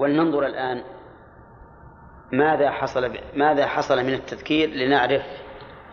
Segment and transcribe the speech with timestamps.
[0.00, 0.82] ولننظر الآن
[2.32, 5.22] ماذا حصل ماذا حصل من التذكير لنعرف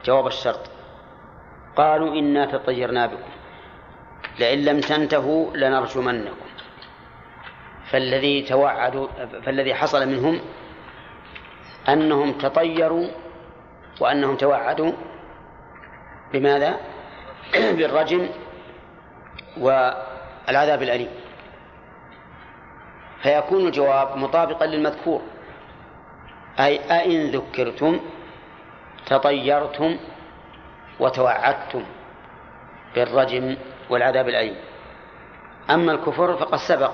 [0.05, 0.69] جواب الشرط.
[1.75, 3.29] قالوا إنا تطيرنا بكم.
[4.39, 6.47] لئن لم تنتهوا لنرجمنكم.
[7.91, 9.07] فالذي توعدوا
[9.45, 10.39] فالذي حصل منهم
[11.89, 13.07] أنهم تطيروا
[13.99, 14.91] وأنهم توعدوا
[16.33, 16.77] بماذا؟
[17.77, 18.29] بالرجم
[19.57, 21.26] والعذاب الأليم.
[23.23, 25.21] فيكون الجواب مطابقا للمذكور.
[26.59, 27.99] أي أئن ذكرتم
[29.05, 29.97] تطيرتم
[30.99, 31.83] وتوعدتم
[32.95, 33.57] بالرجم
[33.89, 34.55] والعذاب الأليم.
[35.69, 36.91] أما الكفر فقد سبق.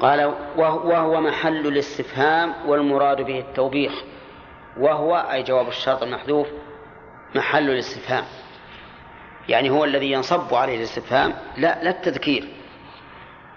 [0.00, 3.92] قال وهو محل الاستفهام والمراد به التوبيخ.
[4.76, 6.48] وهو أي جواب الشرط المحذوف
[7.34, 8.24] محل الاستفهام.
[9.48, 12.48] يعني هو الذي ينصب عليه الاستفهام لا لا التذكير.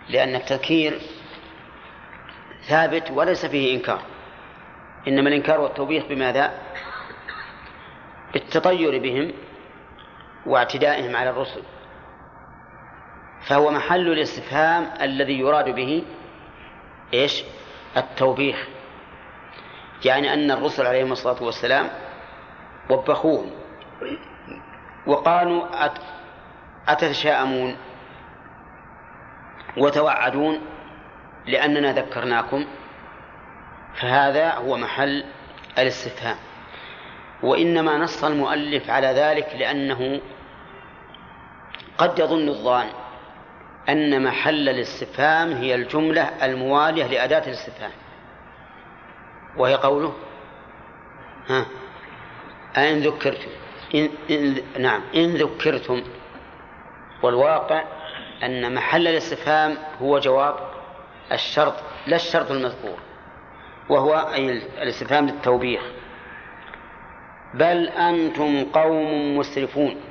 [0.10, 1.00] لأن التذكير
[2.68, 4.02] ثابت وليس فيه إنكار
[5.08, 6.52] إنما الإنكار والتوبيخ بماذا؟
[8.34, 9.34] بالتطير بهم
[10.46, 11.64] واعتدائهم على الرسل
[13.48, 16.04] فهو محل الاستفهام الذي يراد به
[17.14, 17.44] إيش؟
[17.98, 18.68] التوبيخ
[20.06, 21.90] يعني أن الرسل عليهم الصلاة والسلام
[22.90, 23.52] وبخوهم
[25.08, 25.66] وقالوا
[26.88, 27.78] أتتشاءمون
[29.78, 30.62] وتوعدون
[31.46, 32.66] لأننا ذكرناكم
[33.96, 35.26] فهذا هو محل
[35.78, 36.38] الاستفهام.
[37.44, 40.22] وإنما نص المؤلف على ذلك لأنه
[41.98, 42.88] قد يظن الظان
[43.90, 47.92] أن محل الاستفهام هي الجملة الموالية لأداة الاستفهام.
[49.58, 50.14] وهي قوله؟
[51.50, 51.66] ها؟
[52.78, 53.50] أين ذكرتم؟
[53.96, 56.04] إن, إن نعم إن ذكرتم
[57.24, 57.84] والواقع
[58.44, 60.56] أن محل الاستفهام هو جواب
[61.32, 61.74] الشرط
[62.08, 62.98] لا الشرط المذكور
[63.90, 65.82] وهو أي الاستفهام للتوبيخ.
[67.54, 70.02] بل أنتم قوم مسرفون.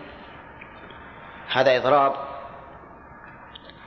[1.53, 2.12] هذا إضراب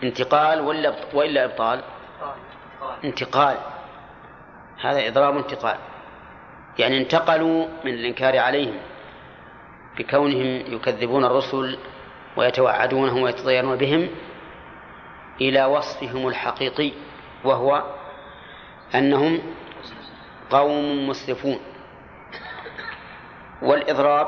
[0.04, 1.84] انتقال ولا وإلا إبطال؟
[3.04, 3.58] انتقال.
[4.82, 5.78] هذا إضراب انتقال
[6.80, 8.80] يعني انتقلوا من الإنكار عليهم
[9.98, 11.80] بكونهم يكذبون الرسل
[12.38, 14.10] ويتوعدونهم ويتطيرون بهم
[15.42, 16.92] إلى وصفهم الحقيقي
[17.44, 17.84] وهو
[18.96, 19.42] أنهم
[20.50, 21.60] قوم مسرفون.
[23.62, 24.28] والإضراب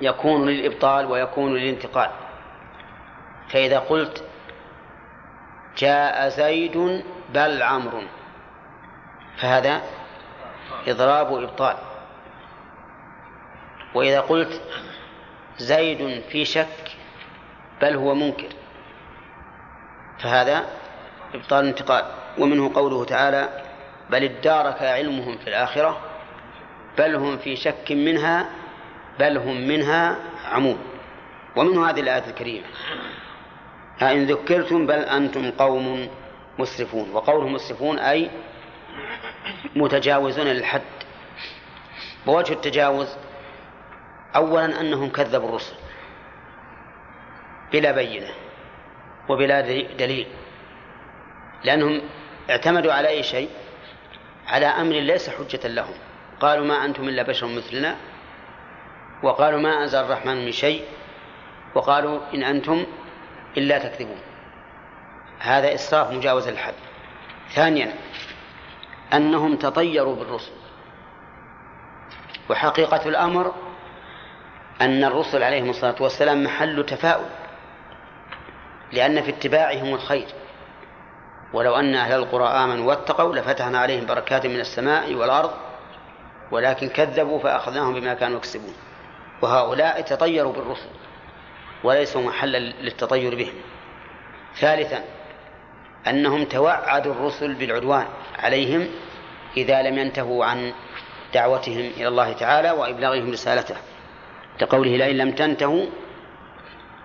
[0.00, 2.10] يكون للإبطال ويكون للانتقال.
[3.48, 4.24] فإذا قلت
[5.78, 7.02] جاء زيد
[7.34, 8.02] بل عمرو
[9.36, 9.82] فهذا
[10.88, 11.76] إضراب وإبطال
[13.94, 14.62] وإذا قلت
[15.58, 16.96] زيد في شك
[17.82, 18.48] بل هو منكر.
[20.18, 20.64] فهذا
[21.34, 22.04] إبطال انتقال
[22.38, 23.62] ومنه قوله تعالى
[24.10, 26.00] بل ادارك علمهم في الآخرة
[26.98, 28.50] بل هم في شك منها
[29.18, 30.78] بل هم منها عمون
[31.56, 32.66] ومنه هذه الآية الكريمة
[34.02, 36.08] أئن ذكرتم بل أنتم قوم
[36.58, 37.10] مسرفون.
[37.12, 38.30] وقوله مسرفون أي
[39.76, 40.82] متجاوزون للحد.
[42.26, 43.16] ووجه التجاوز
[44.36, 45.74] أولا أنهم كذبوا الرسل
[47.72, 48.28] بلا بينة
[49.28, 49.60] وبلا
[49.98, 50.26] دليل
[51.64, 52.02] لأنهم
[52.50, 53.48] اعتمدوا على أي شيء؟
[54.46, 55.94] على أمر ليس حجة لهم.
[56.40, 57.96] قالوا ما أنتم إلا بشر مثلنا
[59.22, 60.84] وقالوا ما أنزل الرحمن من شيء
[61.74, 62.86] وقالوا إن أنتم
[63.56, 64.20] إلا تكذبون.
[65.38, 66.74] هذا إسراف مجاوز الحد
[67.48, 67.94] ثانيا
[69.12, 70.52] أنهم تطيروا بالرسل
[72.50, 73.54] وحقيقة الأمر
[74.80, 77.26] أن الرسل عليهم الصلاة والسلام محل تفاؤل
[78.92, 80.26] لأن في اتباعهم الخير.
[81.52, 85.50] ولو أن أهل القرى آمنوا واتقوا لفتحنا عليهم بركات من السماء والأرض
[86.50, 88.74] ولكن كذبوا فأخذناهم بما كانوا يكسبون.
[89.42, 90.88] وهؤلاء تطيروا بالرسل
[91.84, 93.54] وليسوا محلا للتطير بهم.
[94.60, 95.04] ثالثا
[96.06, 98.06] أنهم توعدوا الرسل بالعدوان
[98.38, 98.88] عليهم
[99.56, 100.72] إذا لم ينتهوا عن
[101.34, 103.76] دعوتهم إلى الله تعالى وإبلاغهم رسالته.
[104.60, 105.86] لقوله لئن لم تنتهوا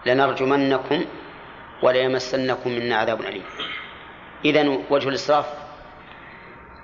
[0.05, 1.05] لنرجمنكم
[1.83, 3.43] وليمسنكم منا عذاب أليم.
[4.45, 5.45] إذا وجه الإسراف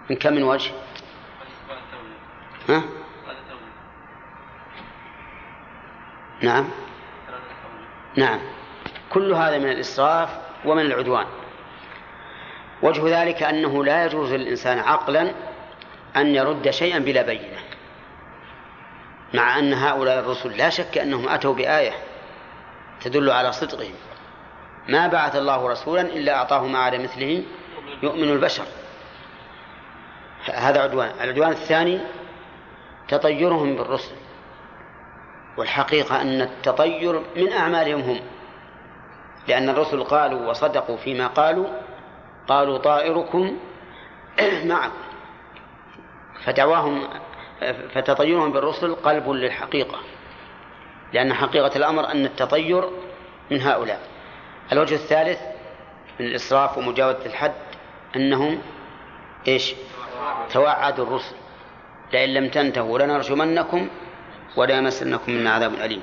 [0.09, 0.71] من كم من وجه؟
[2.69, 2.81] ها؟
[6.41, 6.69] نعم.
[8.15, 8.39] نعم.
[9.09, 10.29] كل هذا من الإسراف
[10.65, 11.25] ومن العدوان.
[12.81, 15.31] وجه ذلك أنه لا يجوز للإنسان عقلا
[16.15, 17.64] أن يرد شيئا بلا بينة.
[19.35, 21.93] مع أن هؤلاء الرسل لا شك أنهم أتوا بآية
[23.01, 23.93] تدل على صدقهم.
[24.89, 27.43] ما بعث الله رسولا إلا أعطاه ما على مثله
[28.03, 28.65] يؤمن البشر.
[30.53, 31.11] هذا عدوان.
[31.21, 31.99] العدوان الثاني
[33.07, 34.15] تطيرهم بالرسل
[35.57, 38.19] والحقيقة أن التطير من أعمالهم هم
[39.47, 41.67] لأن الرسل قالوا وصدقوا فيما قالوا
[42.47, 43.57] قالوا طائركم
[44.65, 45.05] معكم.
[46.43, 47.07] فدعواهم
[47.93, 49.99] فتطيرهم بالرسل قلب للحقيقة
[51.13, 52.89] لأن حقيقة الأمر أن التطير
[53.51, 53.99] من هؤلاء.
[54.71, 55.39] الوجه الثالث
[56.19, 57.53] من الإسراف ومجاوزة الحد
[58.15, 58.61] أنهم
[59.47, 59.75] إيش؟
[60.53, 61.35] توعدوا الرسل.
[62.13, 63.89] لئن لم تنتهوا لنرجمنكم
[64.55, 66.01] ولا يمسنكم منا عذاب أليم.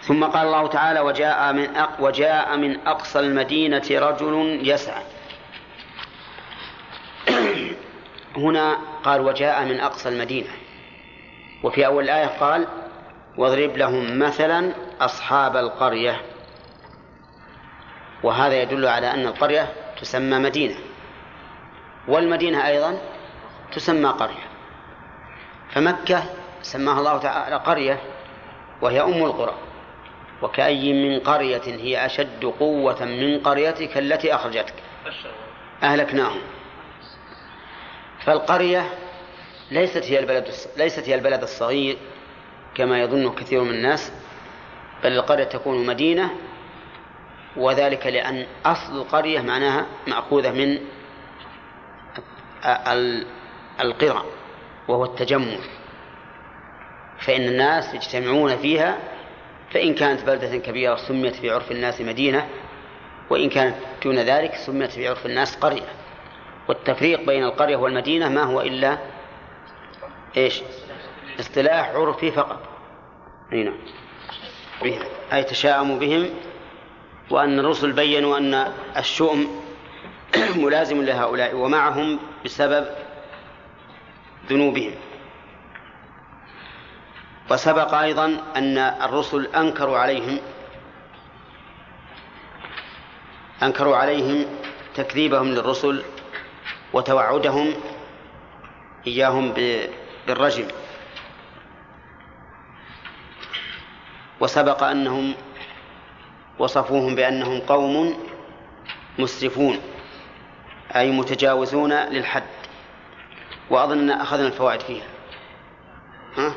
[0.00, 1.68] ثم قال الله تعالى وجاء من
[1.98, 5.02] وجاء من أقصى المدينة رجل يسعى.
[8.36, 10.50] هنا قال وجاء من أقصى المدينة.
[11.62, 12.66] وفي أول الآية قال
[13.38, 16.20] واضرب لهم مثلا أصحاب القرية.
[18.22, 20.74] وهذا يدل على أن القرية تسمى مدينة.
[22.08, 22.98] والمدينة أيضا
[23.72, 24.44] تسمى قرية.
[25.70, 26.24] فمكة
[26.62, 28.00] سماها الله تعالى قرية
[28.82, 29.54] وهي أم القرى.
[30.42, 34.74] وكأي من قرية هي أشد قوة من قريتك التي أخرجتك.
[35.82, 36.40] أهلكناهم.
[38.26, 38.90] فالقرية
[39.70, 41.96] ليست هي البلد ليست هي البلد الصغير
[42.74, 44.12] كما يظن كثير من الناس
[45.04, 46.30] بل القرية تكون مدينة
[47.56, 50.78] وذلك لأن أصل القرية معناها مأخوذة من
[53.80, 54.24] القرى
[54.88, 55.56] وهو التجمع.
[57.18, 58.98] فإن الناس يجتمعون فيها
[59.70, 62.48] فإن كانت بلدة كبيرة سميت في عرف الناس مدينة
[63.30, 66.03] وإن كانت دون ذلك سميت في عرف الناس قرية.
[66.68, 68.98] والتفريق بين القرية والمدينة ما هو إلا
[70.36, 70.62] إيش؟
[71.40, 72.60] اصطلاح عرفي فقط.
[73.52, 73.78] أي نعم.
[75.32, 76.30] أي تشاءموا بهم
[77.30, 79.64] وأن الرسل بينوا أن الشؤم
[80.56, 82.86] ملازم لهؤلاء ومعهم بسبب
[84.50, 84.94] ذنوبهم.
[87.50, 90.38] وسبق أيضا أن الرسل أنكروا عليهم
[93.62, 94.46] أنكروا عليهم
[94.94, 96.02] تكذيبهم للرسل
[96.94, 97.74] وتوعدهم
[99.06, 99.52] إياهم
[100.26, 100.68] بالرجم
[104.40, 105.34] وسبق أنهم
[106.58, 108.18] وصفوهم بأنهم قوم
[109.18, 109.80] مسرفون
[110.96, 112.42] أي متجاوزون للحد
[113.70, 115.06] وأظن أخذنا الفوائد فيها
[116.36, 116.54] ها؟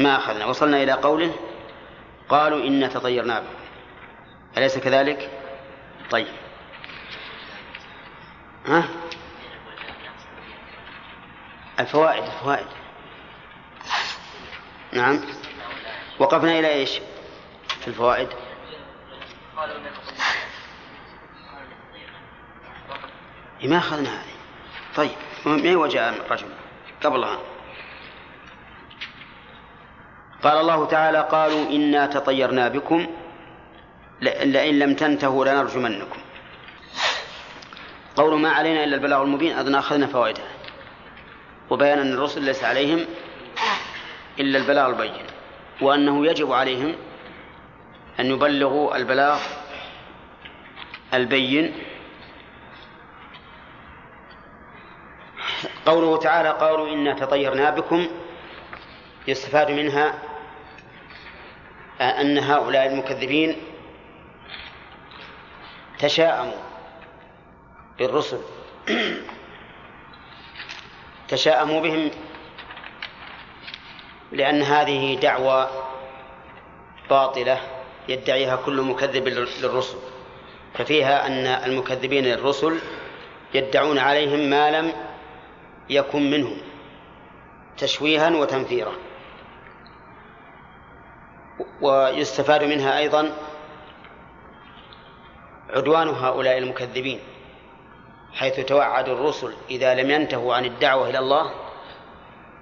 [0.00, 1.34] ما أخذنا وصلنا إلى قوله
[2.28, 3.48] قالوا إنا تطيرنا بكم
[4.58, 5.30] أليس كذلك؟
[6.10, 6.26] طيب
[8.66, 8.84] ها؟
[11.80, 12.66] الفوائد الفوائد.
[14.92, 15.20] نعم.
[16.18, 17.00] وقفنا إلى إيش؟
[17.80, 18.28] في الفوائد.
[23.64, 24.34] ما أخذنا هذه.
[24.96, 25.10] طيب
[25.46, 26.46] من وجاء الرجل؟
[27.04, 27.38] قبلها
[30.42, 33.06] قال الله تعالى قالوا إنا تطيرنا بكم
[34.20, 36.18] لئن لم تنتهوا لنرجمنكم.
[38.16, 40.53] قول ما علينا إلا البلاغ المبين أظن أخذنا فوائدها.
[41.70, 43.06] وبيان أن الرسل ليس عليهم
[44.40, 45.26] إلا البلاغ البين
[45.80, 46.96] وأنه يجب عليهم
[48.20, 49.40] أن يبلغوا البلاغ
[51.14, 51.74] البين.
[55.86, 58.06] قوله تعالى قالوا إنا تطيرنا بكم.
[59.28, 60.14] يستفاد منها
[62.00, 63.56] أن هؤلاء المكذبين
[65.98, 66.62] تشاءموا
[67.98, 68.40] بالرسل.
[71.28, 72.10] تشاءموا بهم
[74.32, 75.70] لأن هذه دعوة
[77.10, 77.60] باطلة
[78.08, 79.98] يدعيها كل مكذب للرسل
[80.74, 82.78] ففيها أن المكذبين للرسل
[83.54, 84.92] يدعون عليهم ما لم
[85.90, 86.56] يكن منهم
[87.76, 88.92] تشويها وتنفيرا.
[91.80, 93.36] ويستفاد منها أيضا
[95.70, 97.20] عدوان هؤلاء المكذبين.
[98.34, 101.50] حيث توعدوا الرسل إذا لم ينتهوا عن الدعوة إلى الله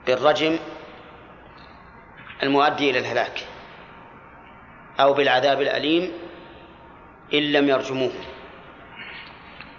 [0.06, 0.58] بالرجم
[2.42, 3.46] المؤدي إلى الهلاك
[5.00, 6.12] أو بالعذاب الأليم
[7.34, 8.12] إن لم يرجموه.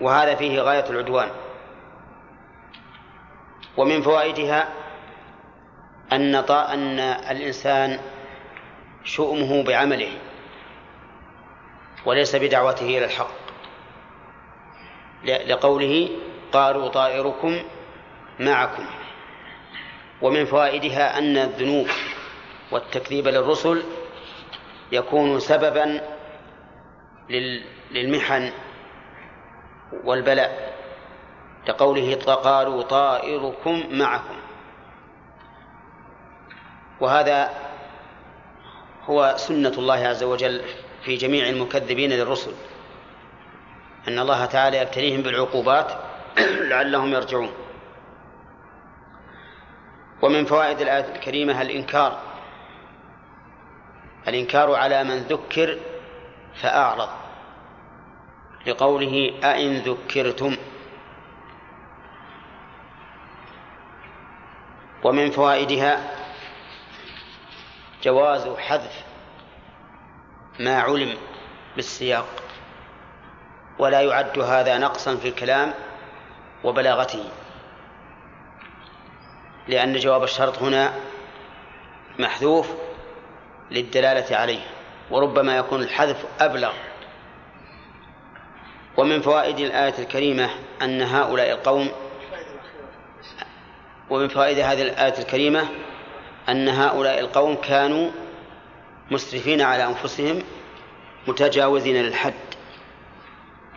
[0.02, 1.30] وهذا فيه غاية العدوان.
[3.78, 4.70] ومن فوائدها
[6.12, 8.00] أن أن الإنسان
[9.04, 10.12] شؤمه بعمله
[12.06, 13.43] وليس بدعوته إلى الحق.
[15.26, 16.10] لقوله
[16.52, 17.64] قالوا طائركم
[18.40, 18.86] معكم.
[20.22, 21.88] ومن فوائدها أن الذنوب
[22.72, 23.84] والتكذيب للرسل
[24.92, 26.02] يكون سببا
[27.92, 28.52] للمحن
[30.04, 30.74] والبلاء
[31.68, 34.36] لقوله قالوا طائركم معكم.
[37.02, 37.50] وهذا
[39.06, 40.62] هو سنة الله عز وجل
[41.04, 42.52] في جميع المكذبين للرسل.
[44.08, 45.92] أن الله تعالى يبتليهم بالعقوبات
[46.70, 47.54] لعلهم يرجعون.
[50.22, 52.20] ومن فوائد الآية الكريمة الإنكار.
[54.28, 55.80] الإنكار على من ذكر
[56.62, 57.10] فأعرض.
[58.68, 60.58] لقوله أئن ذكرتم.
[65.04, 66.12] ومن فوائدها
[68.04, 69.04] جواز حذف
[70.60, 71.18] ما علم
[71.76, 72.43] بالسياق.
[73.80, 75.74] ولا يعد هذا نقصا في الكلام
[76.64, 77.24] وبلاغته.
[79.68, 80.94] لأن جواب الشرط هنا
[82.20, 82.70] محذوف
[83.72, 84.62] للدلالة عليه
[85.12, 86.74] وربما يكون الحذف أبلغ.
[88.98, 90.50] ومن فوائد الآية الكريمة
[90.82, 91.90] أن هؤلاء القوم
[94.10, 95.68] ومن فوائد هذه الآية الكريمة
[96.50, 98.12] أن هؤلاء القوم كانوا
[99.12, 100.44] مسرفين على أنفسهم
[101.28, 102.34] متجاوزين للحد.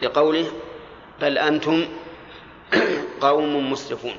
[0.02, 0.52] لقوله
[1.20, 1.88] بل أنتم
[3.20, 4.16] قوم مسرفون.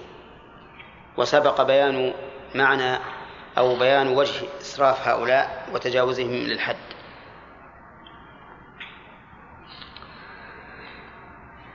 [1.17, 2.13] وسبق بيان
[2.55, 2.99] معنى
[3.57, 6.75] أو بيان وجه إسراف هؤلاء وتجاوزهم للحد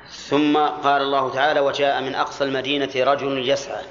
[0.09, 3.85] ثم قال الله تعالى وجاء من أقصى المدينة رجل يسعى.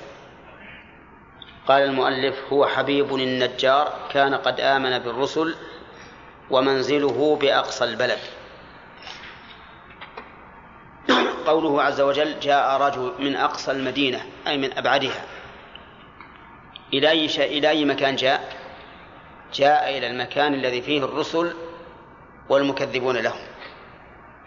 [1.68, 5.56] قال المؤلف هو حبيب النجار كان قد آمن بالرسل
[6.50, 8.20] ومنزله بأقصى البلد.
[11.48, 15.25] قوله عز وجل جاء رجل من أقصى المدينة أي من أبعدها.
[16.93, 18.55] إلى أي إلى أي مكان جاء؟
[19.53, 21.53] جاء إلى المكان الذي فيه الرسل
[22.50, 23.41] والمكذبون لهم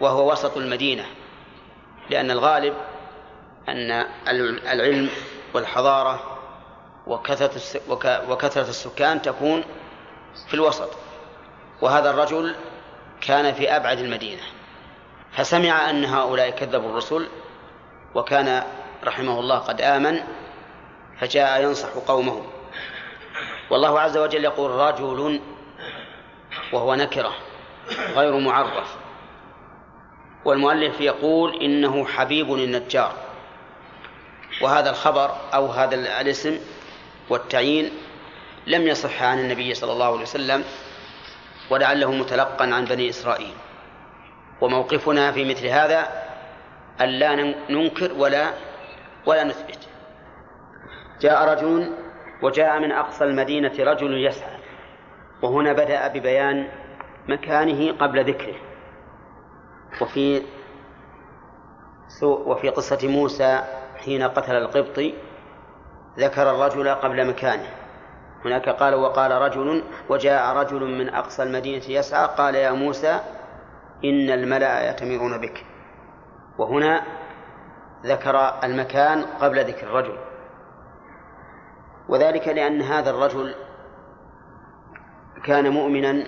[0.01, 1.07] وهو وسط المدينة.
[2.11, 2.75] لأن الغالب
[3.69, 3.91] أن
[4.73, 5.11] العلم
[5.55, 6.39] والحضارة
[7.07, 7.81] وكثرة
[8.29, 9.65] وكثرة السكان تكون
[10.49, 10.91] في الوسط.
[11.83, 12.55] وهذا الرجل
[13.21, 14.43] كان في أبعد المدينة.
[15.37, 17.29] فسمع أن هؤلاء كذبوا الرسل
[18.15, 18.63] وكان
[19.05, 20.21] رحمه الله قد آمن
[21.21, 22.43] فجاء ينصح قومه.
[23.71, 25.41] والله عز وجل يقول رجل
[26.73, 27.33] وهو نكرة
[28.15, 28.97] غير معرف.
[30.45, 33.13] والمؤلف يقول إنه حبيب النجار.
[34.63, 36.59] وهذا الخبر أو هذا الاسم
[37.29, 37.91] والتعيين
[38.67, 40.65] لم يصح عن النبي صلى الله عليه وسلم
[41.71, 43.55] ولعله متلقا عن بني إسرائيل.
[44.61, 46.09] وموقفنا في مثل هذا
[47.01, 48.51] أن لا ننكر ولا
[49.27, 49.79] ولا نثبت.
[51.21, 51.93] جاء رجل
[52.43, 54.59] وجاء من أقصى المدينة رجل يسعى
[55.43, 56.69] وهنا بدأ ببيان
[57.29, 58.57] مكانه قبل ذكره.
[60.01, 60.43] وفي
[62.23, 63.65] وفي قصة موسى
[64.05, 65.15] حين قتل القبطي
[66.19, 67.69] ذكر الرجل قبل مكانه.
[68.45, 73.21] هناك قال وقال رجل وجاء رجل من أقصى المدينة يسعى قال يا موسى
[74.05, 75.67] إن الملأ يأتمرون بك.
[76.59, 77.03] وهنا
[78.07, 80.19] ذكر المكان قبل ذكر الرجل.
[82.09, 83.55] وذلك لأن هذا الرجل
[85.45, 86.27] كان مؤمنا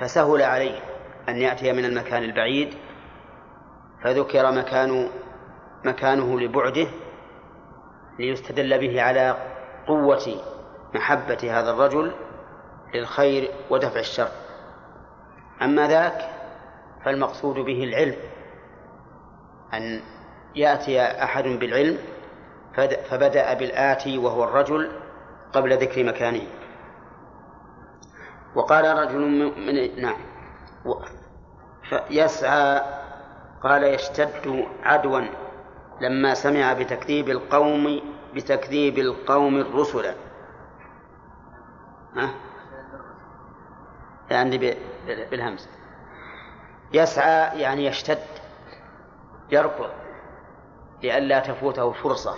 [0.00, 0.80] فسهل عليه
[1.28, 2.74] أن يأتي من المكان البعيد
[4.04, 5.10] فذكر مكان
[5.84, 6.86] مكانه لبعده
[8.18, 9.36] ليستدل به على
[9.86, 10.36] قوة
[10.94, 12.12] محبة هذا الرجل
[12.94, 14.28] للخير ودفع الشر.
[15.64, 16.30] أما ذاك
[17.04, 18.16] فالمقصود به العلم
[19.74, 20.00] أن
[20.54, 21.98] يأتي أحد بالعلم
[23.10, 24.92] فبدأ بالآتي وهو الرجل
[25.52, 26.46] قبل ذكر مكانه.
[28.54, 29.18] وقال رجل
[29.56, 30.16] من نعم.
[32.10, 32.82] يسعى
[33.62, 35.20] قال يشتد عدوا
[36.00, 38.00] لما سمع بتكذيب القوم
[38.34, 40.14] بتكذيب القوم الرسل.
[42.16, 42.30] ها؟
[44.30, 45.68] يعني بالهمس
[46.92, 48.18] يسعى يعني يشتد
[49.50, 49.90] يركض
[51.02, 52.34] لئلا تفوته فرصة.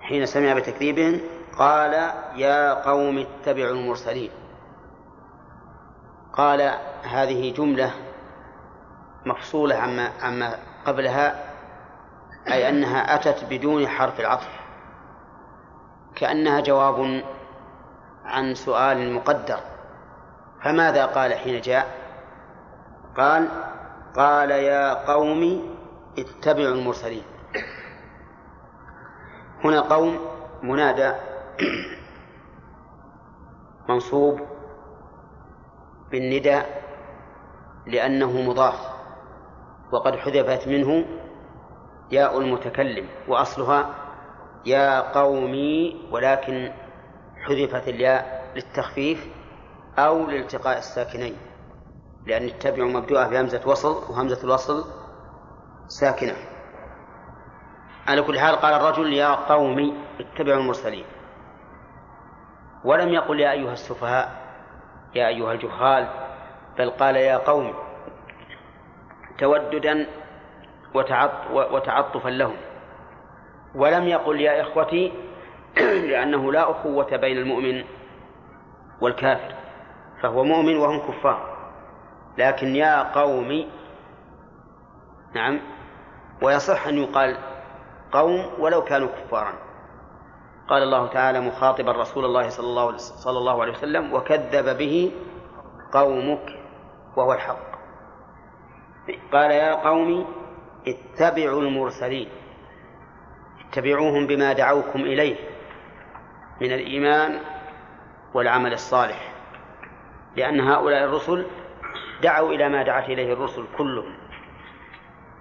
[0.00, 1.20] حين سمع بتكذيبهم
[1.58, 1.92] قال
[2.36, 4.30] يا قوم اتبعوا المرسلين.
[6.32, 7.90] قال هذه جملة
[9.26, 11.44] مفصولة عما عما قبلها
[12.48, 14.60] أي أنها أتت بدون حرف العطف.
[16.14, 17.24] كأنها جواب
[18.24, 19.60] عن سؤال مقدر.
[20.66, 21.86] فماذا قال حين جاء؟
[23.16, 23.48] قال
[24.16, 25.62] قال يا قوم
[26.18, 27.22] اتبعوا المرسلين.
[29.64, 30.18] هنا قوم
[30.62, 31.12] منادى
[33.88, 34.40] منصوب
[36.10, 36.82] بالنداء
[37.86, 38.78] لأنه مضاف
[39.92, 41.04] وقد حذفت منه
[42.10, 43.94] ياء المتكلم وأصلها
[44.64, 46.72] يا قومي ولكن
[47.36, 49.28] حذفت الياء للتخفيف
[49.98, 51.36] أو لالتقاء الساكنين
[52.26, 54.84] لأن اتبع مبدوءة بهمزة وصل وهمزة الوصل
[55.88, 56.34] ساكنة.
[58.08, 61.04] على كل حال قال الرجل يا قوم اتبعوا المرسلين.
[62.84, 64.28] ولم يقل يا أيها السفهاء
[65.14, 66.08] يا أيها الجهال
[66.78, 67.74] بل قال يا قوم
[69.38, 70.06] توددا
[71.54, 72.56] وتعطفا لهم.
[73.74, 75.12] ولم يقل يا إخوتي
[76.10, 77.84] لأنه لا أخوة بين المؤمن
[79.00, 79.65] والكافر.
[80.22, 81.56] فهو مؤمن وهم كفار.
[82.38, 83.70] لكن يا قوم
[85.34, 85.60] نعم
[86.42, 87.36] ويصح أن يقال
[88.12, 89.52] قوم ولو كانوا كفارا.
[90.68, 95.12] قال الله تعالى مخاطبا رسول الله صلى الله صلى الله عليه وسلم وكذب به
[95.92, 96.46] قومك
[97.16, 97.76] وهو الحق.
[99.32, 100.26] قال يا قوم
[100.88, 102.28] اتبعوا المرسلين
[103.60, 105.36] اتبعوهم بما دعوكم إليه
[106.60, 107.40] من الإيمان
[108.34, 109.35] والعمل الصالح.
[110.36, 111.46] لأن هؤلاء الرسل
[112.22, 114.14] دعوا إلى ما دعت إليه الرسل كلهم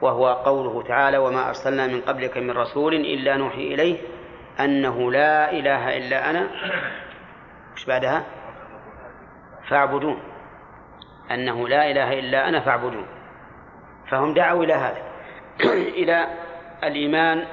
[0.01, 3.97] وهو قوله تعالى وما أرسلنا من قبلك من رسول إلا نوحي إليه
[4.59, 6.47] أنه لا إله إلا أنا.
[7.77, 8.23] إيش بعدها؟
[9.67, 10.19] فاعبدون.
[11.31, 13.05] أنه لا إله إلا أنا فاعبدون.
[14.09, 15.01] فهم دعوا إلى هذا
[15.99, 16.27] إلى
[16.83, 17.45] الإيمان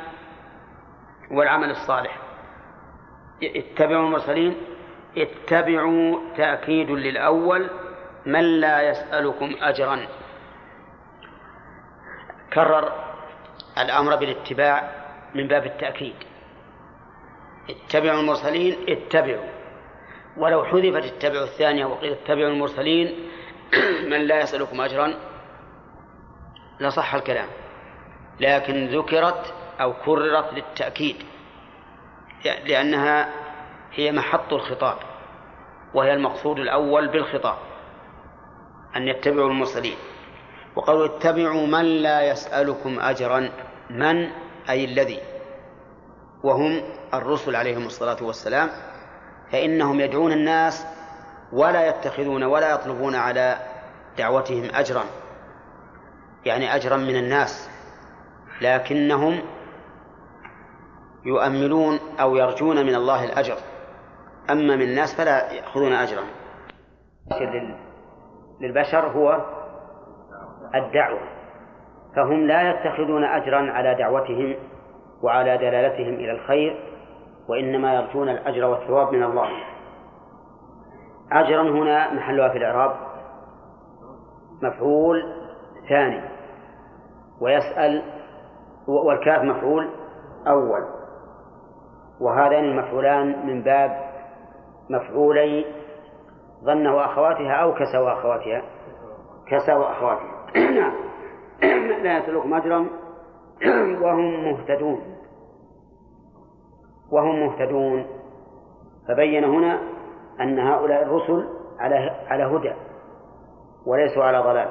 [1.30, 2.18] والعمل الصالح.
[3.42, 4.56] اتبعوا المرسلين
[5.16, 7.71] اتبعوا تأكيد للأول
[8.26, 10.07] من لا يسألكم أجرا.
[12.52, 12.92] كرر
[13.78, 14.90] الأمر بالاتباع
[15.35, 16.14] من باب التأكيد.
[17.71, 19.49] اتبعوا المرسلين اتبعوا.
[20.37, 23.28] ولو حذفت اتبعوا الثانية وقيل اتبعوا المرسلين
[24.11, 25.14] من لا يسألكم أجرا.
[26.81, 27.49] لصح الكلام.
[28.40, 31.16] لكن ذكرت أو كررت للتأكيد.
[32.44, 33.41] لأنها
[33.94, 34.96] هي محط الخطاب
[35.94, 37.57] وهي المقصود الأول بالخطاب
[38.96, 39.96] أن يتبعوا المرسلين.
[40.76, 43.50] وقالوا اتبعوا من لا يسألكم أجرا
[43.90, 44.31] من
[44.70, 45.18] أي الذي؟
[46.44, 46.83] وهم
[47.14, 48.68] الرسل عليهم الصلاة والسلام
[49.52, 50.87] فإنهم يدعون الناس
[51.52, 53.59] ولا يتخذون ولا يطلبون على
[54.18, 55.05] دعوتهم أجرا
[56.44, 57.70] يعني أجرا من الناس
[58.61, 59.42] لكنهم
[61.24, 63.57] يؤملون أو يرجون من الله الأجر.
[64.50, 66.22] أما من الناس فلا يأخذون أجرا
[68.61, 69.40] للبشر هو
[70.74, 71.20] الدعوة.
[72.16, 74.55] فهم لا يتخذون أجرا على دعوتهم
[75.22, 76.85] وعلى دلالتهم إلى الخير
[77.48, 79.48] وإنما يرجون الأجر والثواب من الله.
[81.33, 82.96] أجرا هنا محلها في الإعراب
[84.62, 85.22] مفعول
[85.88, 86.22] ثاني.
[87.40, 88.02] ويسأل
[88.87, 89.90] والكاف مفعول
[90.46, 90.85] أول.
[92.20, 94.12] وهذان المفعولان من باب
[94.92, 95.64] مفعولي
[96.64, 98.62] ظن وأخواتها أو كسى وأخواتها
[99.46, 100.92] كسى وأخواتها نعم
[102.02, 102.87] لا يسألكم أجرا.
[104.02, 105.00] وهم مهتدون.
[107.11, 108.07] وهم مهتدون.
[109.09, 109.81] فبين هنا
[110.40, 111.94] أن هؤلاء الرسل على
[112.26, 112.72] على هدى
[113.87, 114.68] وليسوا على ضلال.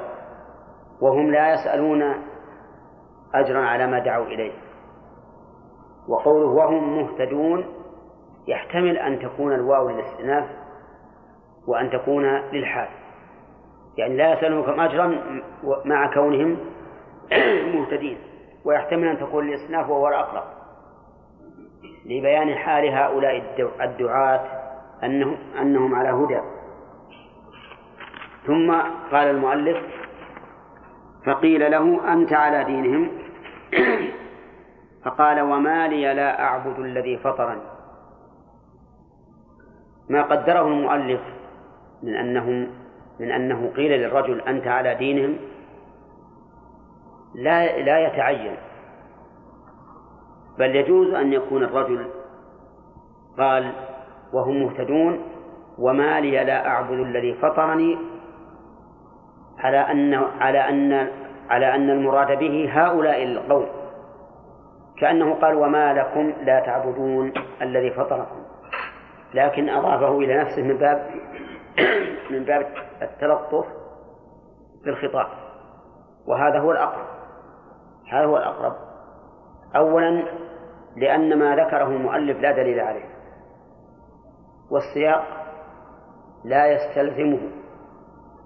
[1.00, 2.02] وهم لا يسألون
[3.34, 4.52] أجرا على ما دعوا إليه.
[6.08, 7.81] وقوله وهم مهتدون
[8.46, 10.44] يحتمل أن تكون الواو للاستئناف
[11.66, 12.88] وأن تكون للحال
[13.96, 15.18] يعني لا يسألونكم أجرا
[15.84, 16.56] مع كونهم
[17.74, 18.18] مهتدين
[18.64, 20.44] ويحتمل أن تكون الاستئناف وهو الأقرب
[22.04, 23.42] لبيان حال هؤلاء
[23.80, 24.40] الدعاة
[25.04, 26.40] أنهم أنهم على هدى.
[28.46, 28.72] ثم
[29.12, 29.78] قال المؤلف
[31.26, 33.08] فقيل له أنت على دينهم؟
[35.04, 37.71] فقال وما لي لا أعبد الذي فطرني.
[40.12, 41.20] ما قدره المؤلف
[42.02, 42.68] من أنهم
[43.20, 45.36] من أنه قيل للرجل أنت على دينهم
[47.34, 48.56] لا لا يتعين.
[50.58, 52.06] بل يجوز أن يكون الرجل
[53.38, 53.72] قال
[54.32, 55.20] وهم مهتدون
[55.78, 57.98] وما لي لا أعبد الذي فطرني
[59.58, 61.08] على أن على أن
[61.50, 63.66] على أن المراد به هؤلاء القوم.
[64.98, 68.41] كأنه قال وما لكم لا تعبدون الذي فطركم.
[69.34, 71.10] لكن أضافه إلى نفسه من باب
[72.32, 72.66] من باب
[73.02, 73.66] التلطف
[74.84, 75.26] بالخطاب.
[76.26, 77.06] وهذا هو الأقرب.
[78.12, 78.76] هذا هو الأقرب.
[79.76, 80.24] أولا
[80.96, 83.04] لأن ما ذكره المؤلف لا دليل عليه.
[84.70, 85.24] والسياق
[86.44, 87.40] لا يستلزمه.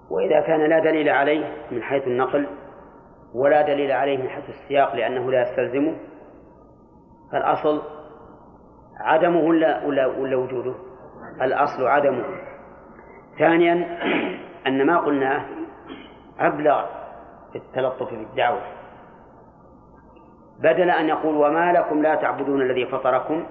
[0.09, 2.47] وإذا كان لا دليل عليه من حيث النقل
[3.33, 5.95] ولا دليل عليه من حيث السياق لأنه لا يستلزمه
[7.31, 7.81] فالأصل
[8.99, 10.73] عدمه ولا ولا ولا وجوده؟
[11.41, 12.23] الأصل عدمه.
[13.39, 13.99] ثانيا
[14.67, 15.45] أن ما قلناه
[16.39, 16.85] أبلغ
[17.51, 18.61] في التلطف بالدعوة
[20.59, 23.45] بدل أن يقول وما لكم لا تعبدون الذي فطركم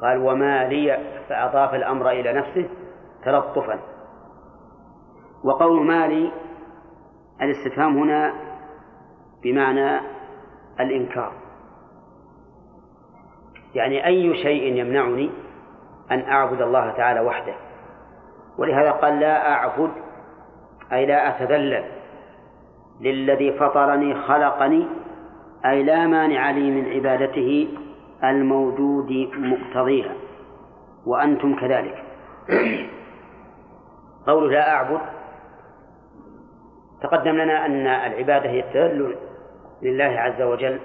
[0.00, 2.68] قال وما لي فأضاف الأمر إلى نفسه
[3.24, 3.80] تلطفا.
[5.44, 6.32] وقول ما لي
[7.42, 8.34] الاستفهام هنا
[9.42, 10.00] بمعنى
[10.80, 11.43] الإنكار.
[13.74, 15.30] يعني أي شيء يمنعني
[16.10, 17.54] أن أعبد الله تعالى وحده.
[18.58, 19.90] ولهذا قال لا أعبد
[20.92, 21.84] أي لا أتذلل.
[23.00, 24.86] للذي فطرني خلقني
[25.66, 27.68] أي لا مانع لي من عبادته
[28.24, 30.12] الموجود مقتضيها.
[31.06, 32.04] وأنتم كذلك.
[34.26, 35.00] قوله لا أعبد
[37.02, 39.16] تقدم لنا أن العبادة هي التذلل
[39.82, 40.80] لله عز وجل.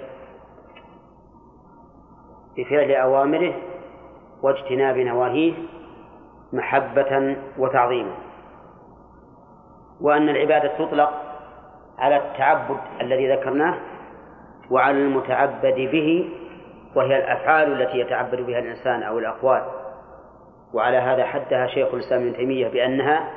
[2.60, 3.54] بفعل أوامره
[4.42, 5.52] واجتناب نواهيه
[6.52, 8.14] محبة وتعظيما.
[10.00, 11.10] وأن العبادة تطلق
[11.98, 13.74] على التعبد الذي ذكرناه
[14.70, 16.28] وعلى المتعبد به
[16.96, 19.62] وهي الأفعال التي يتعبد بها الإنسان أو الأقوال.
[20.74, 23.30] وعلى هذا حدها شيخ الإسلام ابن تيمية بأنها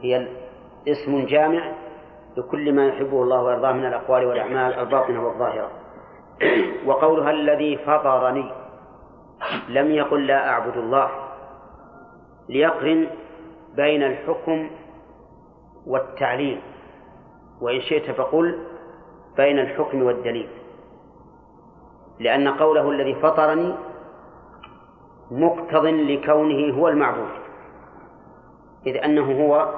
[0.00, 0.28] هي
[0.88, 1.72] اسم جامع
[2.36, 5.70] لكل ما يحبه الله ويرضاه من الأقوال والأعمال الباطنة والظاهرة.
[6.86, 8.52] وقولها الذي فطرني
[9.68, 11.10] لم يقل لا أعبد الله
[12.48, 13.06] ليقرن
[13.76, 14.70] بين الحكم
[15.86, 16.60] والتعليل
[17.60, 18.58] وإن شئت فقل
[19.36, 20.48] بين الحكم والدليل.
[22.20, 23.74] لأن قوله الذي فطرني
[25.30, 27.30] مقتض لكونه هو المعبود
[28.86, 29.74] إذ أنه هو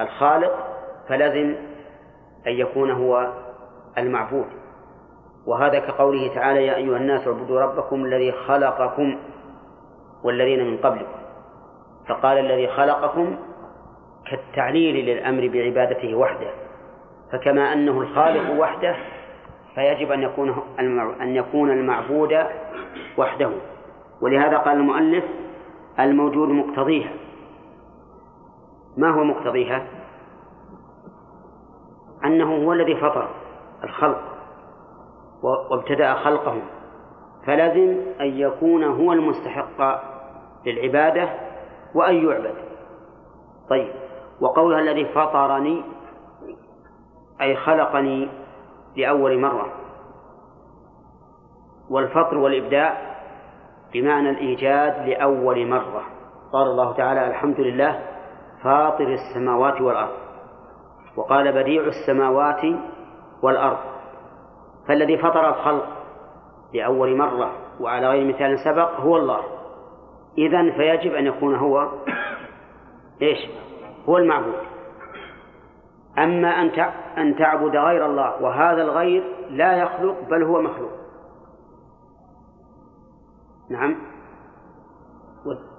[0.00, 0.54] الخالق
[1.08, 1.54] فلزم
[2.46, 3.32] أن يكون هو
[3.98, 4.57] المعبود.
[5.48, 9.18] وهذا كقوله تعالى يا أيها الناس اعبدوا ربكم الذي خلقكم
[10.22, 11.18] والذين من قبلكم.
[12.08, 13.36] فقال الذي خلقكم
[14.30, 16.50] كالتعليل للأمر بعبادته وحده.
[17.32, 18.96] فكما أنه الخالق وحده
[19.74, 20.62] فيجب أن يكون
[21.20, 22.38] أن يكون المعبود
[23.18, 23.50] وحده.
[24.20, 25.24] ولهذا قال المؤلف
[26.00, 27.12] الموجود مقتضيها.
[28.96, 29.86] ما هو مقتضيها؟
[32.24, 33.28] أنه هو الذي فطر
[33.84, 34.37] الخلق.
[35.42, 36.62] وابتدأ خلقهم.
[37.46, 40.00] فلزم أن يكون هو المستحق
[40.66, 41.28] للعبادة
[41.94, 42.54] وأن يعبد.
[43.70, 43.92] طيب
[44.40, 45.82] وقولها الذي فطرني
[47.40, 48.28] أي خلقني
[48.96, 49.72] لأول مرة.
[51.90, 53.16] والفطر والإبداع
[53.94, 56.02] بمعنى الإيجاد لأول مرة.
[56.52, 58.02] قال الله تعالى الحمد لله
[58.62, 60.14] فاطر السماوات والأرض.
[61.16, 62.60] وقال بديع السماوات
[63.42, 63.97] والأرض.
[64.88, 65.86] فالذي فطر الخلق
[66.74, 69.40] لأول مرة وعلى غير مثال سبق هو الله.
[70.38, 71.88] إذن فيجب أن يكون هو
[73.22, 73.38] إيش؟
[74.08, 74.54] هو المعبود.
[76.18, 76.80] أما أن
[77.18, 80.90] أن تعبد غير الله وهذا الغير لا يخلق بل هو مخلوق.
[83.70, 83.96] نعم.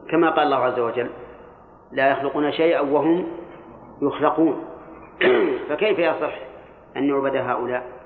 [0.09, 1.09] كما قال الله عز وجل
[1.91, 3.27] لا يخلقون شيئا وهم
[4.01, 4.65] يخلقون.
[5.69, 6.33] فكيف يصح
[6.97, 7.98] أن يعبد هؤلاء؟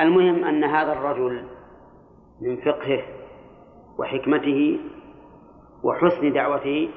[0.00, 1.44] المهم أن هذا الرجل
[2.40, 3.02] من فقهه
[3.98, 4.80] وحكمته
[5.84, 6.88] وحسن دعوته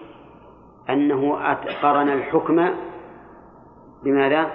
[0.89, 2.69] أنه قرن الحكم
[4.03, 4.51] بماذا؟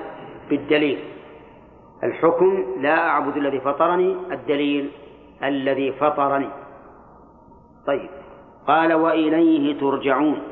[0.51, 0.99] بالدليل.
[2.05, 4.91] الحكم لا أعبد الذي فطرني الدليل
[5.43, 6.49] الذي فطرني.
[7.87, 8.11] طيب.
[8.67, 10.43] قال وإليه ترجعون.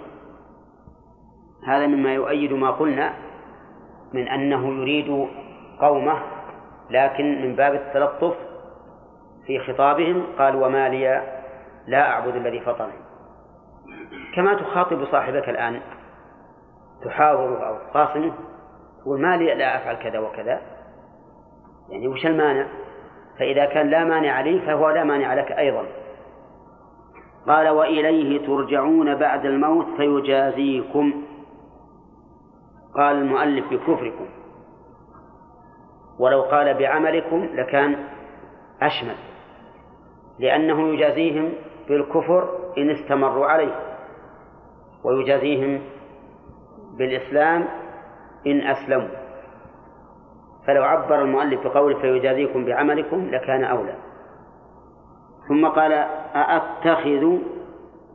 [1.64, 3.14] هذا مما يؤيد ما قلنا
[4.14, 5.28] من أنه يريد
[5.80, 6.37] قومه
[6.90, 8.34] لكن من باب التلطف
[9.46, 11.22] في خطابهم قال وما لي
[11.86, 13.08] لا أعبد الذي فطرني.
[14.34, 15.80] كما تخاطب صاحبك الآن
[17.04, 18.32] تحاوره أو تخاصمه
[19.00, 20.60] تقول ما لي لا أفعل كذا وكذا.
[21.88, 22.66] يعني وش المانع؟
[23.38, 25.84] فإذا كان لا مانع لي فهو لا مانع لك أيضا.
[27.46, 31.24] قال وإليه ترجعون بعد الموت فيجازيكم.
[32.94, 34.26] قال المؤلف بكفركم.
[36.18, 37.96] ولو قال بعملكم لكان
[38.82, 39.14] أشمل
[40.38, 41.52] لأنه يجازيهم
[41.88, 43.74] بالكفر إن استمروا عليه
[45.04, 45.80] ويجازيهم
[46.98, 47.68] بالإسلام
[48.46, 49.08] إن أسلموا.
[50.66, 53.94] فلو عبر المؤلف بقوله فيجازيكم بعملكم لكان أولى.
[55.48, 57.38] ثم قال أأتخذ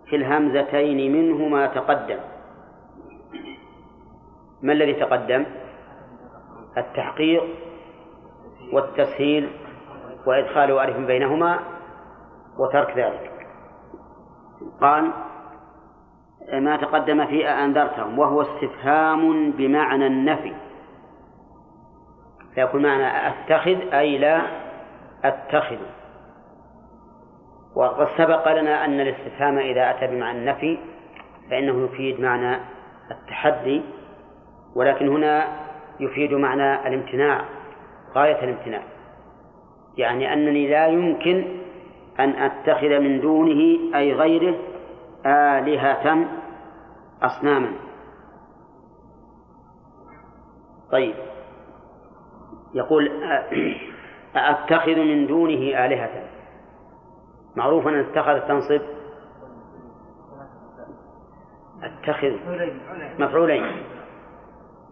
[0.09, 2.19] في الهمزتين منه ما تقدم.
[4.61, 5.45] ما الذي تقدم؟
[6.77, 7.43] التحقيق
[8.71, 9.49] والتسهيل
[10.27, 11.59] وإدخال ألف بينهما
[12.59, 13.31] وترك ذلك.
[14.81, 15.11] قال
[16.53, 20.53] ما تقدم في أنذرتهم وهو استفهام بمعنى النفي.
[22.55, 24.41] فيكون معنى أتخذ أي لا
[25.23, 25.77] أتخذ.
[27.75, 30.79] وقد سبق لنا أن الاستفهام إذا أتى بمعنى النفي
[31.49, 32.59] فإنه يفيد معنى
[33.11, 33.81] التحدي
[34.75, 35.47] ولكن هنا
[35.99, 37.45] يفيد معنى الامتناع.
[38.15, 38.83] غاية الامتناع.
[39.97, 41.45] يعني أنني لا يمكن
[42.19, 44.55] أن أتخذ من دونه أي غيره
[45.25, 46.25] آلهة
[47.21, 47.71] أصناما.
[50.91, 51.15] طيب.
[52.73, 53.11] يقول
[54.35, 56.23] أتخذ من دونه آلهة.
[57.55, 58.81] معروف أن اتخذ تنصب؟
[61.83, 62.33] أتخذ.
[63.19, 63.65] مفعولين.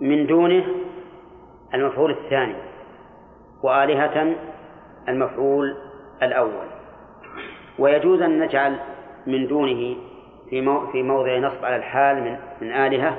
[0.02, 0.66] من دونه
[1.74, 2.71] المفعول الثاني.
[3.64, 4.36] وآلهة
[5.10, 5.76] المفعول
[6.24, 6.68] الأول.
[7.80, 8.80] ويجوز أن نجعل
[9.28, 9.96] من دونه
[10.50, 13.18] في في موضع نصب على الحال من من آلهة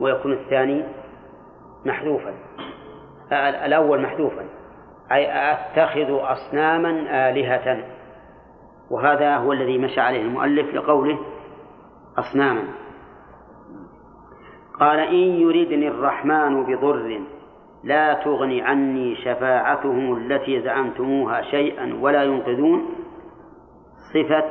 [0.00, 0.84] ويكون الثاني
[1.86, 2.34] محذوفا.
[3.32, 4.44] الأول محذوفا.
[5.12, 6.90] أي أتخذ أصناما
[7.30, 7.84] آلهة.
[8.90, 11.18] وهذا هو الذي مشى عليه المؤلف لقوله
[12.18, 12.64] أصناما.
[14.80, 17.20] قال إن يردني الرحمن بضر
[17.84, 22.94] لا تغني عني شفاعتهم التي زعمتموها شيئا ولا ينقذون
[24.14, 24.44] صفة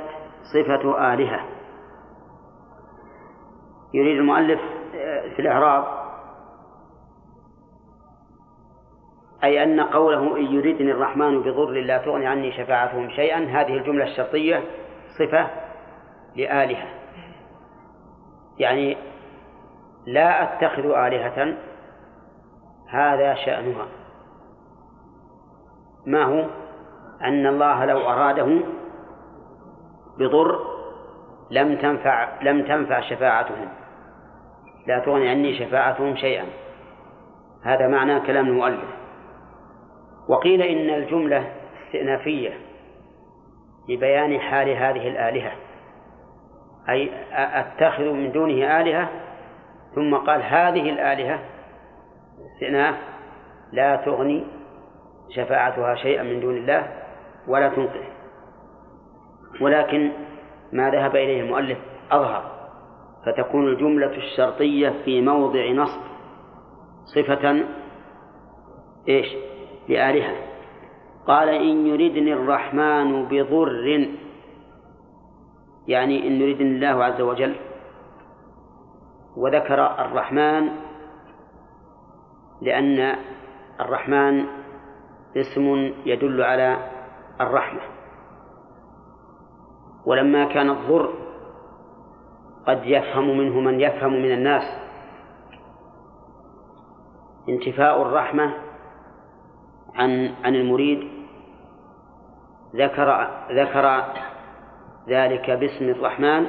[0.53, 1.45] صفة آلهة.
[3.93, 4.59] يريد المؤلف
[5.35, 6.03] في الإعراب
[9.43, 14.63] أي أن قوله إن يريدني الرحمن بضر لا تغني عني شفاعتهم شيئا هذه الجملة الشرطية
[15.19, 15.49] صفة
[16.35, 16.87] لآلهة.
[18.59, 18.97] يعني
[20.05, 21.57] لا أتخذ آلهة
[22.93, 23.85] هذا شأنها.
[26.05, 26.45] ما هو؟
[27.21, 28.59] أن الله لو أراده
[30.19, 30.59] بضر
[31.51, 33.69] لم تنفع لم تنفع شفاعتهم.
[34.87, 36.45] لا تغني عني شفاعتهم شيئا.
[37.63, 38.89] هذا معنى كلام المؤلف.
[40.29, 41.51] وقيل إن الجملة
[41.85, 42.53] استئنافية
[43.89, 45.51] لبيان حال هذه الآلهة.
[46.89, 49.09] أي أتخذ من دونه آلهة؟
[49.95, 51.52] ثم قال هذه الآلهة
[52.53, 52.95] استئناف
[53.71, 54.43] لا تغني
[55.29, 56.87] شفاعتها شيئا من دون الله
[57.47, 58.03] ولا تنقذ
[59.61, 60.11] ولكن
[60.73, 61.77] ما ذهب إليه المؤلف
[62.11, 62.53] أظهر
[63.25, 66.01] فتكون الجملة الشرطية في موضع نصب
[67.05, 67.63] صفة
[69.09, 69.27] إيش؟
[69.89, 70.35] لآلهة.
[71.27, 74.07] قال إن يردني الرحمن بضر
[75.87, 77.55] يعني إن يردني الله عز وجل
[79.37, 80.69] وذكر الرحمن
[82.63, 83.15] لأن
[83.79, 84.45] الرحمن
[85.35, 86.77] اسم يدل على
[87.41, 87.81] الرحمة.
[90.05, 91.13] ولما كان الضر
[92.67, 94.63] قد يفهم منه من يفهم من الناس.
[97.49, 98.53] انتفاء الرحمة
[99.95, 101.07] عن عن المريد
[102.75, 104.03] ذكر ذكر
[105.07, 106.45] ذلك باسم الرحمن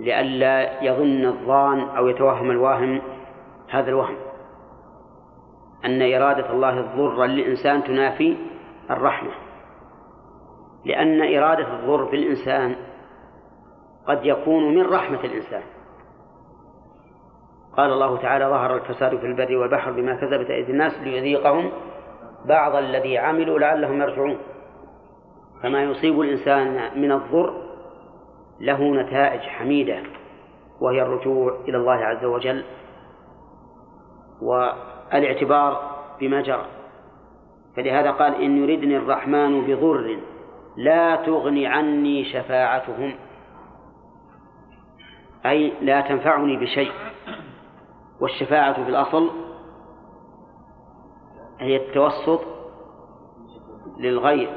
[0.00, 3.02] لئلا يظن الظان أو يتوهم الواهم
[3.72, 4.16] هذا الوهم.
[5.84, 8.36] أن إرادة الله الضر للإنسان تنافي
[8.90, 9.30] الرحمة.
[10.84, 12.76] لأن إرادة الضر في الإنسان
[14.06, 15.62] قد يكون من رحمة الإنسان.
[17.76, 21.72] قال الله تعالى ظهر الفساد في البر والبحر بما كذبت أيدي الناس ليذيقهم
[22.44, 24.38] بعض الذي عملوا لعلهم يرجعون.
[25.62, 27.62] فما يصيب الإنسان من الضر
[28.60, 30.02] له نتائج حميدة
[30.80, 32.64] وهي الرجوع إلى الله عز وجل
[34.42, 36.66] والاعتبار بما جرى.
[37.76, 40.18] فلهذا قال إن يردني الرحمن بضر
[40.76, 43.14] لا تغني عني شفاعتهم.
[45.46, 46.92] أي لا تنفعني بشيء.
[48.20, 49.30] والشفاعة في الأصل
[51.60, 52.40] هي التوسط
[53.98, 54.50] للغير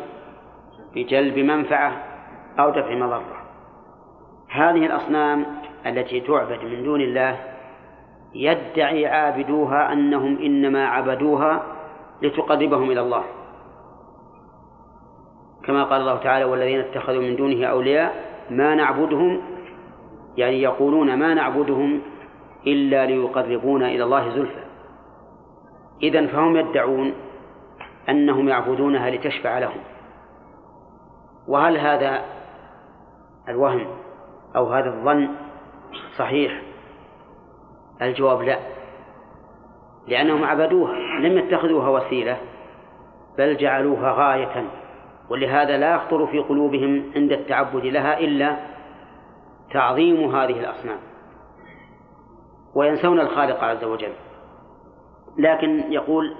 [0.95, 2.03] بجلب منفعة
[2.59, 3.45] أو دفع مضرة.
[4.49, 5.45] هذه الأصنام
[5.85, 7.54] التي تعبد من دون الله
[8.35, 11.63] يدعي عابدوها أنهم إنما عبدوها
[12.21, 13.23] لتقربهم إلى الله.
[15.63, 18.13] كما قال الله تعالى والذين اتخذوا من دونه أولياء
[18.49, 19.41] ما نعبدهم
[20.37, 22.01] يعني يقولون ما نعبدهم
[22.67, 24.63] إلا ليقربونا إلى الله زلفى.
[26.03, 27.13] إذن فهم يدعون
[28.09, 29.79] أنهم يعبدونها لتشفع لهم.
[31.47, 32.21] وهل هذا
[33.49, 33.87] الوهم
[34.55, 35.29] أو هذا الظن
[36.17, 36.64] صحيح؟
[38.01, 38.59] الجواب لا.
[40.07, 42.37] لأنهم عبدوها لم يتخذوها وسيلة
[43.37, 44.65] بل جعلوها غاية
[45.29, 48.57] ولهذا لا يخطر في قلوبهم عند التعبد لها إلا
[49.71, 50.97] تعظيم هذه الأصنام.
[52.75, 54.13] وينسون الخالق عز وجل.
[55.37, 56.35] لكن يقول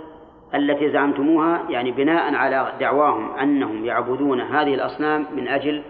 [0.56, 5.84] التي زعمتموها يعني بناء على دعواهم أنهم يعبدون هذه الأصنام من أجل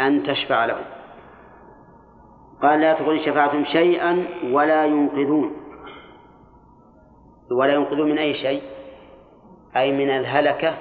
[0.00, 0.84] أن تشفع لهم.
[2.62, 5.52] قال لا تغني شفاعتهم شيئا ولا ينقذون.
[7.50, 8.62] ولا ينقذون من أي شيء؟
[9.76, 10.74] أي من الهلكة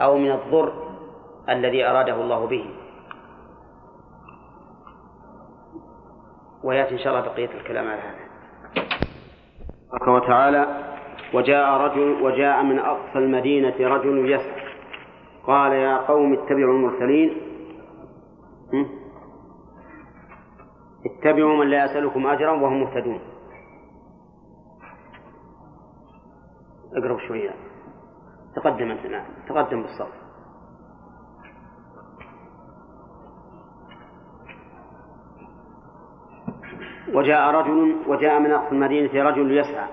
[0.00, 0.72] أو من الضر
[1.48, 2.70] الذي أراده الله به.
[6.64, 8.22] ويأتي إن شاء الله بقية الكلام على هذا.
[10.08, 10.66] وتعالى
[11.34, 14.62] وجاء رجل وجاء من أقصى المدينة رجل يسعى
[15.46, 17.36] قال يا قوم اتبعوا المرسلين.
[21.06, 23.20] اتبعوا من لا يسألكم أجرا وهم مهتدون.
[26.96, 27.54] اقرب شوية.
[28.56, 30.22] تقدم أنت نعم تقدم بالصف
[37.14, 39.88] وجاء رجل وجاء من أقصى المدينة رجل يسعى.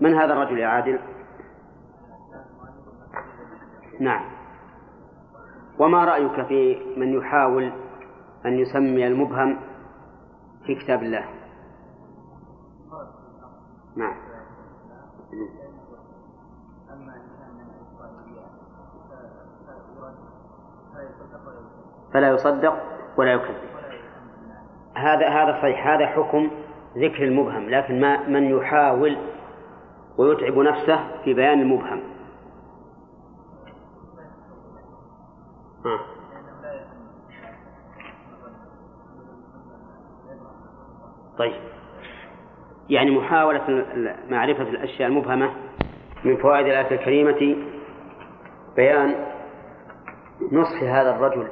[0.00, 0.98] من هذا الرجل يا عادل؟
[4.00, 4.24] نعم.
[5.78, 7.72] وما رأيك في من يحاول
[8.46, 9.58] أن يسمي المبهم
[10.66, 11.24] في كتاب الله.
[13.96, 14.16] نعم.
[22.12, 22.74] فلا يصدق
[23.16, 23.56] ولا يكذب.
[24.94, 25.86] هذا هذا صحيح.
[25.86, 26.50] هذا حكم
[26.96, 29.18] ذكر المبهم لكن ما من يحاول
[30.18, 32.02] ويتعب نفسه في بيان المبهم.
[41.38, 41.54] طيب.
[42.88, 43.86] يعني محاولة
[44.28, 45.50] معرفة الأشياء المبهمة
[46.24, 47.56] من فوائد الآية الكريمة
[48.76, 49.14] بيان
[50.52, 51.48] نصح هذا الرجل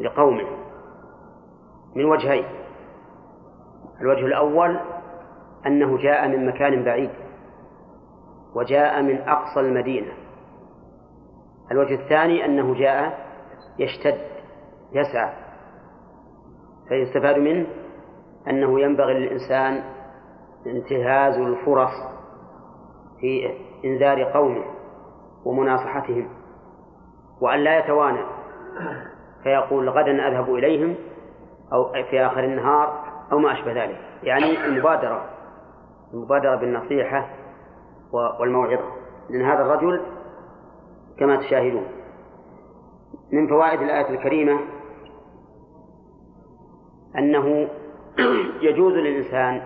[0.00, 0.46] لقومه
[1.96, 2.44] من وجهين.
[4.00, 4.80] الوجه الأول
[5.66, 7.10] أنه جاء من مكان بعيد
[8.54, 10.12] وجاء من أقصى المدينة.
[11.72, 13.26] الوجه الثاني أنه جاء
[13.78, 14.20] يشتد
[14.92, 15.32] يسعى
[16.88, 17.66] فيستفاد منه
[18.48, 19.84] أنه ينبغي للإنسان
[20.66, 21.92] انتهاز الفرص
[23.20, 23.50] في
[23.84, 24.64] إنذار قومه
[25.44, 26.28] ومناصحتهم
[27.40, 28.24] وأن لا يتوانى
[29.42, 30.94] فيقول غدا أذهب إليهم
[31.72, 33.98] أو في آخر النهار أو ما أشبه ذلك.
[34.22, 35.24] يعني المبادرة
[36.14, 37.28] المبادرة بالنصيحة
[38.40, 38.84] والموعظة.
[39.30, 40.00] لأن هذا الرجل
[41.18, 41.86] كما تشاهدون
[43.32, 44.60] من فوائد الآية الكريمة
[47.18, 47.68] أنه
[48.68, 49.62] يجوز للإنسان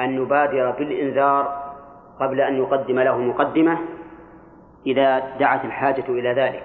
[0.00, 1.66] أن يبادر بالإنذار
[2.20, 3.78] قبل أن يقدم له مقدمة
[4.86, 6.62] إذا دعت الحاجة إلى ذلك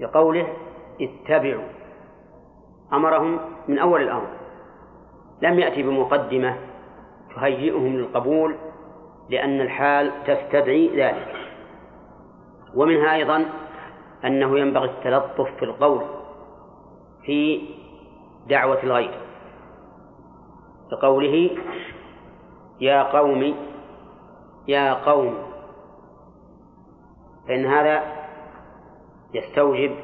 [0.00, 0.46] لقوله
[1.00, 1.64] اتبعوا.
[2.92, 4.28] أمرهم من أول الأمر
[5.42, 6.56] لم يأتي بمقدمة
[7.34, 8.54] تهيئهم للقبول
[9.30, 11.36] لأن الحال تستدعي ذلك.
[12.74, 13.44] ومنها أيضا
[14.24, 16.02] أنه ينبغي التلطف في القول
[17.24, 17.68] في
[18.48, 19.25] دعوة الغير.
[20.90, 21.50] كقوله
[22.80, 23.54] يا قوم
[24.68, 25.38] يا قوم.
[27.48, 28.02] فإن هذا
[29.34, 29.96] يستوجب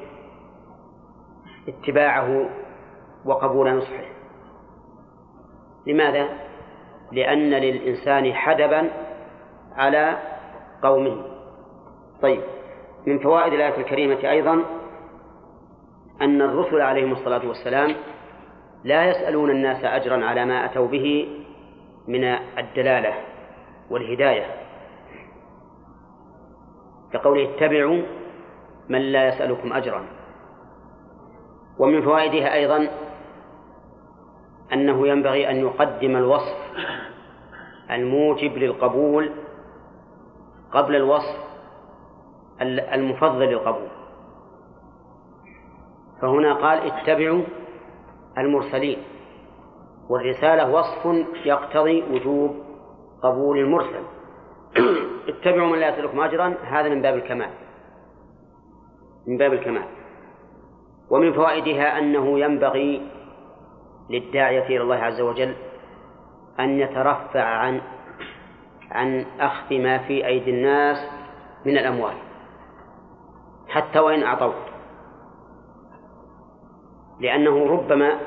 [1.69, 2.51] اتباعه
[3.25, 4.05] وقبول نصحه.
[5.87, 6.29] لماذا؟
[7.13, 8.91] لأن للإنسان حدبا
[9.77, 10.19] على
[10.83, 11.25] قومه.
[12.23, 12.43] طيب
[13.07, 14.65] من فوائد الآية الكريمة أيضا
[16.21, 17.95] أن الرسل عليهم الصلاة والسلام
[18.85, 21.29] لا يسألون الناس أجرا على ما أتوا به
[22.09, 22.25] من
[22.59, 23.15] الدلالة
[23.91, 24.47] والهداية.
[27.13, 28.03] كقوله اتبعوا
[28.89, 30.05] من لا يسألكم أجرا.
[31.79, 32.89] ومن فوائدها أيضا
[34.73, 36.57] أنه ينبغي أن يقدم الوصف
[37.91, 39.31] الموجب للقبول
[40.73, 41.39] قبل الوصف
[42.69, 43.89] المفضل للقبول.
[46.21, 47.43] فهنا قال اتبعوا
[48.39, 48.99] المرسلين
[50.09, 52.57] والرسالة وصف يقتضي وجوب
[53.23, 54.03] قبول المرسل.
[55.29, 57.51] اتبعوا من لا يسألكم أجرا هذا من باب الكمال.
[59.27, 59.85] من باب الكمال.
[61.11, 63.03] ومن فوائدها أنه ينبغي
[64.11, 65.55] للداعية إلى الله عز وجل
[66.61, 67.81] أن يترفع عن
[68.91, 70.99] عن أخذ ما في أيدي الناس
[71.67, 72.15] من الأموال
[73.69, 74.72] حتى وإن أعطوه.
[77.23, 78.19] لأنه ربما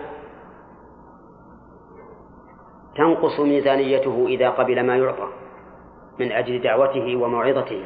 [2.96, 5.28] تنقص ميزانيته إذا قبل ما يعطى
[6.20, 7.86] من أجل دعوته وموعظته.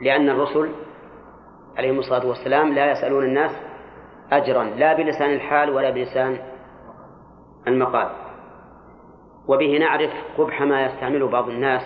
[0.00, 0.70] لأن الرسل
[1.76, 3.50] عليهم الصلاة والسلام لا يسألون الناس
[4.32, 6.38] أجرا لا بلسان الحال ولا بلسان
[7.68, 8.08] المقال.
[9.48, 11.82] وبه نعرف قبح ما يستعمله بعض الناس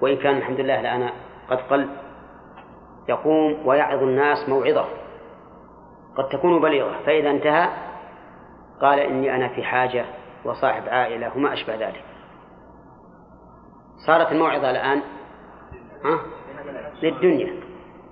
[0.00, 1.10] وإن كان الحمد لله الآن
[1.50, 1.88] قد قل
[3.08, 4.84] يقوم ويعظ الناس موعظة.
[6.16, 7.68] قد تكون بليغة فإذا انتهى
[8.80, 10.04] قال إني أنا في حاجة
[10.44, 12.04] وصاحب عائلة وما أشبه ذلك.
[14.06, 15.02] صارت الموعظة الآن
[16.04, 16.18] ها؟
[17.02, 17.54] للدنيا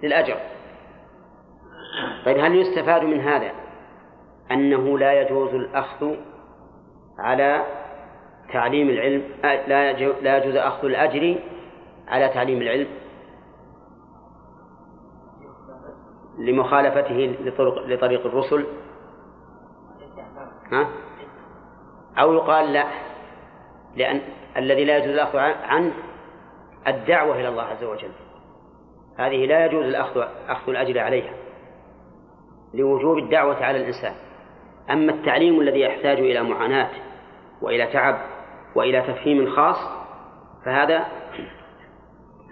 [0.02, 0.36] للأجر.
[2.24, 3.52] طيب هل يستفاد من هذا
[4.50, 6.14] أنه لا يجوز الأخذ
[7.18, 7.66] على
[8.52, 9.22] تعليم العلم؟
[10.22, 11.38] لا يجوز أخذ الأجر
[12.08, 12.86] على تعليم العلم؟
[16.40, 18.66] لمخالفته لطرق لطريق الرسل؟
[20.72, 20.88] ها؟
[22.18, 22.84] أو يقال لا
[23.96, 24.20] لأن
[24.56, 25.92] الذي لا يجوز الأخذ عنه
[26.86, 28.10] الدعوة إلى الله عز وجل.
[29.18, 31.32] هذه لا يجوز الأخذ أخذ الأجر عليها
[32.74, 34.14] لوجوب الدعوة على الإنسان.
[34.90, 36.90] أما التعليم الذي يحتاج إلى معاناة
[37.62, 38.18] وإلى تعب
[38.74, 39.76] وإلى تفهيم خاص
[40.64, 41.04] فهذا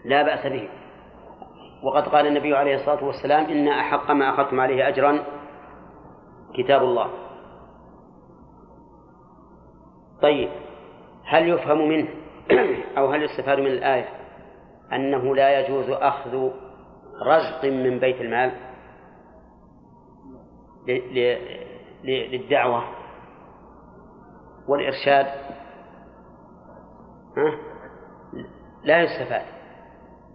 [0.05, 0.69] لا بأس به.
[1.83, 5.25] وقد قال النبي عليه الصلاة والسلام إن أحق ما أخذتم عليه أجرا
[6.55, 7.11] كتاب الله.
[10.23, 10.49] طيب
[11.25, 12.09] هل يفهم منه
[12.99, 14.09] أو هل يستفاد من الآية
[14.93, 16.51] أنه لا يجوز أخذ
[17.27, 18.53] رزق من بيت المال
[22.05, 22.85] للدعوة
[24.69, 25.27] والإرشاد؟
[28.85, 29.58] لا يستفاد.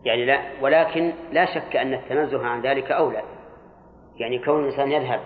[0.05, 3.23] يعني لا ولكن لا شك أن التنزه عن ذلك أولى.
[4.17, 5.19] يعني كون الإنسان يذهب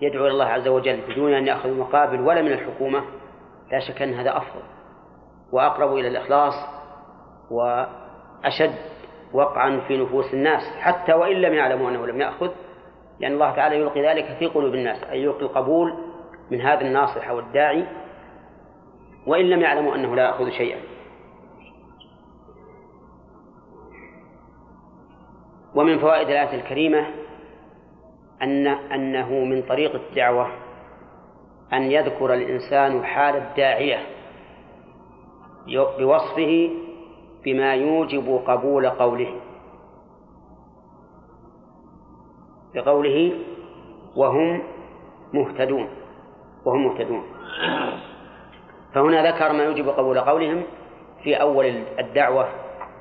[0.00, 3.04] يدعو إلى الله عز وجل بدون أن يأخذ مقابل ولا من الحكومة
[3.72, 4.62] لا شك أن هذا أفضل.
[5.52, 6.54] وأقرب إلى الإخلاص
[7.50, 8.74] وأشد
[9.32, 12.50] وقعا في نفوس الناس حتى وإن لم يعلموا أنه لم يأخذ
[13.20, 15.94] لأن الله تعالى يلقي ذلك في قلوب الناس أي يلقي القبول
[16.50, 17.84] من هذا الناصح أو الداعي
[19.26, 20.93] وإن لم يعلموا أنه لا يأخذ شيئا.
[25.74, 27.06] ومن فوائد الآية الكريمة
[28.42, 30.48] أن أنه من طريق الدعوة
[31.72, 34.06] أن يذكر الإنسان حال الداعية
[35.98, 36.70] بوصفه
[37.44, 39.40] بما يوجب قبول قوله.
[42.74, 43.32] بقوله
[44.16, 44.62] وهم
[45.32, 45.88] مهتدون
[46.64, 47.22] وهم مهتدون.
[48.94, 50.62] فهنا ذكر ما يوجب قبول قولهم
[51.22, 51.66] في أول
[51.98, 52.48] الدعوة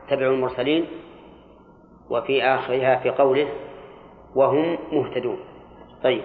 [0.09, 0.85] تبعوا المرسلين
[2.09, 3.47] وفي آخرها في قوله
[4.35, 5.37] وهم مهتدون.
[6.03, 6.23] طيب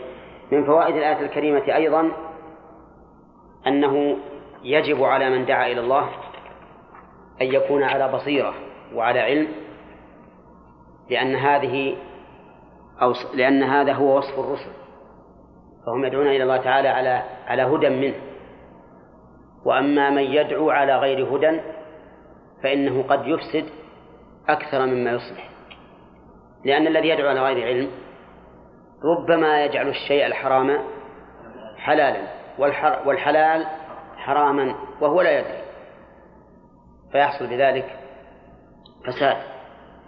[0.53, 2.11] من فوائد الآية الكريمة أيضا
[3.67, 4.17] أنه
[4.65, 6.09] يجب على من دعا إلى الله
[7.43, 8.55] أن يكون على بصيرة
[8.95, 9.49] وعلى علم
[11.11, 11.97] لأن هذه
[13.03, 14.71] أو لأن هذا هو وصف الرسل
[15.87, 18.15] فهم يدعون إلى الله تعالى على على هدى منه.
[19.65, 21.61] وأما من يدعو على غير هدى
[22.63, 23.65] فإنه قد يفسد
[24.49, 25.51] أكثر مما يصلح.
[26.65, 27.91] لأن الذي يدعو على غير علم
[29.05, 30.79] ربما يجعل الشيء الحرام
[31.77, 32.23] حلالا
[33.07, 33.67] والحلال
[34.17, 35.63] حراما وهو لا يدري.
[37.13, 37.99] فيحصل بذلك
[39.07, 39.37] فساد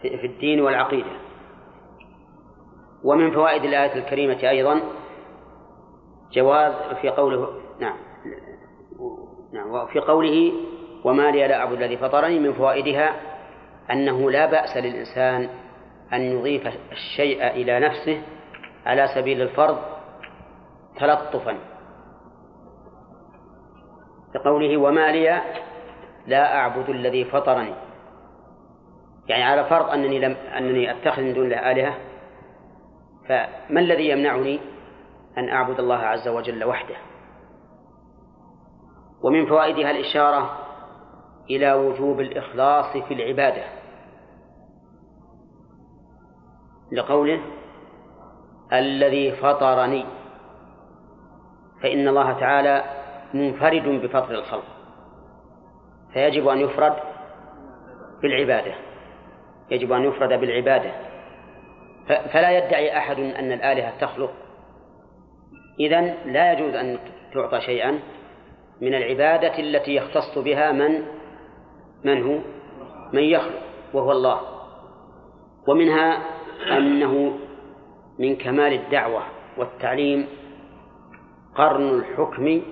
[0.02, 1.10] في الدين والعقيدة.
[3.04, 4.80] ومن فوائد الآية الكريمة أيضا
[6.32, 7.48] جواز في قوله
[7.80, 7.96] نعم
[9.52, 10.52] نعم وفي قوله
[11.04, 13.20] وما لي لا أعبد الذي فطرني من فوائدها
[13.90, 15.48] أنه لا بأس للإنسان
[16.12, 18.22] أن يضيف الشيء إلى نفسه
[18.86, 19.78] على سبيل الفرض
[20.96, 21.58] تلطفا.
[24.34, 25.42] بقوله وما لي
[26.26, 27.74] لا أعبد الذي فطرني.
[29.28, 31.94] يعني على فرض أنني لم أنني أتخذ من دون الله آلهة
[33.28, 34.60] فما الذي يمنعني
[35.38, 36.96] أن أعبد الله عز وجل وحده؟
[39.22, 40.58] ومن فوائدها الإشارة
[41.50, 43.79] إلى وجوب الإخلاص في العبادة.
[46.92, 47.40] لقوله
[48.72, 50.06] الذي فطرني
[51.82, 52.84] فإن الله تعالى
[53.34, 54.64] منفرد بفطر الخلق
[56.12, 56.96] فيجب أن يفرد
[58.22, 58.74] بالعبادة
[59.70, 60.90] يجب أن يفرد بالعبادة
[62.08, 64.32] فلا يدعي أحد أن الآلهة تخلق
[65.80, 66.98] إذن لا يجوز أن
[67.34, 67.98] تعطى شيئا
[68.80, 71.02] من العبادة التي يختص بها من
[72.04, 72.38] من هو؟
[73.12, 73.62] من يخلق
[73.92, 74.40] وهو الله.
[75.68, 76.22] ومنها
[76.68, 77.38] أنه
[78.18, 79.22] من كمال الدعوة
[79.56, 80.26] والتعليم
[81.54, 82.62] قرن الحكم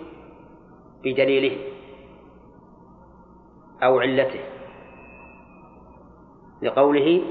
[1.05, 1.57] بدليله
[3.83, 4.41] أو علته
[6.63, 7.23] لقوله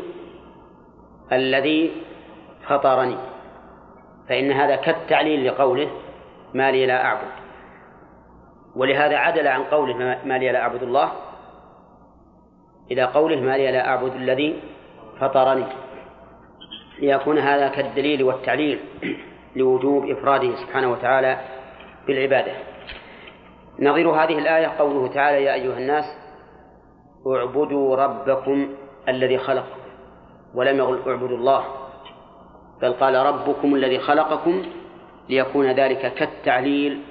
[1.32, 1.91] الذي
[2.68, 3.18] فطرني
[4.30, 5.89] فإن هذا كالتعليل لقوله
[6.53, 7.32] ما لي لا أعبد.
[8.76, 11.12] ولهذا عدل عن قوله ما لي لا أعبد الله
[12.91, 14.60] إلى قوله ما لي لا أعبد الذي
[15.20, 15.66] فطرني.
[17.00, 18.80] ليكون هذا كالدليل والتعليل
[19.56, 21.39] لوجوب إفراده سبحانه وتعالى
[22.08, 22.52] بالعبادة.
[23.80, 26.06] نظير هذه الآية قوله تعالى يا أيها الناس
[27.28, 28.70] اعبدوا ربكم
[29.08, 29.66] الذي خلق
[30.54, 31.64] ولم يقل اعبدوا الله
[32.82, 34.64] بل قال ربكم الذي خلقكم
[35.30, 37.02] ليكون ذلك كالتعليل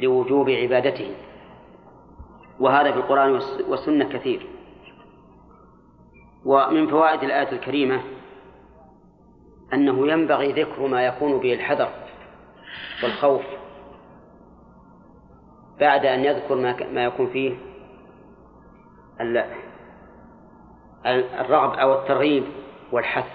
[0.00, 1.10] لوجوب عبادته.
[2.60, 4.46] وهذا في القرآن والسنة كثير.
[6.44, 8.00] ومن فوائد الآية الكريمة
[9.72, 11.90] أنه ينبغي ذكر ما يكون به الحذر
[13.02, 13.42] والخوف
[15.80, 16.54] بعد أن يذكر
[16.92, 17.56] ما يكون فيه
[21.40, 22.44] الرغب أو الترغيب
[22.92, 23.26] والحث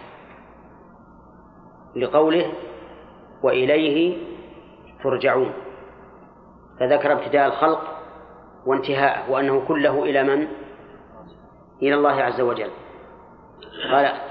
[1.95, 2.53] لقوله
[3.43, 4.17] وإليه
[5.03, 5.53] ترجعون
[6.79, 7.97] فذكر ابتداء الخلق
[8.65, 10.47] وانتهاءه وأنه كله إلى من؟
[11.81, 12.69] إلى الله عز وجل
[13.91, 14.30] قال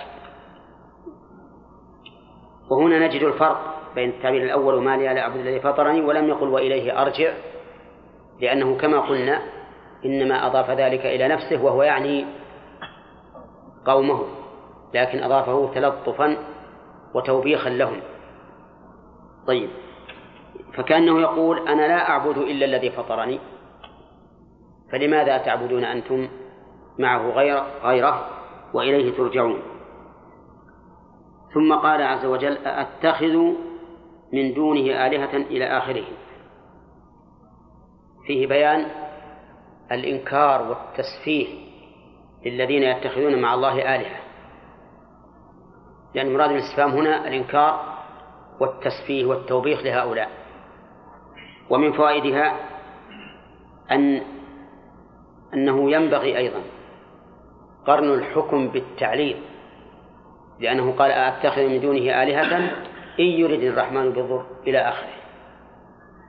[2.71, 7.03] وهنا نجد الفرق بين التعبير الأول وما لي على عبد الذي فطرني ولم يقل وإليه
[7.03, 7.33] أرجع
[8.41, 9.43] لأنه كما قلنا
[10.05, 12.27] إنما أضاف ذلك إلى نفسه وهو يعني
[13.87, 14.25] قومه
[14.95, 16.37] لكن أضافه تلطفا
[17.15, 18.01] وتوبيخا لهم.
[19.47, 19.71] طيب
[20.75, 23.41] فكأنه يقول أنا لا أعبد إلا الذي فطرني
[24.93, 26.29] فلماذا تعبدون أنتم
[26.99, 28.29] معه غير غيره
[28.75, 29.63] وإليه ترجعون؟
[31.55, 33.37] ثم قال عز وجل أتخذ
[34.33, 36.05] من دونه آلهة إلى آخره.
[38.27, 38.87] فيه بيان
[39.93, 41.47] الإنكار والتسفيه
[42.47, 44.21] للذين يتخذون مع الله آلهة.
[46.15, 47.99] لأن مراد الاستفهام هنا الإنكار
[48.61, 50.31] والتسفيه والتوبيخ لهؤلاء.
[51.71, 52.57] ومن فوائدها
[53.91, 54.23] أن
[55.55, 56.63] أنه ينبغي أيضا
[57.87, 59.50] قرن الحكم بالتعليل.
[60.61, 62.57] لأنه قال أتخذ من دونه آلهة
[63.21, 65.13] إن يرد الرحمن بالضر إلى آخره.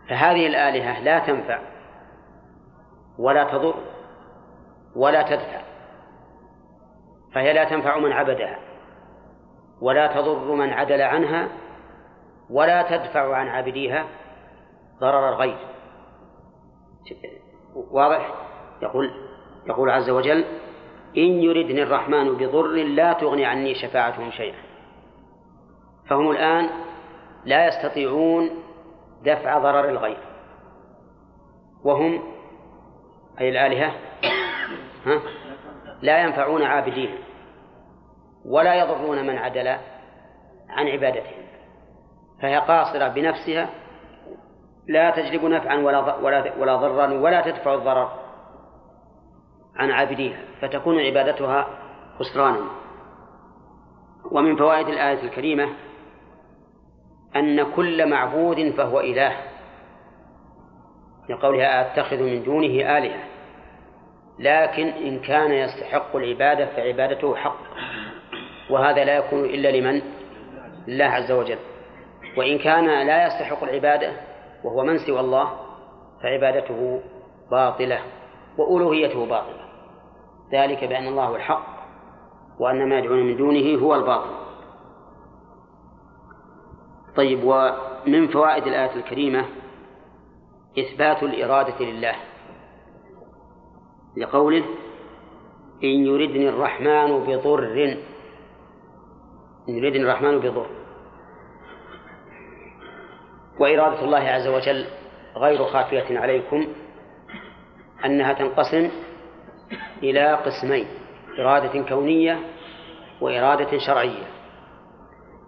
[0.09, 1.59] فهذه الآلهة لا تنفع
[3.19, 3.75] ولا تضر
[4.95, 5.61] ولا تدفع.
[7.33, 8.59] فهي لا تنفع من عبدها
[9.81, 11.47] ولا تضر من عدل عنها
[12.49, 14.05] ولا تدفع عن عابديها
[14.99, 15.57] ضرر الغير.
[17.91, 18.33] واضح؟
[18.81, 19.11] يقول
[19.67, 20.45] يقول عز وجل
[21.17, 24.55] إن يردني الرحمن بضر لا تغني عني شفاعتهم شيئا.
[26.09, 26.69] فهم الآن
[27.45, 28.49] لا يستطيعون
[29.23, 30.17] دفع ضرر الغير.
[31.83, 32.23] وهم
[33.41, 33.93] أي الآلهة
[35.05, 35.21] ها
[36.01, 37.15] لا ينفعون عابدين
[38.45, 39.67] ولا يضرون من عدل
[40.69, 41.41] عن عبادتهم.
[42.41, 43.69] فهي قاصرة بنفسها
[44.87, 48.20] لا تجلب نفعا ولا ولا ولا ضرا ولا تدفع الضرر.
[49.75, 51.67] عن عابديها فتكون عبادتها
[52.19, 52.61] خسرانا.
[54.31, 55.69] ومن فوائد الآية الكريمة
[57.35, 59.35] أن كل معبود فهو إله.
[61.29, 63.23] لقولها أتخذ من دونه آلهة.
[64.39, 67.59] لكن إن كان يستحق العبادة فعبادته حق.
[68.69, 70.01] وهذا لا يكون إلا لمن؟
[70.87, 71.59] الله عز وجل.
[72.37, 74.11] وإن كان لا يستحق العبادة
[74.63, 75.51] وهو من سوى الله
[76.23, 77.01] فعبادته
[77.51, 77.99] باطلة.
[78.57, 79.65] وألوهيته باطلة.
[80.51, 81.65] ذلك بأن الله الحق
[82.59, 84.41] وأن ما يدعون من دونه هو الباطل.
[87.15, 89.45] طيب ومن فوائد الآية الكريمة
[90.79, 92.15] إثبات الإرادة لله
[94.17, 94.65] لقوله
[95.83, 97.59] إن يردني الرحمن بضر
[99.69, 100.65] إن يردني الرحمن بضر.
[103.59, 104.85] وإرادة الله عز وجل
[105.35, 106.67] غير خافية عليكم.
[108.05, 108.89] أنها تنقسم
[110.03, 110.85] إلى قسمين
[111.39, 112.39] إرادة كونية
[113.21, 114.23] وإرادة شرعية.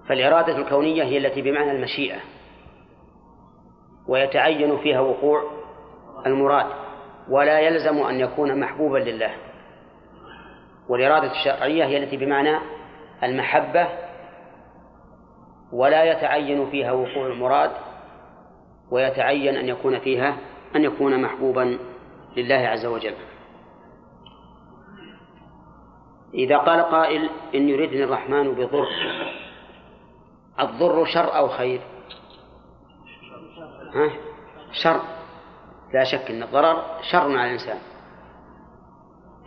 [0.08, 2.18] فالإرادة الكونية هي التي بمعنى المشيئة
[4.08, 5.43] ويتعين فيها وقوع
[6.26, 6.66] المراد
[7.30, 9.32] ولا يلزم أن يكون محبوبا لله.
[10.89, 12.58] والإرادة الشرعية هي التي بمعنى
[13.24, 13.88] المحبة
[15.72, 17.72] ولا يتعين فيها وقوع المراد
[18.91, 20.38] ويتعين أن يكون فيها
[20.76, 21.78] أن يكون محبوبا
[22.38, 23.16] لله عز وجل.
[26.34, 28.88] إذا قال قائل إن يريدني الرحمن بضر
[30.60, 31.82] الضر شر أو خير؟
[33.94, 34.10] ها؟
[34.72, 35.02] شر.
[35.94, 37.78] لا شك أن الضرر شر على الإنسان.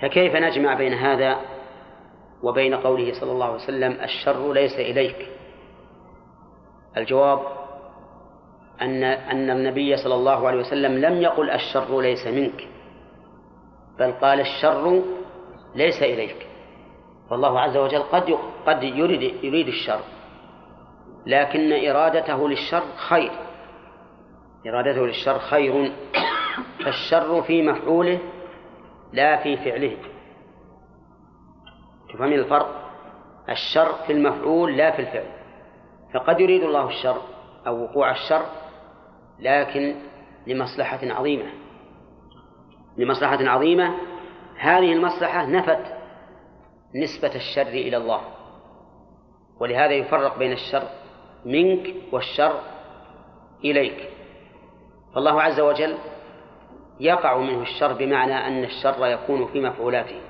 [0.03, 1.41] فكيف نجمع بين هذا
[2.43, 5.31] وبين قوله صلى الله عليه وسلم الشر ليس إليك؟
[6.97, 7.41] الجواب
[8.81, 12.69] أن أن النبي صلى الله عليه وسلم لم يقل الشر ليس منك.
[13.99, 15.03] بل قال الشر
[15.75, 16.47] ليس إليك.
[17.31, 20.01] فالله عز وجل قد قد يريد يريد الشر.
[21.27, 23.31] لكن إرادته للشر خير.
[24.67, 25.93] إرادته للشر خير.
[26.85, 28.19] فالشر في مفعوله
[29.13, 29.97] لا في فعله.
[32.09, 32.91] تفهمين الفرق؟
[33.49, 35.31] الشر في المفعول لا في الفعل.
[36.15, 37.17] فقد يريد الله الشر
[37.67, 38.43] أو وقوع الشر
[39.39, 39.95] لكن
[40.47, 41.66] لمصلحة عظيمة.
[42.99, 43.95] لمصلحة عظيمة
[44.59, 45.97] هذه المصلحة نفت
[46.95, 48.21] نسبة الشر إلى الله
[49.61, 50.83] ولهذا يفرق بين الشر
[51.45, 52.61] منك والشر
[53.65, 54.09] إليك.
[55.15, 55.97] فالله عز وجل
[57.01, 60.21] يقع منه الشر بمعنى أن الشر يكون في مفعولاته.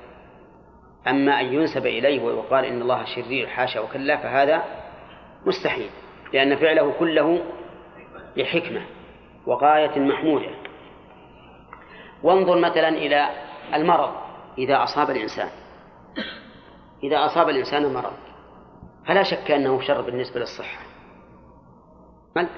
[1.08, 4.62] أما أن ينسب إليه ويقال إن الله شرير حاشا وكلا فهذا
[5.46, 5.90] مستحيل
[6.32, 7.44] لأن فعله كله
[8.36, 8.82] لحكمة
[9.46, 10.65] وغاية محمودة.
[12.22, 13.28] وانظر مثلا إلى
[13.74, 14.14] المرض
[14.58, 15.48] إذا أصاب الإنسان.
[17.02, 18.12] إذا أصاب الإنسان مرض
[19.06, 20.80] فلا شك أنه شر بالنسبة للصحة.
[22.36, 22.48] بل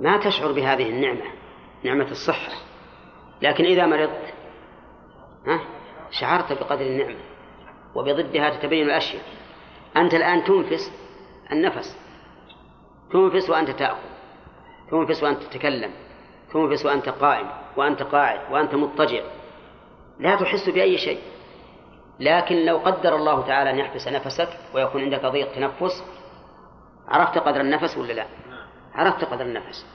[0.00, 1.24] ما تشعر بهذه النعمة
[1.84, 2.52] نعمة الصحة.
[3.42, 4.34] لكن إذا مرضت
[5.46, 5.60] ها
[6.10, 7.20] شعرت بقدر النعمة
[7.94, 9.22] وبضدها تتبين الأشياء.
[9.96, 10.92] أنت الآن تنفس
[11.52, 11.98] النفس
[13.12, 14.08] تنفس وأنت تأكل
[14.90, 15.90] تنفس وأنت تتكلم.
[16.54, 17.46] تنفس وأنت قائم
[17.76, 19.22] وأنت قاعد وأنت مضطجع.
[20.18, 21.18] لا تحس بأي شيء.
[22.20, 26.04] لكن لو قدر الله تعالى أن يحبس نفسك ويكون عندك ضيق تنفس
[27.08, 28.26] عرفت قدر النفس ولا لا؟
[28.94, 29.86] عرفت قدر النفس.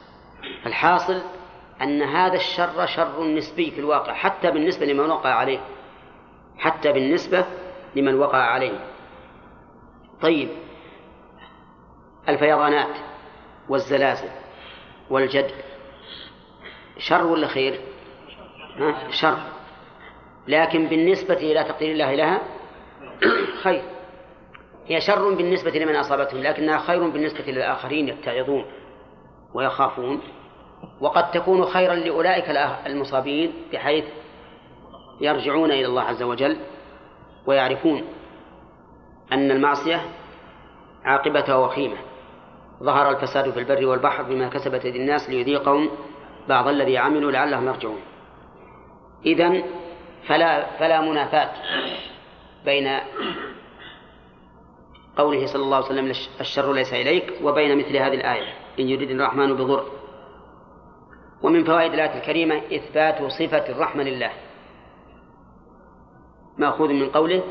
[0.66, 1.22] الحاصل
[1.82, 5.60] أن هذا الشر شر نسبي في الواقع حتى بالنسبة لمن وقع عليه
[6.58, 7.46] حتى بالنسبة
[7.96, 8.80] لمن وقع عليه.
[10.22, 10.50] طيب
[12.30, 12.96] الفيضانات
[13.70, 14.30] والزلازل
[15.10, 15.52] والجد
[17.00, 17.80] شر ولا خير؟
[19.12, 19.38] شر.
[20.48, 22.42] لكن بالنسبة إلى تقدير الله لها
[23.64, 23.82] خير.
[24.88, 28.66] هي شر بالنسبة لمن أصابتهم لكنها خير بالنسبة للآخرين يتعظون
[29.54, 30.22] ويخافون.
[31.02, 32.50] وقد تكون خيرا لأولئك
[32.86, 34.06] المصابين بحيث
[35.22, 36.58] يرجعون إلى الله عز وجل
[37.46, 38.04] ويعرفون
[39.32, 40.02] أن المعصية
[41.04, 41.98] عاقبتها وخيمة.
[42.84, 45.90] ظهر الفساد في البر والبحر بما كسبت يد الناس ليذيقهم
[46.50, 48.02] بعض الذي عملوا لعلهم يرجعون.
[49.26, 49.64] إذن
[50.28, 51.50] فلا فلا منافاة
[52.66, 53.00] بين
[55.18, 58.54] قوله صلى الله عليه وسلم الشر ليس إليك وبين مثل هذه الآية.
[58.80, 59.86] إن يريد الرحمن بضر.
[61.42, 64.32] ومن فوائد الآية الكريمة إثبات صفة الرحمة لله.
[66.58, 67.44] مأخوذ من قوله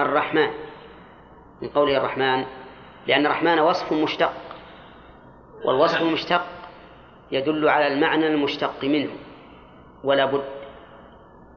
[0.00, 0.50] الرحمن.
[1.62, 2.44] من قوله الرحمن
[3.06, 4.32] لأن الرحمن وصف مشتق.
[5.64, 6.42] والوصف المشتق
[7.32, 9.10] يدل على المعنى المشتق منه
[10.04, 10.44] ولا بد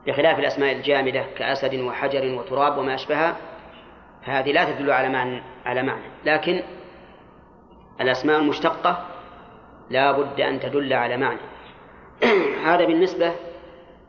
[0.07, 3.35] بخلاف الأسماء الجامدة كأسد وحجر وتراب وما أشبهها
[4.25, 6.03] فهذه لا تدل على معنى على معنى.
[6.25, 6.61] لكن
[8.01, 9.05] الأسماء المشتقة
[9.89, 11.39] لا بد أن تدل على معنى.
[12.67, 13.33] هذا بالنسبة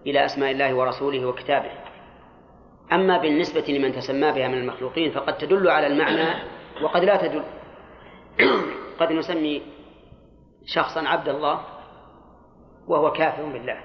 [0.06, 1.70] إلى أسماء الله ورسوله وكتابه.
[2.92, 6.28] أما بالنسبة لمن تسمى بها من المخلوقين فقد تدل على المعنى
[6.82, 7.42] وقد لا تدل.
[9.00, 9.62] قد نسمي
[10.66, 11.60] شخصا عبد الله
[12.88, 13.80] وهو كافر بالله.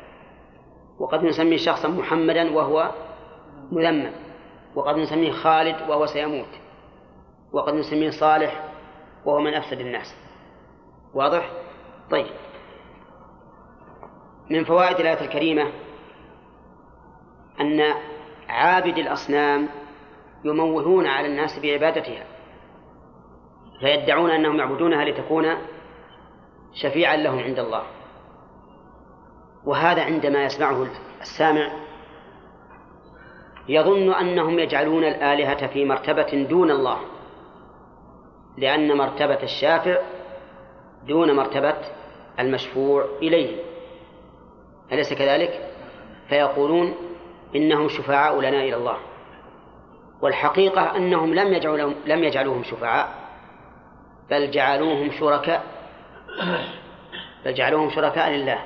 [1.00, 2.92] وقد نسمي شخصا محمدا وهو
[3.72, 4.12] مذمم.
[4.76, 6.50] وقد نسميه خالد وهو سيموت.
[7.54, 8.64] وقد نسميه صالح
[9.26, 10.16] وهو من أفسد الناس.
[11.14, 11.52] واضح؟
[12.12, 12.32] طيب.
[14.50, 15.72] من فوائد الآية الكريمة
[17.62, 17.94] أن
[18.50, 19.70] عابد الأصنام
[20.46, 22.24] يموهون على الناس بعبادتها
[23.80, 25.46] فيدعون أنهم يعبدونها لتكون
[26.74, 27.84] شفيعا لهم عند الله.
[29.66, 30.88] وهذا عندما يسمعه
[31.22, 31.72] السامع
[33.70, 36.98] يظن أنهم يجعلون الآلهة في مرتبة دون الله
[38.58, 40.02] لأن مرتبة الشافع
[41.08, 41.78] دون مرتبة
[42.40, 43.58] المشفوع إليه.
[44.92, 45.70] أليس كذلك؟
[46.30, 46.96] فيقولون
[47.56, 48.98] إنهم شفعاء لنا إلى الله.
[50.22, 51.48] والحقيقة أنهم لم
[52.06, 53.10] لم يجعلوهم شفعاء
[54.30, 55.81] بل جعلوهم شركاء.
[57.46, 58.60] بل جعلوهم شركاء لله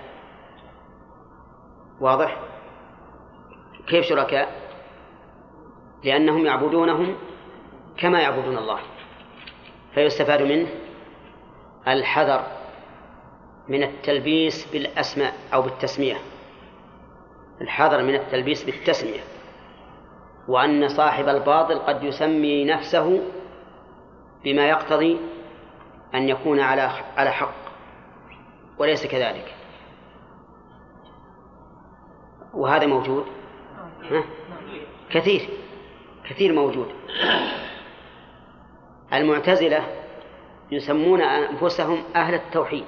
[2.02, 2.38] واضح؟
[3.88, 4.66] كيف شركاء؟
[6.04, 7.16] لأنهم يعبدونهم
[7.98, 8.80] كما يعبدون الله
[9.94, 10.68] فيستفاد منه
[11.88, 12.44] الحذر
[13.68, 16.16] من التلبيس بالأسماء أو بالتسمية
[17.62, 19.20] الحذر من التلبيس بالتسمية
[20.48, 23.22] وأن صاحب الباطل قد يسمي نفسه
[24.44, 25.18] بما يقتضي
[26.16, 26.82] أن يكون على
[27.18, 27.56] على حق
[28.78, 29.56] وليس كذلك.
[32.54, 33.26] وهذا موجود؟
[34.12, 34.24] ها؟
[35.10, 35.50] كثير
[36.30, 36.88] كثير موجود.
[39.14, 39.84] المعتزلة
[40.72, 42.86] يسمون أنفسهم أهل التوحيد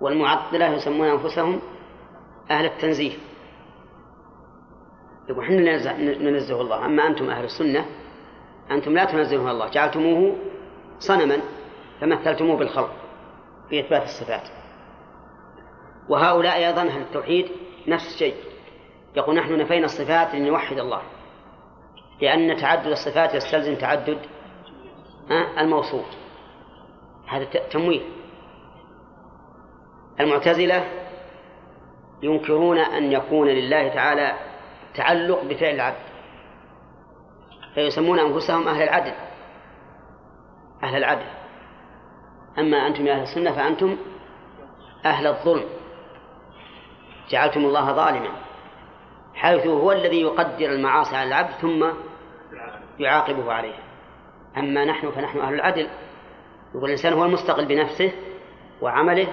[0.00, 1.60] والمعطلة يسمون أنفسهم
[2.50, 3.12] أهل التنزيه.
[5.28, 7.86] يقول إحنا ننزه الله أما أنتم أهل السنة
[8.74, 9.68] أنتم لا تنزهون الله.
[9.68, 10.36] جعلتموه
[10.98, 11.38] صنما
[12.00, 12.90] فمثلتموه بالخلق
[13.68, 14.48] في إثبات الصفات.
[16.08, 17.48] وهؤلاء أيضا أهل التوحيد
[17.88, 18.34] نفس الشيء.
[19.16, 21.02] يقول نحن نفينا الصفات لنوحد الله.
[22.20, 24.18] لأن تعدد الصفات يستلزم تعدد
[25.58, 26.06] الموصوف.
[27.28, 28.00] هذا تمويه
[30.20, 30.84] المعتزلة
[32.22, 34.34] ينكرون أن يكون لله تعالى
[34.94, 36.11] تعلق بفعل العبد.
[37.74, 39.12] فيسمون أنفسهم أهل العدل.
[40.82, 41.26] أهل العدل.
[42.58, 43.96] أما أنتم يا أهل السنة فأنتم
[45.04, 45.64] أهل الظلم.
[47.30, 48.30] جعلتم الله ظالما.
[49.34, 51.86] حيث هو الذي يقدر المعاصي على العبد ثم
[52.98, 53.82] يعاقبه عليها.
[54.56, 55.88] أما نحن فنحن أهل العدل.
[56.74, 58.12] يقول الإنسان هو المستقل بنفسه
[58.80, 59.28] وعمله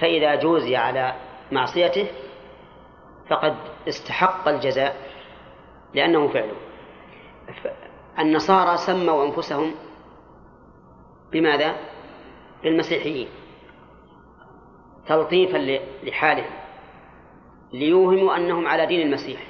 [0.00, 1.14] فإذا جوزي على
[1.52, 2.06] معصيته
[3.28, 3.56] فقد
[3.88, 4.96] استحق الجزاء
[5.94, 6.69] لأنه فعله.
[8.18, 9.74] النصارى سموا أنفسهم
[11.32, 11.76] بماذا؟
[12.62, 13.28] بالمسيحيين
[15.06, 16.50] تلطيفا لحالهم
[17.72, 19.40] ليوهموا أنهم على دين المسيح.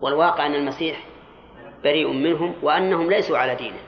[0.00, 1.06] والواقع أن المسيح
[1.84, 3.80] بريء منهم وأنهم ليسوا على دينه.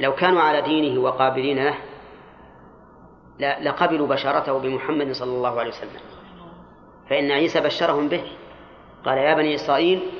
[0.00, 6.00] لو كانوا على دينه وقابلين له لقبلوا بشارته بمحمد صلى الله عليه وسلم.
[7.10, 8.24] فإن عيسى بشرهم به.
[9.04, 10.10] قال يا بني إسرائيل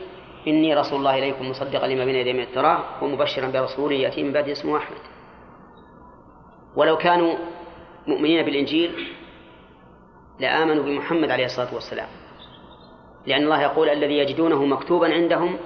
[0.47, 4.49] إني رسول الله إليكم مصدقا لما بين يدي من التوراة ومبشرا برسول يأتي من بعد
[4.49, 4.99] اسمه أحمد.
[6.77, 7.35] ولو كانوا
[8.07, 9.09] مؤمنين بالإنجيل
[10.41, 12.09] لآمنوا بمحمد عليه الصلاة والسلام.
[13.27, 15.57] لأن الله يقول الذي يجدونه مكتوبا عندهم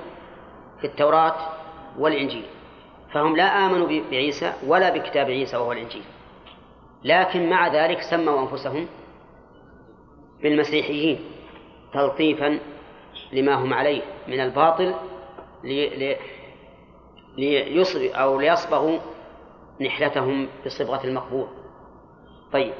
[0.80, 1.36] في التوراة
[1.98, 2.44] والإنجيل.
[3.12, 6.04] فهم لا آمنوا بعيسى ولا بكتاب عيسى وهو الإنجيل.
[7.04, 8.86] لكن مع ذلك سموا أنفسهم
[10.42, 11.18] بالمسيحيين
[11.94, 12.58] تلطيفا
[13.32, 14.94] لما هم عليه من الباطل
[15.64, 16.16] لي
[17.38, 18.98] ليصب أو ليصبغوا
[19.80, 21.46] نحلتهم بصبغة المقبول.
[22.52, 22.72] طيب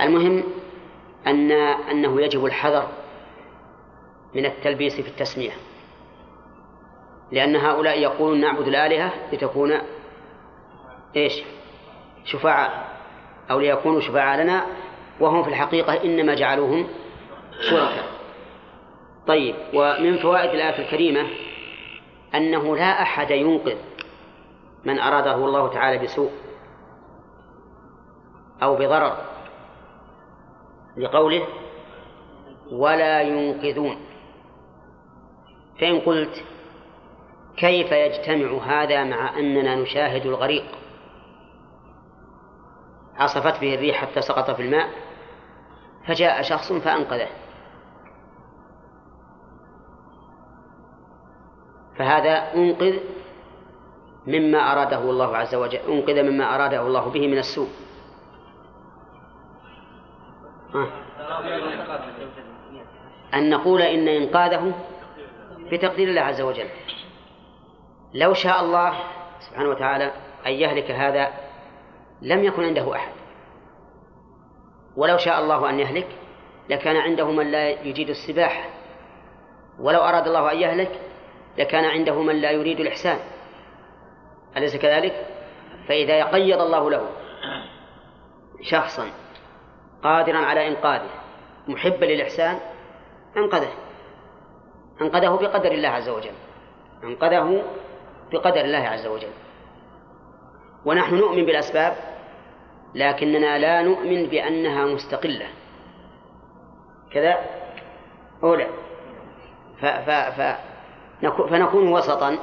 [0.00, 0.44] المهم
[1.26, 2.88] أن أنه يجب الحذر
[4.34, 5.52] من التلبيس في التسمية
[7.32, 9.78] لأن هؤلاء يقولون نعبد الآلهة لتكون
[11.16, 11.42] إيش؟
[12.24, 12.88] شفعاء
[13.50, 14.66] أو ليكونوا شفعاء لنا
[15.20, 16.88] وهم في الحقيقة إنما جعلوهم
[17.60, 18.17] شركاء.
[19.28, 21.26] طيب ومن فوائد الآية الكريمة
[22.34, 23.76] أنه لا أحد ينقذ
[24.84, 26.30] من أراده الله تعالى بسوء
[28.62, 29.16] أو بضرر
[30.96, 31.46] لقوله
[32.72, 33.96] ولا ينقذون.
[35.80, 36.44] فإن قلت
[37.56, 40.64] كيف يجتمع هذا مع أننا نشاهد الغريق؟
[43.16, 44.88] عصفت به الريح حتى سقط في الماء
[46.06, 47.28] فجاء شخص فأنقذه.
[51.98, 52.98] فهذا أنقذ
[54.26, 57.68] مما أراده الله عز وجل أنقذ مما أراده الله به من السوء.
[63.34, 64.72] أن نقول إن إنقاذه
[65.72, 66.68] بتقدير الله عز وجل.
[68.14, 68.94] لو شاء الله
[69.40, 70.12] سبحانه وتعالى
[70.46, 71.32] أن يهلك هذا
[72.22, 73.12] لم يكن عنده أحد.
[74.96, 76.08] ولو شاء الله أن يهلك
[76.70, 78.64] لكان عنده من لا يجيد السباحة.
[79.80, 81.00] ولو أراد الله أن يهلك
[81.58, 83.18] لكان عنده من لا يريد الإحسان.
[84.56, 85.26] أليس كذلك؟
[85.88, 87.08] فإذا قيض الله له
[88.62, 89.10] شخصا
[90.02, 91.10] قادرا على إنقاذه
[91.68, 92.58] محبا للإحسان
[93.36, 93.72] أنقذه.
[95.00, 96.34] أنقذه بقدر الله عز وجل.
[97.04, 97.64] أنقذه
[98.32, 99.32] بقدر الله عز وجل.
[100.84, 101.96] ونحن نؤمن بالأسباب
[102.94, 105.46] لكننا لا نؤمن بأنها مستقلة.
[107.12, 107.38] كذا؟
[108.42, 108.66] أولى
[109.80, 110.67] ف ف ف
[111.20, 112.38] فنكون وسطا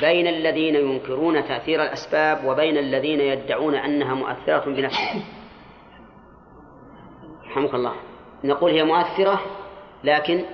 [0.00, 5.22] بين الذين ينكرون تأثير الأسباب وبين الذين يدعون أنها مؤثرة بنفسها
[7.46, 7.94] رحمك الله.
[8.44, 9.40] نقول هي مؤثرة
[10.04, 10.44] لكن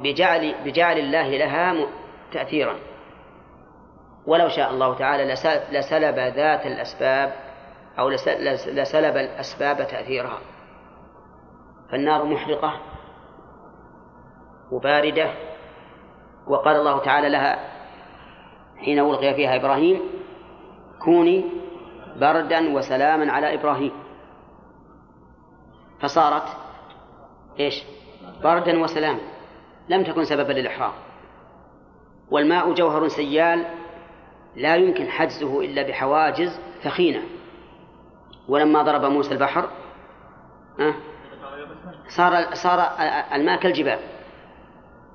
[0.00, 1.86] بجعل بجعل الله لها
[2.32, 2.76] تأثيرا.
[4.26, 5.34] ولو شاء الله تعالى
[5.72, 7.34] لسلب ذات الأسباب
[7.98, 8.08] أو
[8.68, 10.38] لسلب الأسباب تأثيرها.
[11.90, 12.80] فالنار محرقة
[14.70, 15.30] وباردة
[16.48, 17.58] وقال الله تعالى لها
[18.76, 20.00] حين ألقي فيها إبراهيم
[21.04, 21.44] كوني
[22.20, 23.92] بردا وسلاما على إبراهيم.
[26.00, 26.56] فصارت
[27.60, 27.84] إيش؟
[28.42, 29.20] بردا وسلاما.
[29.88, 30.92] لم تكن سببا للإحرام.
[32.30, 33.64] والماء جوهر سيال
[34.56, 37.22] لا يمكن حجزه إلا بحواجز ثخينة.
[38.48, 39.68] ولما ضرب موسى البحر
[42.08, 42.80] صار صار
[43.32, 43.98] الماء كالجبال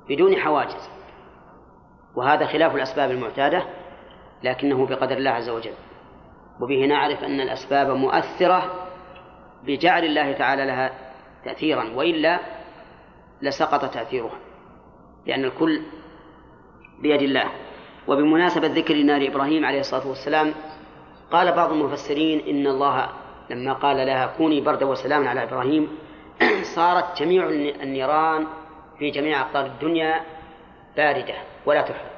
[0.08, 0.93] بدون حواجز.
[2.16, 3.64] وهذا خلاف الأسباب المعتادة
[4.42, 5.74] لكنه بقدر الله عز وجل.
[6.60, 8.88] وبه نعرف أن الأسباب مؤثرة
[9.66, 10.90] بجعل الله تعالى لها
[11.44, 12.40] تأثيرا وإلا
[13.42, 14.38] لسقط تأثيرها
[15.26, 15.82] لأن الكل
[17.02, 17.50] بيد الله.
[18.08, 20.54] وبمناسبة ذكر نار إبراهيم عليه الصلاة والسلام
[21.32, 23.08] قال بعض المفسرين إن الله
[23.50, 25.88] لما قال لها كوني بردا وسلاما على إبراهيم
[26.76, 27.48] صارت جميع
[27.82, 28.46] النيران
[28.98, 30.20] في جميع أقطار الدنيا
[30.96, 31.34] باردة
[31.66, 32.14] ولا تحرق.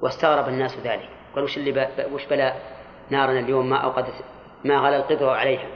[0.00, 1.08] واستغرب الناس ذلك.
[1.34, 2.54] قالوا وش اللي وش بلا
[3.10, 4.24] نارنا اليوم؟ ما أوقدت
[4.64, 5.66] ما غلى القدر عليها.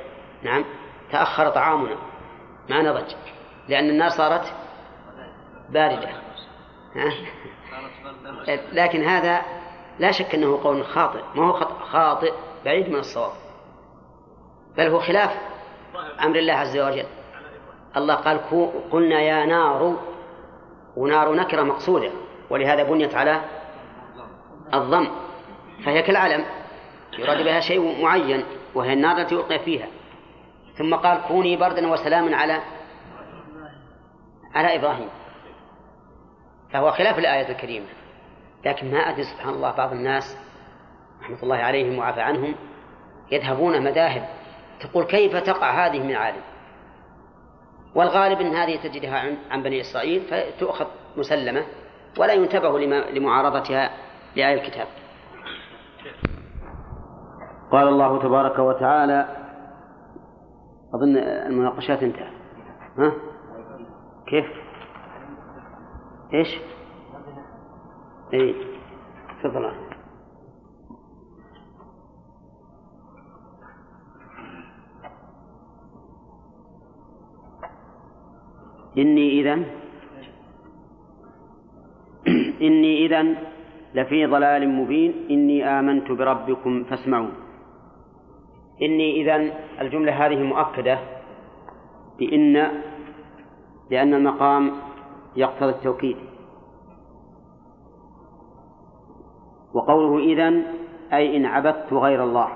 [0.42, 0.64] نعم.
[1.12, 1.96] تأخر طعامنا.
[2.68, 3.14] ما نضج.
[3.68, 4.52] لأن النار صارت
[5.68, 6.08] باردة.
[8.72, 9.42] لكن هذا
[9.98, 11.22] لا شك أنه قول خاطئ.
[11.34, 11.52] ما هو
[11.92, 12.32] خاطئ
[12.64, 13.32] بعيد من الصواب.
[14.76, 15.36] بل هو خلاف
[16.24, 17.06] أمر الله عز وجل.
[17.96, 18.40] الله قال
[18.90, 19.96] قلنا يا نار
[20.96, 22.10] ونار نكرة مقصودة.
[22.50, 23.40] ولهذا بنيت على
[24.74, 25.08] الضم.
[25.84, 26.44] فهي كالعلم
[27.18, 28.44] يراد بها شيء معين
[28.74, 29.86] وهي النار التي ألقي فيها.
[30.74, 32.60] ثم قال كوني بردا وسلاما على
[34.54, 35.08] على إبراهيم.
[36.72, 37.86] فهو خلاف الآية الكريمة.
[38.64, 40.38] لكن ما أدري سبحان الله بعض الناس
[41.22, 42.54] رحمة الله عليهم وعفى عنهم
[43.32, 44.28] يذهبون مذاهب
[44.80, 46.40] تقول كيف تقع هذه من عالم
[47.96, 50.86] والغالب أن هذه تجدها عن بني إسرائيل فتؤخذ
[51.16, 51.64] مسلمة
[52.18, 52.78] ولا ينتبه
[53.10, 53.90] لمعارضتها
[54.36, 54.86] لآية الكتاب.
[57.72, 59.28] قال الله تبارك وتعالى
[60.94, 62.32] أظن المناقشات انتهت.
[62.98, 63.12] ها؟
[64.26, 64.46] كيف؟
[66.34, 66.48] إيش؟
[68.34, 68.54] اي
[69.42, 69.85] تفضل.
[78.98, 79.54] إني إذا
[82.62, 83.22] إني إذا
[83.94, 85.12] لفي ضلال مبين.
[85.30, 87.32] إني آمنت بربكم فاسمعون
[88.82, 89.36] إني إذا
[89.80, 90.98] الجملة هذه مؤكدة
[92.18, 92.54] بإن
[93.90, 94.72] لأن المقام
[95.36, 96.16] يقتضي التوكيد.
[99.74, 100.48] وقوله إذا
[101.12, 102.48] أي إن عبدت غير الله.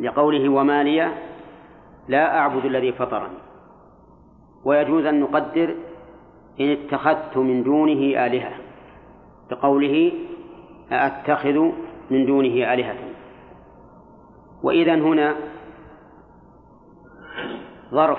[0.00, 1.25] لقوله وما لي
[2.08, 3.38] لا أعبد الذي فطرني.
[4.64, 5.74] ويجوز أن نقدر
[6.60, 8.52] إن اتخذت من دونه آلهة.
[9.50, 10.12] بقوله
[10.92, 11.70] أتخذ
[12.10, 12.96] من دونه آلهة.
[14.62, 15.36] وإذا هنا
[17.90, 18.18] ظرف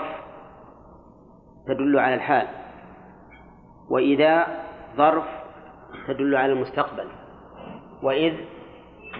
[1.67, 2.47] تدل على الحال.
[3.89, 4.47] وإذا
[4.97, 5.25] ظرف
[6.07, 7.07] تدل على المستقبل.
[8.03, 8.33] وإذ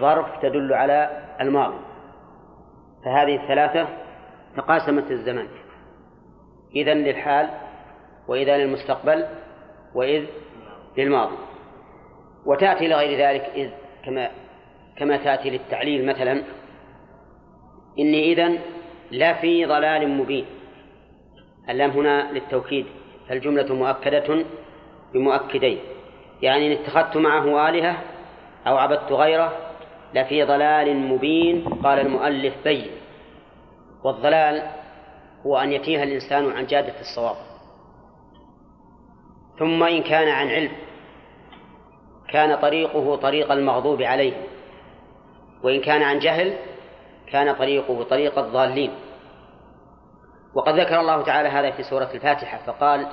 [0.00, 1.10] ظرف تدل على
[1.40, 1.78] الماضي.
[3.04, 4.07] فهذه الثلاثة
[4.56, 5.48] تقاسمت الزمان.
[6.76, 7.48] إذا للحال
[8.28, 9.26] وإذا للمستقبل
[9.94, 10.24] وإذ
[10.96, 11.36] للماضي.
[12.46, 13.70] وتأتي لغير ذلك إذ
[14.04, 14.30] كما
[14.96, 16.42] كما تأتي للتعليل مثلا
[17.98, 18.52] إني إذا
[19.10, 20.44] لفي ضلال مبين.
[21.70, 22.86] اللام هنا للتوكيد
[23.28, 24.44] فالجملة مؤكدة
[25.14, 25.78] بمؤكدين.
[26.42, 27.96] يعني إن اتخذت معه آلهة
[28.66, 29.52] أو عبدت غيره
[30.14, 32.90] لفي ضلال مبين قال المؤلف بين.
[34.04, 34.62] والضلال
[35.46, 37.36] هو أن يتيه الإنسان عن جادة الصواب.
[39.58, 40.72] ثم إن كان عن علم
[42.28, 44.32] كان طريقه طريق المغضوب عليه.
[45.62, 46.54] وإن كان عن جهل
[47.32, 48.90] كان طريقه طريق الضالين.
[50.54, 53.06] وقد ذكر الله تعالى هذا في سورة الفاتحة فقال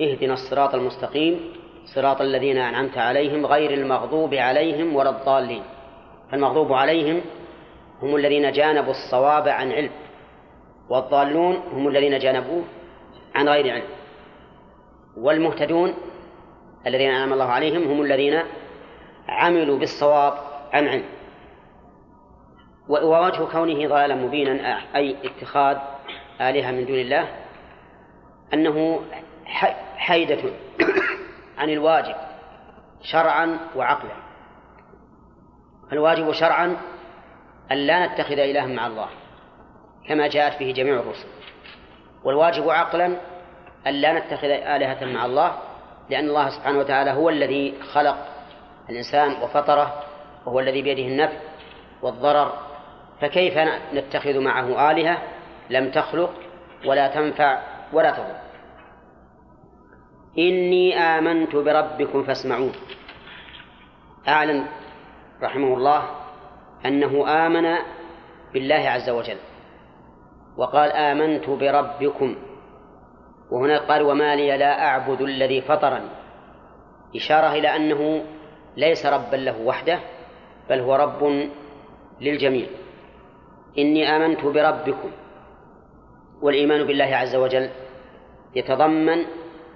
[0.00, 1.52] اهدنا الصراط المستقيم
[1.94, 5.62] صراط الذين أنعمت عليهم غير المغضوب عليهم ولا الضالين.
[6.32, 7.20] المغضوب عليهم
[8.02, 9.90] هم الذين جانبوا الصواب عن علم.
[10.90, 12.64] والضالون هم الذين جانبوه
[13.34, 13.88] عن غير علم.
[15.16, 15.94] والمهتدون
[16.86, 18.42] الذين أنعم الله عليهم هم الذين
[19.28, 20.34] عملوا بالصواب
[20.72, 21.04] عن علم.
[22.88, 25.76] ووجه كونه ضلالا مبينا أي اتخاذ
[26.40, 27.28] آلهة من دون الله
[28.54, 29.00] أنه
[29.96, 30.50] حيدة
[31.58, 32.14] عن الواجب
[33.02, 34.16] شرعا وعقلا.
[35.92, 36.76] الواجب شرعا
[37.72, 39.08] أن لا نتخذ إلها مع الله.
[40.08, 41.28] كما جاءت به جميع الرسل.
[42.24, 43.16] والواجب عقلا
[43.86, 45.58] أن لا نتخذ آلهة مع الله
[46.10, 48.16] لأن الله سبحانه وتعالى هو الذي خلق
[48.90, 50.02] الإنسان وفطره
[50.46, 51.36] وهو الذي بيده النفع
[52.02, 52.52] والضرر.
[53.20, 53.58] فكيف
[53.94, 55.18] نتخذ معه آلهة
[55.70, 56.30] لم تخلق
[56.86, 58.36] ولا تنفع ولا تضر؟
[60.38, 62.72] إني آمنت بربكم فاسمعون
[64.28, 64.66] أعلن
[65.42, 66.10] رحمه الله
[66.86, 67.76] أنه آمن
[68.52, 69.36] بالله عز وجل.
[70.58, 72.36] وقال آمنت بربكم.
[73.50, 76.08] وهنا قال وما لي لا أعبد الذي فطرني.
[77.16, 78.24] إشارة إلى أنه
[78.76, 79.98] ليس ربا له وحده
[80.70, 81.48] بل هو رب
[82.20, 82.66] للجميع.
[83.78, 85.10] إني آمنت بربكم.
[86.42, 87.70] والإيمان بالله عز وجل
[88.54, 89.24] يتضمن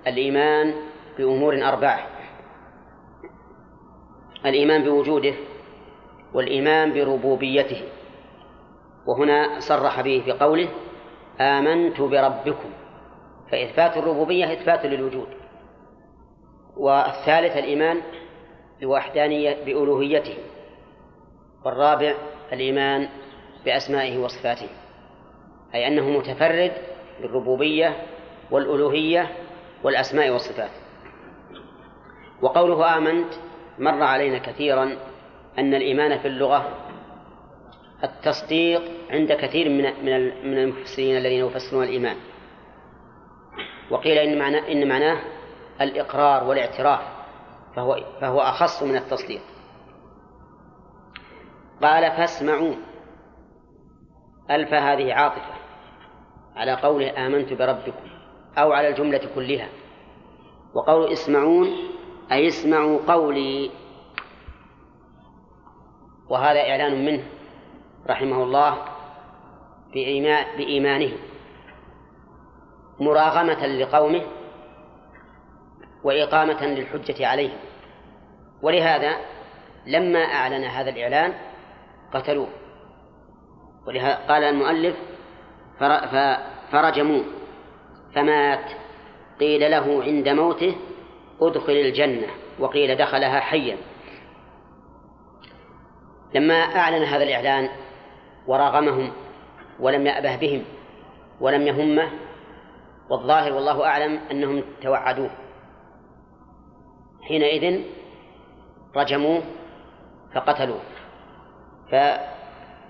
[0.07, 0.74] الإيمان
[1.18, 2.07] بأمور أربعة.
[4.47, 5.35] الإيمان بوجوده
[6.35, 7.83] والإيمان بربوبيته.
[9.07, 10.68] وهنا صرح به في قوله
[11.40, 12.70] آمنت بربكم
[13.50, 15.28] فإثبات الربوبية إثبات للوجود.
[16.76, 18.00] والثالث الإيمان
[18.80, 20.34] بوحدانية بألوهيته
[21.64, 22.14] والرابع
[22.53, 23.09] الإيمان
[23.64, 24.68] بأسمائه وصفاته
[25.74, 26.72] أي أنه متفرد
[27.22, 27.96] بالربوبية
[28.50, 29.30] والألوهية
[29.84, 30.70] والأسماء والصفات.
[32.42, 33.34] وقوله آمنت
[33.78, 34.96] مر علينا كثيرا
[35.59, 36.68] أن الإيمان في اللغة
[38.05, 42.16] التصديق عند كثير من من من المفسرين الذين يفسرون الإيمان.
[43.90, 45.22] وقيل إن معناه إن معناه
[45.80, 47.00] الإقرار والاعتراف
[47.76, 49.42] فهو فهو أخص من التصديق.
[51.82, 52.74] قال فاسمعوا.
[54.50, 55.55] ألف هذه عاطفة
[56.57, 58.07] على قوله آمنت بربكم
[58.59, 59.68] أو على الجملة كلها.
[60.74, 61.68] وقول اسمعون
[62.32, 63.70] أي اسمعوا قولي.
[66.28, 67.24] وهذا إعلان منه.
[68.11, 68.78] رحمه الله
[70.57, 71.12] بإيمانه
[73.00, 74.22] مراغمة لقومه
[76.05, 77.59] وإقامة للحجة عليهم
[78.62, 79.16] ولهذا
[79.86, 81.34] لما أعلن هذا الإعلان
[82.12, 82.48] قتلوه.
[83.86, 84.96] ولهذا قال المؤلف
[86.72, 87.24] فرجموه
[88.14, 88.64] فمات
[89.40, 90.76] قيل له عند موته
[91.40, 92.26] أدخل الجنة
[92.59, 93.76] وقيل دخلها حيا.
[96.34, 97.68] لما أعلن هذا الإعلان
[98.47, 99.12] وراغمهم
[99.80, 100.64] ولم يأبه بهم
[101.40, 102.11] ولم يهمه
[103.11, 105.30] والظاهر والله أعلم أنهم توعدوه.
[107.22, 107.82] حينئذ
[108.97, 109.43] رجموه
[110.34, 110.80] فقتلوه.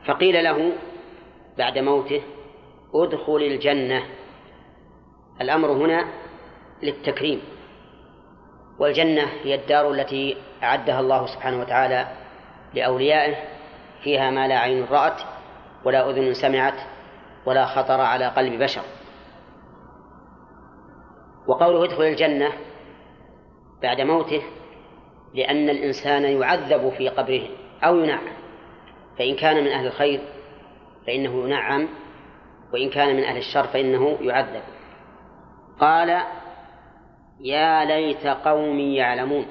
[0.07, 0.73] فقيل له
[1.59, 2.23] بعد موته
[2.95, 4.03] ادخل الجنة.
[5.41, 6.05] الأمر هنا
[6.83, 7.41] للتكريم.
[8.79, 12.09] والجنة هي الدار التي أعدها الله سبحانه وتعالى
[12.75, 13.37] لأوليائه
[14.03, 15.32] فيها ما لا عين رأت.
[15.85, 16.75] ولا أذن سمعت
[17.47, 18.83] ولا خطر على قلب بشر.
[21.47, 22.53] وقوله ادخل الجنة
[23.83, 24.43] بعد موته
[25.35, 27.49] لأن الإنسان يعذب في قبره
[27.85, 28.25] أو ينعم
[29.19, 30.21] فإن كان من أهل الخير
[31.07, 31.89] فإنه ينعم
[32.73, 34.63] وإن كان من أهل الشر فإنه يعذب.
[35.81, 36.23] قال
[37.41, 39.47] يا ليت قومي يعلمون.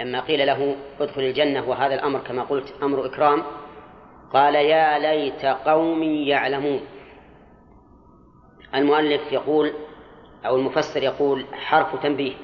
[0.00, 3.42] لما قيل له ادخل الجنة وهذا الأمر كما قلت أمر إكرام
[4.34, 6.80] قال يا ليت قومي يعلمون.
[8.74, 9.72] المؤلف يقول
[10.46, 12.34] أو المفسر يقول حرف تنبيه.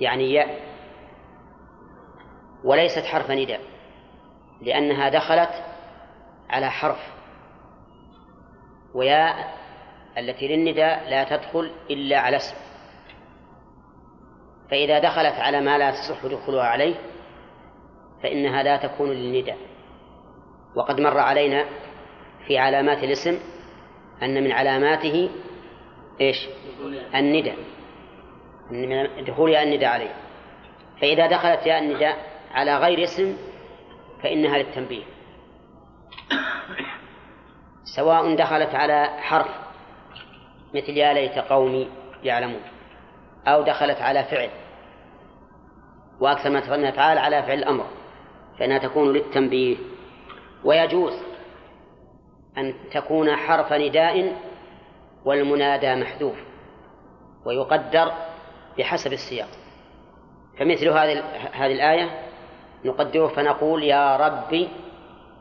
[0.00, 0.60] يعني ياء.
[2.64, 3.60] وليست حرف نداء.
[4.60, 5.64] لأنها دخلت
[6.50, 7.12] على حرف.
[8.94, 9.54] وياء
[10.18, 12.56] التي للنداء لا تدخل إلا على اسم.
[14.70, 16.94] فإذا دخلت على ما لا تصح دخولها عليه
[18.22, 19.69] فإنها لا تكون للنداء.
[20.74, 21.64] وقد مر علينا
[22.46, 23.38] في علامات الاسم
[24.22, 25.30] أن من علاماته
[26.20, 26.48] إيش؟
[27.14, 27.56] النداء.
[28.70, 30.14] من دخول ياء النداء عليه.
[31.00, 32.16] فإذا دخلت ياء النداء
[32.50, 33.36] على غير اسم
[34.22, 35.02] فإنها للتنبيه.
[37.84, 39.48] سواء دخلت على حرف
[40.74, 41.90] مثل يا ليت قومي
[42.22, 42.60] يعلمون
[43.46, 44.50] أو دخلت على فعل.
[46.20, 47.86] وأكثر ما تفعلنا تعالى على فعل الأمر.
[48.58, 49.76] فإنها تكون للتنبيه.
[50.64, 51.12] ويجوز
[52.58, 54.36] أن تكون حرف نداء
[55.24, 56.36] والمنادى محذوف
[57.44, 58.12] ويقدر
[58.78, 59.48] بحسب السياق.
[60.58, 62.10] فمثل هذه هذه الآية
[62.84, 64.68] نقدره فنقول يا ربي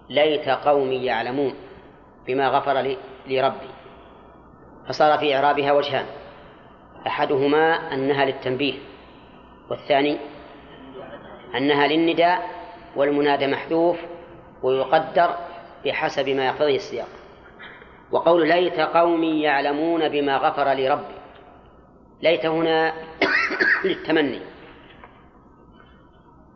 [0.09, 1.53] ليت قومي يعلمون
[2.28, 2.97] بما غفر لي,
[3.28, 3.70] لي ربي
[4.88, 6.05] فصار في إعرابها وجهان.
[7.07, 8.74] أحدهما أنها للتنبيه
[9.70, 10.17] والثاني
[11.55, 12.49] أنها للنداء
[12.95, 13.97] والمنادى محذوف
[14.64, 15.36] ويقدر
[15.86, 17.07] بحسب ما يقتضيه السياق.
[18.12, 21.16] وقول ليت قومي يعلمون بما غفر لي ربي.
[22.22, 22.93] ليت هنا
[23.86, 24.41] للتمني.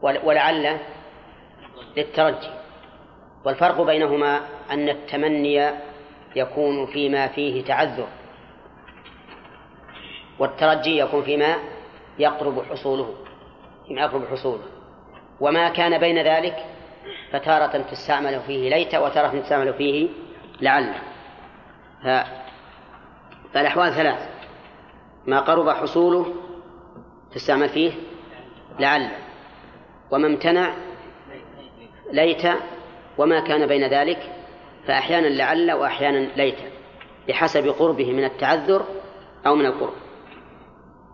[0.01, 0.77] ولعل
[1.97, 2.49] للترجي.
[3.45, 4.41] والفرق بينهما
[4.71, 5.69] أن التمني
[6.35, 8.07] يكون فيما فيه تعذر.
[10.39, 11.55] والترجي يكون فيما
[12.19, 13.15] يقرب حصوله
[13.87, 14.63] فيما يقرب حصوله.
[15.39, 16.72] وما كان بين ذلك
[17.31, 20.09] فتارة تستعمل فيه ليت وتارة تستعمل فيه
[20.61, 20.93] لعل.
[23.53, 24.29] فالأحوال ثلاث.
[25.27, 26.33] ما قرب حصوله
[27.33, 27.91] تستعمل فيه
[28.79, 29.09] لعل.
[30.11, 30.73] وما امتنع
[32.11, 32.43] ليت.
[33.17, 34.31] وما كان بين ذلك
[34.87, 36.57] فأحيانا لعل وأحيانا ليت
[37.27, 38.85] بحسب قربه من التعذر
[39.45, 39.93] أو من القرب.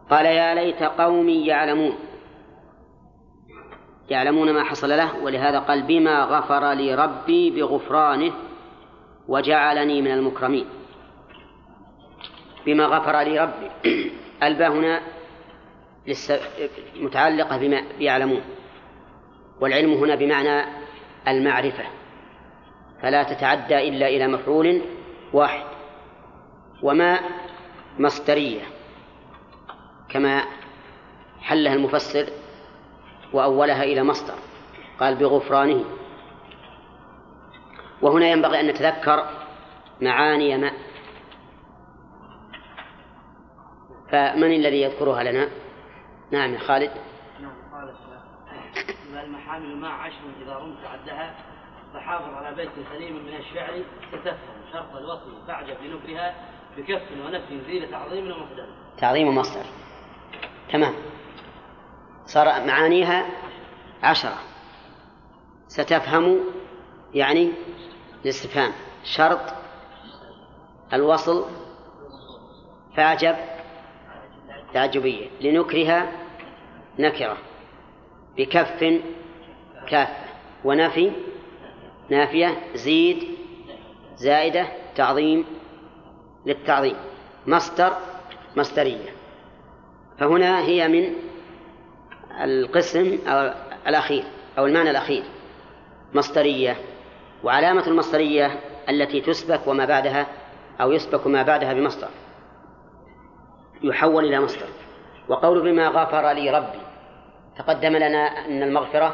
[0.09, 1.95] قال يا ليت قومي يعلمون.
[4.09, 8.33] يعلمون ما حصل له ولهذا قال بما غفر لي ربي بغفرانه
[9.27, 10.65] وجعلني من المكرمين.
[12.65, 13.71] بما غفر لي ربي.
[14.43, 15.01] الباء هنا
[16.95, 18.41] متعلقة بما يعلمون
[19.61, 20.65] والعلم هنا بمعنى
[21.27, 21.83] المعرفة.
[23.01, 24.81] فلا تتعدى إلا إلى مفعول
[25.33, 25.63] واحد
[26.83, 27.19] وما
[27.99, 28.61] مصدرية
[30.09, 30.43] كما
[31.41, 32.29] حلها المفسر
[33.33, 34.35] وأولها إلى مصدر.
[34.99, 35.85] قال بغفرانه.
[38.01, 39.29] وهنا ينبغي أن نتذكر
[40.01, 40.71] معاني ما.
[44.11, 45.49] فمن الذي يذكرها لنا؟
[46.31, 46.91] نعم يا خالد.
[47.39, 51.35] نعم قال المحامل مع عشر إذا رمت عدها
[51.93, 56.35] فحافظ على بيت سليم من الشعر ستفهم شرط الوصل فاعجب بنكرها
[56.77, 58.67] بكف ونفي زيل تعظيم ومصدر.
[58.97, 59.65] تعظيم ومصدر.
[60.71, 60.93] تمام.
[62.29, 63.25] صار معانيها
[64.03, 64.37] عشرة.
[65.67, 66.39] ستفهم
[67.13, 67.51] يعني
[68.25, 68.71] الاستفهام.
[69.03, 69.39] شرط
[70.93, 71.45] الوصل
[72.95, 73.35] فاعجب
[74.73, 75.27] تعجبية.
[75.41, 76.11] لنكرها
[76.99, 77.37] نكرة.
[78.37, 79.01] بكف
[79.87, 80.25] كافة
[80.63, 81.11] ونفي
[82.09, 83.23] نافية زيد
[84.15, 85.45] زائدة تعظيم
[86.45, 86.95] للتعظيم.
[87.47, 87.93] مصدر
[88.57, 89.09] مصدرية.
[90.19, 91.28] فهنا هي من
[92.43, 93.19] القسم
[93.87, 94.23] الأخير
[94.57, 95.23] أو المعنى الأخير
[96.13, 96.75] مصدرية.
[97.43, 98.59] وعلامة المصدرية
[98.89, 100.27] التي تسبك وما بعدها
[100.81, 102.07] أو يسبك ما بعدها بمصدر.
[103.83, 104.67] يحول إلى مصدر.
[105.29, 106.79] وقول بما غفر لي ربي
[107.57, 109.13] تقدم لنا أن المغفرة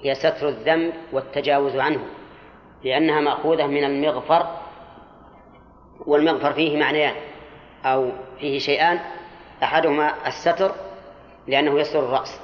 [0.00, 2.00] هي ستر الذنب والتجاوز عنه
[2.84, 4.46] لأنها مأخوذة من المغفر
[6.06, 7.14] والمغفر فيه معنيان
[7.84, 8.10] أو
[8.40, 9.00] فيه شيئان
[9.62, 10.72] أحدهما الستر
[11.46, 12.40] لأنه يستر الرأس.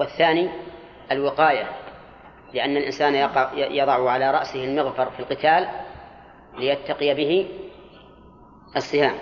[0.00, 0.50] والثاني
[1.12, 1.68] الوقاية
[2.54, 5.68] لأن الإنسان يقع يضع على رأسه المغفر في القتال
[6.58, 7.48] ليتقي به
[8.76, 9.14] السهام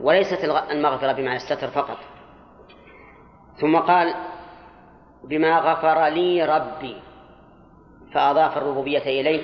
[0.00, 1.98] وليست المغفرة بمعنى الستر فقط.
[3.60, 4.14] ثم قال
[5.24, 6.96] بما غفر لي ربي
[8.14, 9.42] فأضاف الربوبية إليه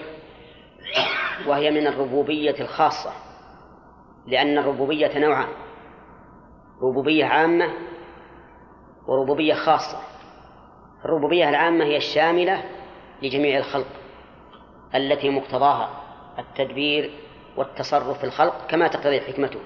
[1.47, 3.13] وهي من الربوبية الخاصة
[4.27, 5.49] لأن الربوبية نوعان
[6.83, 7.71] ربوبية عامة
[9.07, 9.99] وربوبية خاصة.
[11.05, 12.65] الربوبية العامة هي الشاملة
[13.23, 13.87] لجميع الخلق
[14.95, 15.91] التي مقتضاها
[16.39, 17.11] التدبير
[17.57, 19.61] والتصرف في الخلق كما تقتضي حكمته.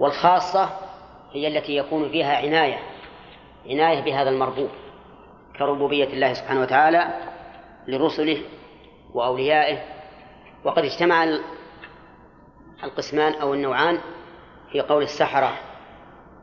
[0.00, 0.70] والخاصة
[1.32, 2.78] هي التي يكون فيها عناية
[3.66, 4.70] عناية بهذا المربوب
[5.58, 7.14] كربوبية الله سبحانه وتعالى
[7.88, 8.42] لرسله
[9.14, 9.78] وأوليائه.
[10.64, 11.38] وقد اجتمع
[12.84, 13.98] القسمان أو النوعان
[14.72, 15.52] في قول السحرة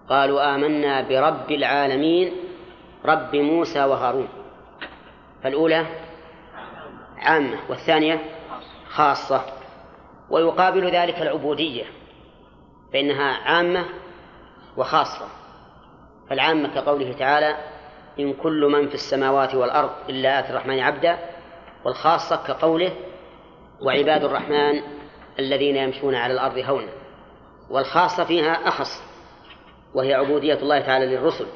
[0.10, 2.34] قالوا آمنا برب العالمين
[3.06, 4.28] رب موسى وهارون.
[5.44, 5.86] فالأولى
[7.18, 8.22] عامة والثانية
[8.90, 9.42] خاصة
[10.30, 11.84] ويقابل ذلك العبودية
[12.94, 13.86] فإنها عامة
[14.78, 15.28] وخاصة.
[16.30, 17.56] فالعامة كقوله تعالى
[18.20, 21.18] إن كل من في السماوات والأرض إلا آتي الرحمن عبدا.
[21.86, 22.92] والخاصة كقوله
[23.82, 24.82] وعباد الرحمن
[25.40, 26.92] الذين يمشون على الأرض هونا.
[27.70, 29.15] والخاصة فيها أخص
[29.96, 31.48] وهي عبودية الله تعالى للرسل.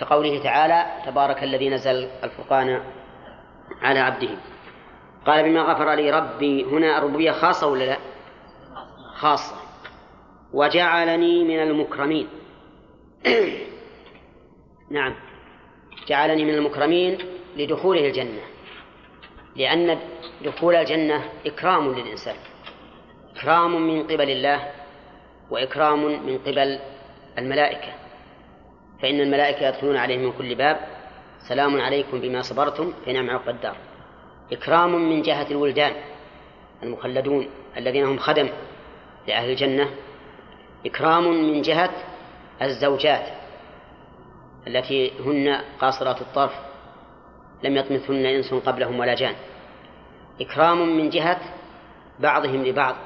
[0.00, 2.82] كقوله تعالى تبارك الذي نزل الفرقان
[3.82, 4.28] على عبده
[5.26, 6.64] قال بما غفر لي ربي.
[6.64, 7.98] هنا الربوبية خاصة ولا لا؟
[9.14, 9.56] خاصة.
[10.52, 12.28] وجعلني من المكرمين.
[14.90, 15.14] نعم.
[16.08, 17.18] جعلني من المكرمين
[17.56, 18.42] لدخوله الجنة.
[19.56, 19.98] لأن
[20.44, 22.36] دخول الجنة إكرام للإنسان.
[23.36, 24.83] إكرام من قبل الله
[25.50, 26.78] وإكرام من قبل
[27.38, 27.92] الملائكة.
[29.02, 30.80] فإن الملائكة يدخلون عليه من كل باب.
[31.48, 33.76] سلام عليكم بما صبرتم فنعم عقب الدار.
[34.52, 35.92] إكرام من جهة الولدان
[36.82, 38.48] المخلدون الذين هم خدم
[39.28, 39.90] لأهل الجنة.
[40.86, 41.90] إكرام من جهة
[42.62, 43.26] الزوجات
[44.66, 46.52] التي هن قاصرات الطرف.
[47.62, 49.34] لم يطمثهن إنس قبلهم ولا جان.
[50.40, 51.40] إكرام من جهة
[52.20, 52.96] بعضهم لبعض.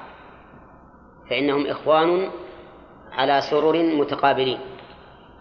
[1.31, 2.31] فإنهم إخوان
[3.13, 4.59] على سرر متقابلين.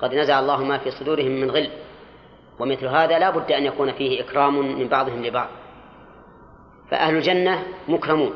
[0.01, 1.69] قد نزع الله ما في صدورهم من غل.
[2.59, 5.49] ومثل هذا لا بد أن يكون فيه إكرام من بعضهم لبعض.
[6.91, 8.33] فأهل الجنة مكرمون.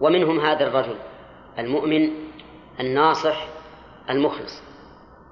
[0.00, 0.96] ومنهم هذا الرجل
[1.58, 2.10] المؤمن
[2.80, 3.46] الناصح
[4.10, 4.62] المخلص.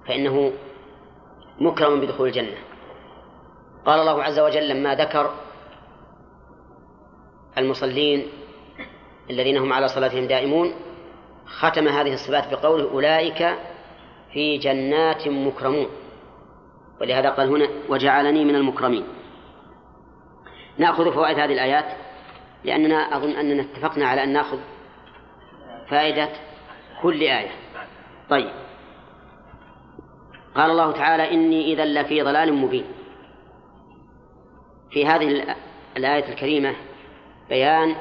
[0.07, 0.53] فإنه
[1.59, 2.57] مكرم بدخول الجنة.
[3.87, 5.31] قال الله عز وجل لما ذكر
[7.59, 8.29] المصلين
[9.31, 10.75] الذين هم على صلاتهم دائمون
[11.47, 13.57] ختم هذه الصفات بقوله أولئك
[14.33, 15.89] في جنات مكرمون.
[17.01, 19.05] ولهذا قال هنا وجعلني من المكرمين.
[20.79, 21.85] نأخذ فوائد هذه الآيات
[22.65, 24.59] لأننا أظن أننا اتفقنا على أن نأخذ
[25.89, 26.29] فائدة
[27.03, 27.51] كل آية.
[28.31, 28.51] طيب.
[30.55, 32.85] قال الله تعالى إني إذا لفي ضلال مبين.
[34.91, 35.57] في هذه
[35.97, 36.75] الآية الكريمة
[37.49, 37.97] بيان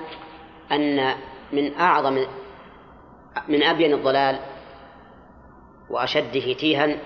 [0.72, 1.15] أن
[1.53, 2.26] من أعظم
[3.48, 4.39] من أبين الضلال
[5.89, 6.98] وأشده تيها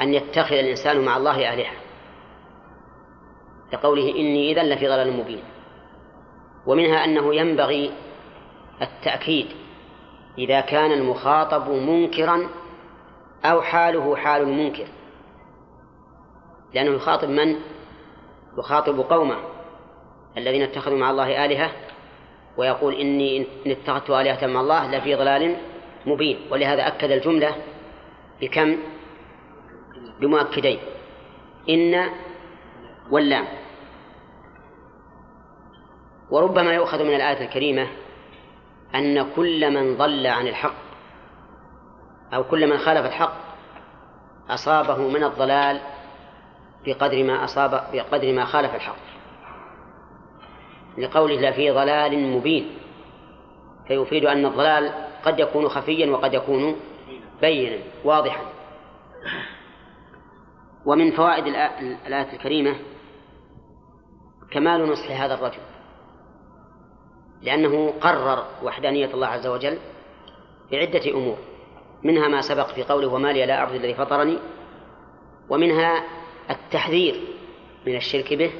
[0.00, 1.72] أن يتخذ الإنسان مع الله آلهة
[3.72, 5.42] لقوله إني إذا لفي ضلال مبين
[6.66, 7.92] ومنها أنه ينبغي
[8.82, 9.46] التأكيد
[10.38, 12.48] إذا كان المخاطب منكرا
[13.44, 14.86] أو حاله حال المنكر
[16.74, 17.56] لأنه يخاطب من؟
[18.58, 19.36] يخاطب قومه
[20.36, 21.70] الذين اتخذوا مع الله آلهة
[22.56, 25.56] ويقول إني إن اتخذت آلهة مع الله لفي ضلال
[26.06, 27.54] مبين ولهذا أكد الجملة
[28.40, 28.76] بكم؟
[30.20, 30.78] بمؤكدين.
[31.68, 32.08] إن
[33.10, 33.44] واللام.
[36.30, 37.88] وربما يؤخذ من الآية الكريمة
[38.94, 40.74] أن كل من ضل عن الحق
[42.34, 43.34] أو كل من خالف الحق
[44.48, 45.80] أصابه من الضلال
[46.86, 49.11] بقدر ما أصاب بقدر ما خالف الحق.
[50.98, 52.70] لقوله لفي ضلال مبين
[53.88, 54.92] فيفيد أن الضلال
[55.24, 56.76] قد يكون خفيا وقد يكون
[57.40, 58.42] بينا واضحا.
[60.86, 61.46] ومن فوائد
[62.06, 62.76] الآية الكريمة
[64.50, 65.62] كمال نصح هذا الرجل
[67.42, 69.78] لأنه قرر وحدانية الله عز وجل
[70.72, 71.36] بعدة أمور
[72.02, 74.38] منها ما سبق في قوله وما لي لا أعبد الذي فطرني
[75.48, 76.04] ومنها
[76.50, 77.20] التحذير
[77.86, 78.52] من الشرك به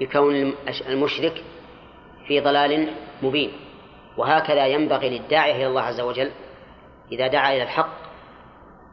[0.00, 0.54] بكون
[0.88, 1.44] المشرك
[2.26, 2.88] في ضلال
[3.22, 3.52] مبين.
[4.16, 6.30] وهكذا ينبغي للداعية إلى الله عز وجل
[7.12, 8.00] إذا دعا إلى الحق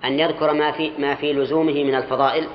[0.03, 2.47] أن يذكر ما في ما في لزومه من الفضائل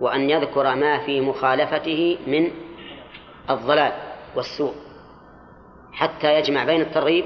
[0.00, 2.50] وأن يذكر ما في مخالفته من
[3.50, 3.92] الضلال
[4.36, 4.74] والسوء
[5.92, 7.24] حتى يجمع بين الترغيب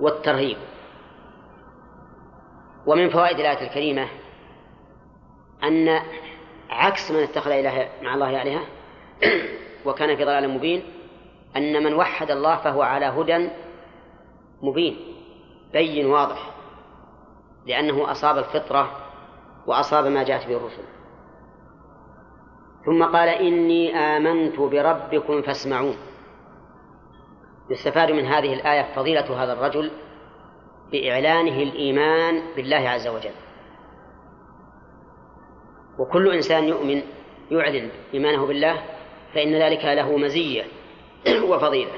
[0.00, 0.56] والترهيب.
[2.86, 4.08] ومن فوائد الآية الكريمة
[5.64, 6.00] أن
[6.72, 8.62] عكس من اتخذ إله مع الله آلهة
[9.86, 10.82] وكان في ضلال مبين
[11.56, 13.48] أن من وحد الله فهو على هدى
[14.62, 14.96] مبين.
[15.72, 16.50] بين واضح.
[17.66, 18.90] لأنه أصاب الفطرة
[19.66, 20.82] وأصاب ما جاءت به الرسل.
[22.86, 25.96] ثم قال إني آمنت بربكم فاسمعون.
[27.70, 29.90] يستفاد من هذه الآية فضيلة هذا الرجل
[30.92, 33.34] بإعلانه الإيمان بالله عز وجل.
[35.98, 37.02] وكل إنسان يؤمن
[37.50, 38.82] يعلن إيمانه بالله
[39.34, 40.64] فإن ذلك له مزية
[41.50, 41.92] وفضيلة.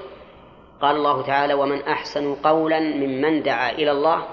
[0.81, 4.27] قال الله تعالى ومن أحسن قولا ممن دعا إلى الله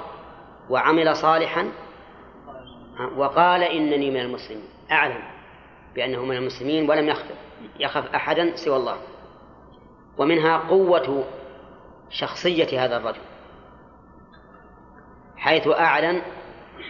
[0.70, 1.72] وعمل صالحا
[3.18, 4.68] وقال إنني من المسلمين.
[4.92, 5.24] أعلم
[5.96, 7.26] بأنه من المسلمين ولم يخف
[7.80, 8.98] يخف أحدا سوى الله.
[10.18, 11.24] ومنها قوة
[12.10, 13.22] شخصية هذا الرجل
[15.38, 16.22] حيث أعلن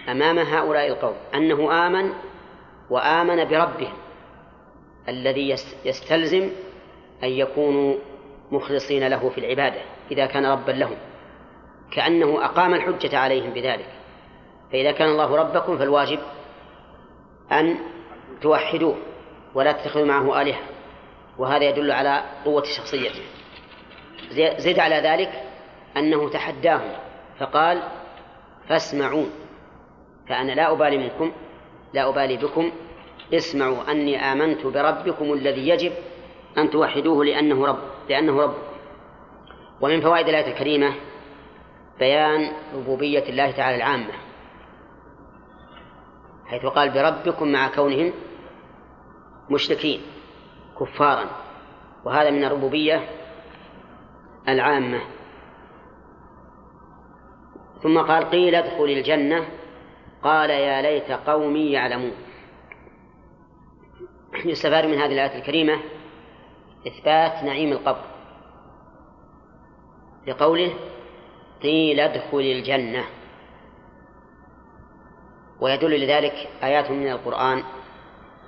[0.10, 2.14] أمام هؤلاء القوم أنه آمن
[2.91, 3.93] وآمن بربهم
[5.09, 5.55] الذي
[5.85, 6.49] يستلزم
[7.23, 7.95] أن يكونوا
[8.51, 9.81] مخلصين له في العبادة
[10.11, 10.97] إذا كان ربا لهم.
[11.91, 13.88] كأنه أقام الحجة عليهم بذلك.
[14.72, 16.19] فإذا كان الله ربكم فالواجب
[17.51, 17.77] أن
[18.41, 18.97] توحدوه
[19.53, 20.59] ولا تتخذوا معه آلهة.
[21.38, 23.23] وهذا يدل على قوة شخصيته.
[24.57, 25.43] زد على ذلك
[25.97, 26.91] أنه تحداهم
[27.39, 27.81] فقال
[28.69, 29.31] فاسمعون
[30.30, 31.31] فأنا لا أبالي منكم
[31.93, 32.72] لا أبالي بكم
[33.34, 35.91] اسمعوا أني آمنت بربكم الذي يجب
[36.57, 38.55] أن توحدوه لأنه رب لأنه رب.
[39.81, 40.93] ومن فوائد الآية الكريمة
[41.99, 44.13] بيان ربوبية الله تعالى العامة
[46.45, 48.13] حيث قال بربكم مع كونهم
[49.49, 50.01] مشركين
[50.80, 51.26] كفارا.
[52.05, 53.09] وهذا من الربوبية
[54.49, 55.01] العامة.
[57.84, 59.47] ثم قال قيل ادخل الجنة
[60.23, 62.14] قال يا ليت قومي يعلمون.
[64.45, 65.80] يستفاد من هذه الآية الكريمة
[66.88, 68.06] إثبات نعيم القبر.
[70.27, 70.73] لقوله
[71.64, 73.06] قيل ادخل الجنة.
[75.61, 77.64] ويدل لذلك آيات من القرآن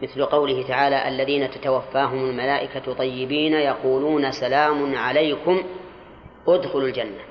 [0.01, 5.63] مثل قوله تعالى الذين تتوفاهم الملائكة طيبين يقولون سلام عليكم
[6.47, 7.23] ادخلوا الجنة.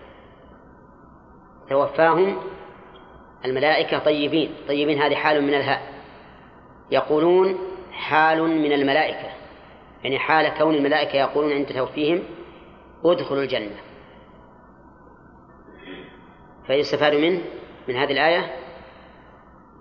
[1.70, 2.38] توفاهم
[3.44, 5.92] الملائكة طيبين طيبين هذه حال من الهاء.
[6.90, 7.58] يقولون
[7.92, 9.32] حال من الملائكة
[10.04, 12.22] يعني حال كون الملائكة يقولون عند توفيهم
[13.04, 13.76] ادخلوا الجنة.
[16.66, 17.40] فيستفاد منه
[17.88, 18.56] من هذه الآية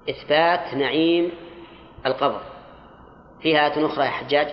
[0.10, 1.32] إثبات نعيم
[2.06, 2.42] القبر.
[3.42, 4.48] فيها آية أخرى يا حجاج؟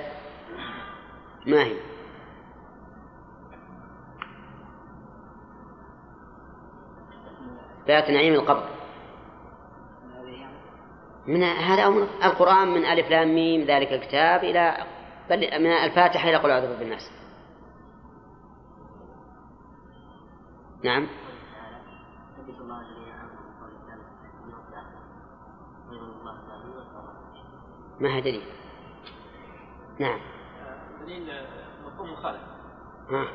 [1.47, 1.77] ما هي؟
[7.83, 8.78] إثبات نعيم القبر.
[11.29, 14.77] من هذا أمر القرآن من ألف لام ميم ذلك الكتاب إلى
[15.31, 17.11] بل من الفاتحة إلى قل أعوذ برب الناس
[20.85, 21.07] نعم.
[28.01, 28.43] ما هي دليل؟
[29.99, 30.21] نعم.
[31.01, 31.33] دليل
[31.87, 32.41] مفهوم مخالف.
[33.11, 33.29] ها.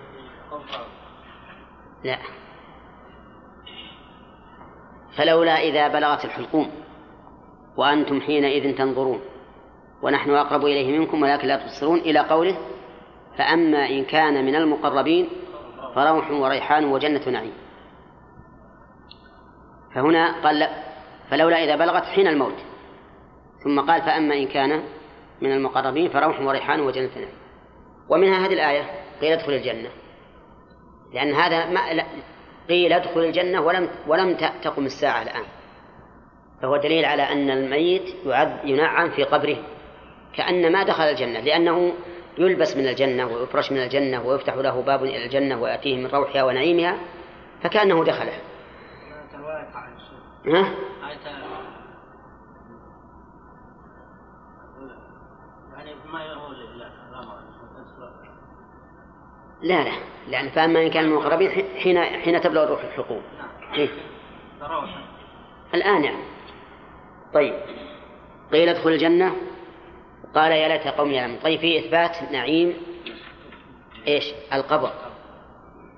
[2.03, 2.19] لا.
[5.17, 6.82] فلولا إذا بلغت الحلقوم.
[7.77, 9.19] وأنتم حينئذ تنظرون
[10.01, 12.57] ونحن أقرب إليه منكم ولكن لا تبصرون إلى قوله
[13.37, 15.29] فأما إن كان من المقربين
[15.95, 17.53] فروح وريحان وجنة نعيم
[19.95, 20.69] فهنا قال لا
[21.29, 22.55] فلولا إذا بلغت حين الموت.
[23.63, 24.83] ثم قال فأما إن كان
[25.41, 27.37] من المقربين فروح وريحان وجنة نعيم
[28.09, 28.89] ومنها هذه الآية
[29.21, 29.89] قيل ادخل الجنة.
[31.13, 31.81] لأن هذا ما
[32.69, 35.43] قيل ادخل الجنة ولم ولم تقم الساعة الآن.
[36.63, 38.15] فهو دليل على أن الميت
[38.63, 39.57] ينعم في قبره
[40.35, 41.93] كأن ما دخل الجنة لأنه
[42.37, 46.97] يلبس من الجنة ويفرش من الجنة ويفتح له باب إلى الجنة ويأتيه من روحها ونعيمها
[47.63, 48.39] فكأنه دخلها
[50.47, 50.73] ها؟
[59.61, 59.91] لا لا.
[60.27, 63.21] لأن فأما إن كان المقربين حين حين تبلغ الروح الحقوق.
[63.73, 63.89] إيه؟
[65.73, 66.32] الآن يعني.
[67.33, 67.53] طيب.
[68.51, 69.35] قيل ادخل الجنة؟
[70.35, 71.39] قال يا ليت قوم يعلمون.
[71.39, 72.73] طيب في إثبات نعيم
[74.07, 74.91] إيش؟ القبر.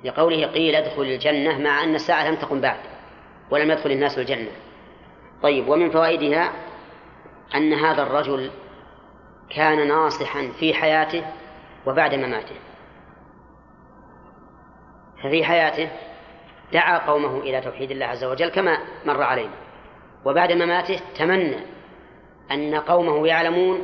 [0.04, 2.80] لقوله قيل ادخل الجنة مع أن الساعة لم تقم بعد
[3.52, 4.52] ولم يدخل الناس الجنة.
[5.44, 6.52] طيب ومن فوائدها
[7.56, 8.52] أن هذا الرجل
[9.50, 11.26] كان ناصحا في حياته
[11.86, 12.56] وبعد مماته.
[15.24, 15.90] ففي حياته
[16.74, 19.65] دعا قومه إلى توحيد الله عز وجل كما مر علينا.
[20.26, 21.58] وبعد مماته تمنى
[22.52, 23.82] أن قومه يعلمون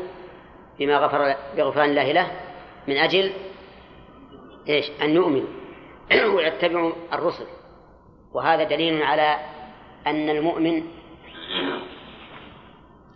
[0.80, 2.32] بما غفر بغفران الله له
[2.88, 3.32] من أجل
[4.70, 5.48] إيش؟ أن يؤمنوا
[6.36, 7.46] ويتبعوا الرسل.
[8.34, 9.38] وهذا دليل على
[10.08, 10.84] أن المؤمن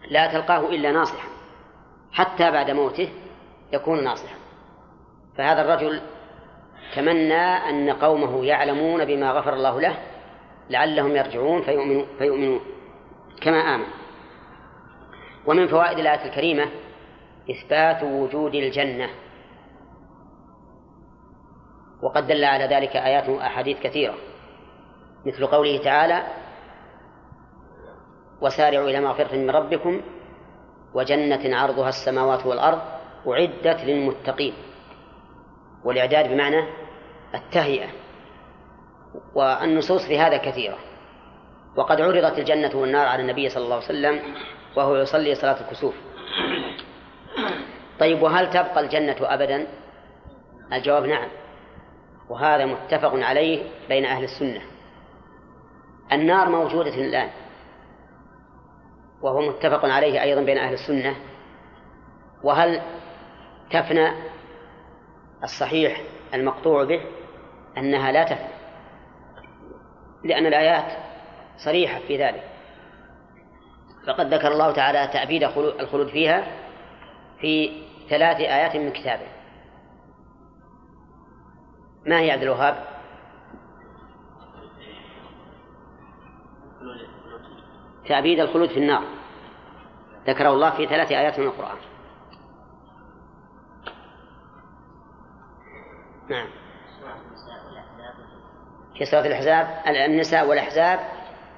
[0.10, 1.28] لا تلقاه إلا ناصحا
[2.12, 3.10] حتى بعد موته
[3.74, 4.36] يكون ناصحا.
[5.38, 6.02] فهذا الرجل
[6.96, 9.98] تمنى أن قومه يعلمون بما غفر الله له
[10.70, 12.75] لعلهم يرجعون فيؤمنوا فيؤمنون.
[13.42, 13.86] كما آمن.
[15.46, 16.70] ومن فوائد الآية الكريمة
[17.52, 19.10] إثبات وجود الجنة.
[22.02, 24.16] وقد دل على ذلك آيات وأحاديث كثيرة.
[25.26, 26.24] مثل قوله تعالى
[28.42, 30.02] وسارعوا إلى مغفرة من ربكم
[30.94, 32.82] وجنة عرضها السماوات والأرض
[33.28, 34.54] أعدت للمتقين.
[35.84, 36.64] والإعداد بمعنى
[37.36, 37.88] التهيئة.
[39.36, 40.78] والنصوص في هذا كثيرة.
[41.76, 44.22] وقد عرضت الجنة والنار على النبي صلى الله عليه وسلم
[44.76, 45.96] وهو يصلي صلاة الكسوف.
[48.00, 49.68] طيب وهل تبقى الجنة أبدا؟
[50.74, 51.30] الجواب نعم.
[52.30, 54.62] وهذا متفق عليه بين أهل السنة.
[56.12, 57.30] النار موجودة الآن.
[59.22, 61.16] وهو متفق عليه أيضا بين أهل السنة.
[62.44, 62.82] وهل
[63.72, 64.12] تفنى
[65.44, 66.02] الصحيح
[66.34, 67.02] المقطوع به؟
[67.78, 68.56] أنها لا تفنى.
[70.24, 71.15] لأن الآيات
[71.58, 72.44] صريحة في ذلك.
[74.08, 75.44] فقد ذكر الله تعالى تأبيد
[75.80, 76.48] الخلود فيها
[77.40, 79.28] في ثلاث آيات من كتابه.
[82.06, 82.86] ما هي عبد الوهاب؟
[88.08, 89.04] تأبيد الخلود في النار.
[90.28, 91.78] ذكره الله في ثلاث آيات من القرآن.
[96.30, 96.48] نعم.
[98.98, 101.00] في سورة الأحزاب النساء والأحزاب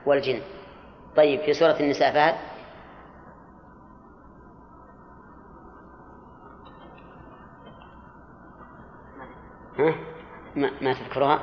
[0.08, 0.42] والجن.
[1.16, 2.36] طيب في سورة النساء فهد.
[9.80, 9.96] ها؟
[10.56, 11.42] ما, ما تذكرها؟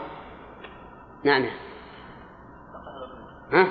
[1.25, 1.51] نعم.
[3.53, 3.69] ها؟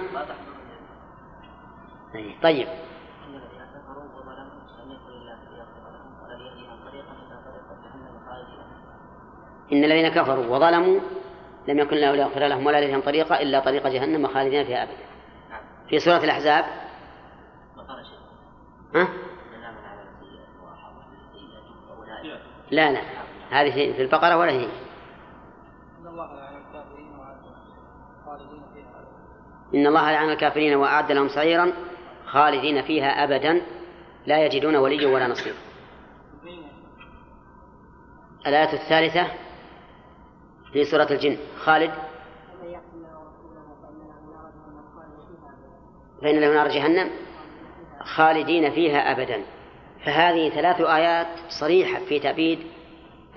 [2.44, 2.68] طيب
[9.72, 10.99] إن الذين كفروا وظلموا
[11.68, 14.98] لم يكن له ليغفر لهم ولا لهم طريقة إلا طريق جهنم خالدين فيها أبدا.
[15.90, 16.65] في سورة الأحزاب؟
[18.95, 19.07] ها؟
[22.72, 23.02] لا لا.
[23.49, 24.68] هذه في البقرة ولا هي؟
[29.76, 31.73] إن الله لعن الكافرين وأعد لهم سعيرا
[32.26, 33.61] خالدين فيها أبدا.
[34.26, 35.56] لا يجدون وليا ولا نصيرا.
[38.48, 39.43] الآية الثالثة؟
[40.74, 41.38] في سورة الجن.
[41.58, 41.91] خالد؟
[46.22, 47.10] فإن له نار جهنم
[48.00, 49.44] خالدين فيها أبدا.
[50.06, 52.60] فهذه ثلاث آيات صريحة في تأبيد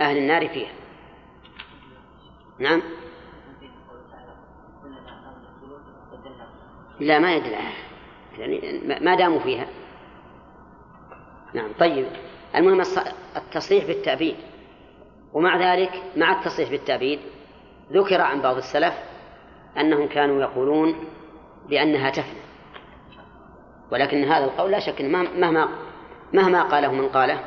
[0.01, 0.73] أهل النار فيها.
[2.59, 2.83] نعم.
[7.01, 7.53] لا ما يدل
[8.39, 9.67] يعني ما داموا فيها.
[11.55, 12.07] نعم طيب.
[12.55, 12.83] المهم
[13.37, 14.37] التصريح بالتأبيد.
[15.37, 17.21] ومع ذلك مع التصريح بالتأبيد
[17.93, 18.95] ذكر عن بعض السلف
[19.79, 20.97] أنهم كانوا يقولون
[21.69, 22.41] بأنها تفنى.
[23.93, 25.69] ولكن هذا القول لا شك مهما
[26.33, 27.41] مهما قاله من قاله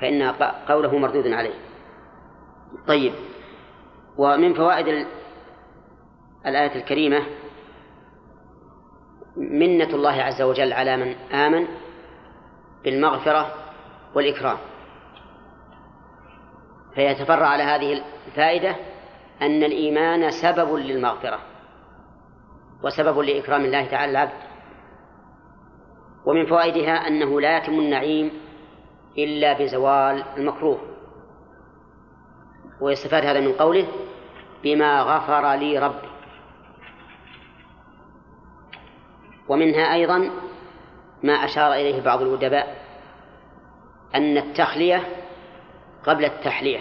[0.00, 0.22] فإن
[0.68, 1.54] قوله مردود عليه.
[2.86, 3.12] طيب.
[4.18, 5.06] ومن فوائد
[6.46, 7.22] الآية الكريمة
[9.36, 11.66] منة الله عز وجل على من آمن
[12.84, 13.54] بالمغفرة
[14.14, 14.58] والإكرام.
[16.96, 18.76] فيتفرع على هذه الفائدة
[19.42, 21.38] أن الإيمان سبب للمغفرة
[22.82, 24.46] وسبب لإكرام الله تعالى العبد.
[26.26, 28.30] ومن فوائدها أنه لا يتم النعيم
[29.18, 30.80] إلا بزوال المكروه.
[32.80, 33.86] ويستفاد هذا من قوله
[34.64, 36.08] بما غفر لي ربي.
[39.48, 40.30] ومنها أيضا
[41.22, 42.76] ما أشار إليه بعض الأدباء
[44.14, 45.25] أن التخلية
[46.06, 46.80] قبل التحلية.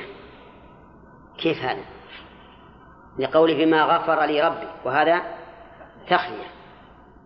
[1.37, 1.83] كيف هذا؟
[3.19, 5.21] لقوله بما غفر لي ربي وهذا
[6.09, 6.47] تخلية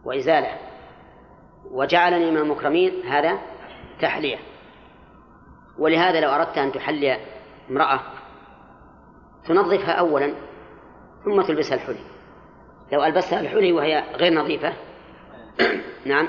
[0.03, 0.57] وإزالة.
[1.71, 3.39] وجعلني من المكرمين هذا
[4.01, 4.37] تحلية.
[5.77, 7.17] ولهذا لو أردت أن تحلي
[7.69, 7.99] امرأة
[9.45, 10.33] تنظفها أولا
[11.25, 12.03] ثم تلبسها الحلي.
[12.91, 14.73] لو ألبسها الحلي وهي غير نظيفة
[16.05, 16.27] نعم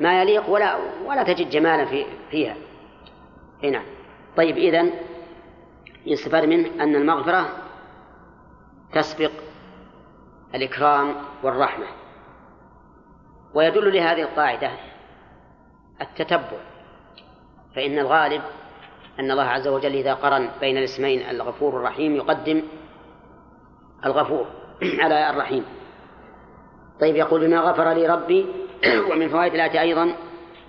[0.00, 0.76] ما يليق ولا
[1.06, 2.56] ولا تجد جمالا في فيها.
[3.64, 3.84] اي نعم
[4.36, 4.90] طيب إذن
[6.06, 7.48] يستفاد منه أن المغفرة
[8.92, 9.30] تسبق
[10.54, 11.86] الإكرام والرحمة
[13.54, 14.70] ويدل لهذه القاعدة
[16.00, 16.58] التتبع
[17.76, 18.42] فإن الغالب
[19.20, 22.62] أن الله عز وجل إذا قرن بين الاسمين الغفور الرحيم يقدم
[24.04, 24.46] الغفور
[25.02, 25.64] على الرحيم.
[27.00, 28.46] طيب يقول بما غفر لي ربي
[29.10, 30.16] ومن فوائد الآية أيضا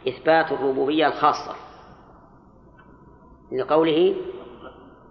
[0.07, 1.66] إثبات الربوبية الخاصة.
[3.51, 4.15] لقوله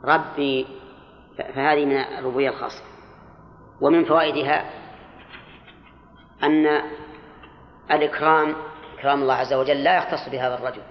[0.05, 0.67] ربي
[1.39, 2.83] فهذه من الربوبية الخاصة.
[3.81, 4.71] ومن فوائدها
[6.43, 6.83] أن
[7.91, 8.57] الإكرام
[8.99, 10.83] إكرام الله عز وجل لا يختص بهذا الرجل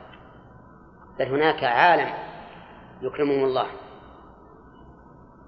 [1.20, 2.14] بل هناك عالم
[3.02, 3.68] يكرمهم الله.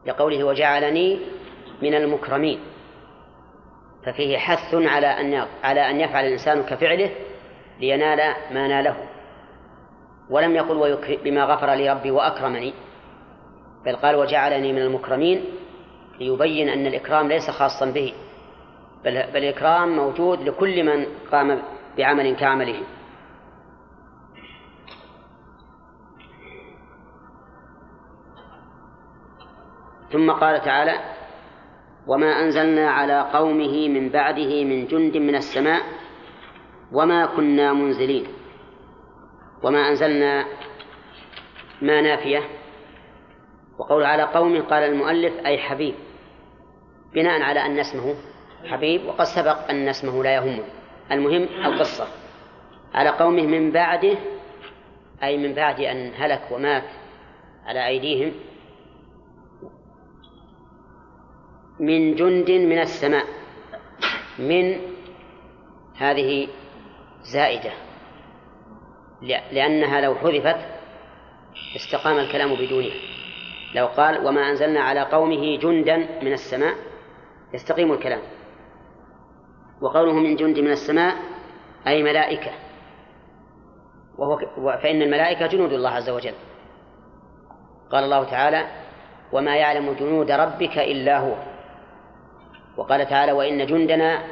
[0.06, 1.20] لقوله وجعلني
[1.82, 2.60] من المكرمين
[4.06, 7.12] ففيه حث على أن على أن يفعل الإنسان كفعله
[7.80, 9.07] لينال ما ناله.
[10.30, 12.74] ولم يقل بما غفر لي ربي وأكرمني
[13.86, 15.46] بل قال وجعلني من المكرمين
[16.20, 18.14] ليبين أن الإكرام ليس خاصا به
[19.06, 21.62] بل, بل الإكرام موجود لكل من قام
[21.98, 22.80] بعمل كعمله
[30.12, 31.00] ثم قال تعالى
[32.08, 35.82] وما أنزلنا على قومه من بعده من جند من السماء
[36.92, 38.37] وما كنا منزلين.
[39.64, 40.46] وما أنزلنا
[41.82, 42.42] ما نافية.
[43.80, 45.96] وقول على قوم قال المؤلف أي حبيب.
[47.14, 48.16] بناء على أن اسمه
[48.66, 50.64] حبيب وقد سبق أن اسمه لا يهمه.
[51.12, 52.08] المهم القصة.
[52.94, 54.18] على قومه من بعده
[55.24, 56.84] أي من بعد أن هلك ومات
[57.66, 58.34] على أيديهم
[61.80, 63.26] من جند من السماء
[64.40, 64.80] من
[65.96, 66.48] هذه
[67.22, 67.87] زائدة.
[69.22, 70.58] لأنها لو حذفت
[71.76, 72.96] استقام الكلام بدونها.
[73.76, 76.76] لو قال وما أنزلنا على قومه جندا من السماء
[77.54, 78.22] يستقيم الكلام.
[79.82, 81.16] وقوله من جند من السماء
[81.88, 82.52] أي ملائكة.
[84.18, 84.38] وهو
[84.84, 86.34] فإن الملائكة جنود الله عز وجل.
[87.92, 88.68] قال الله تعالى
[89.32, 91.36] وما يعلم جنود ربك إلا هو
[92.78, 94.24] وقال تعالى وإن جندنا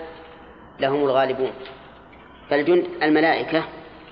[0.79, 1.51] لهم الغالبون
[2.49, 3.63] فالجند الملائكة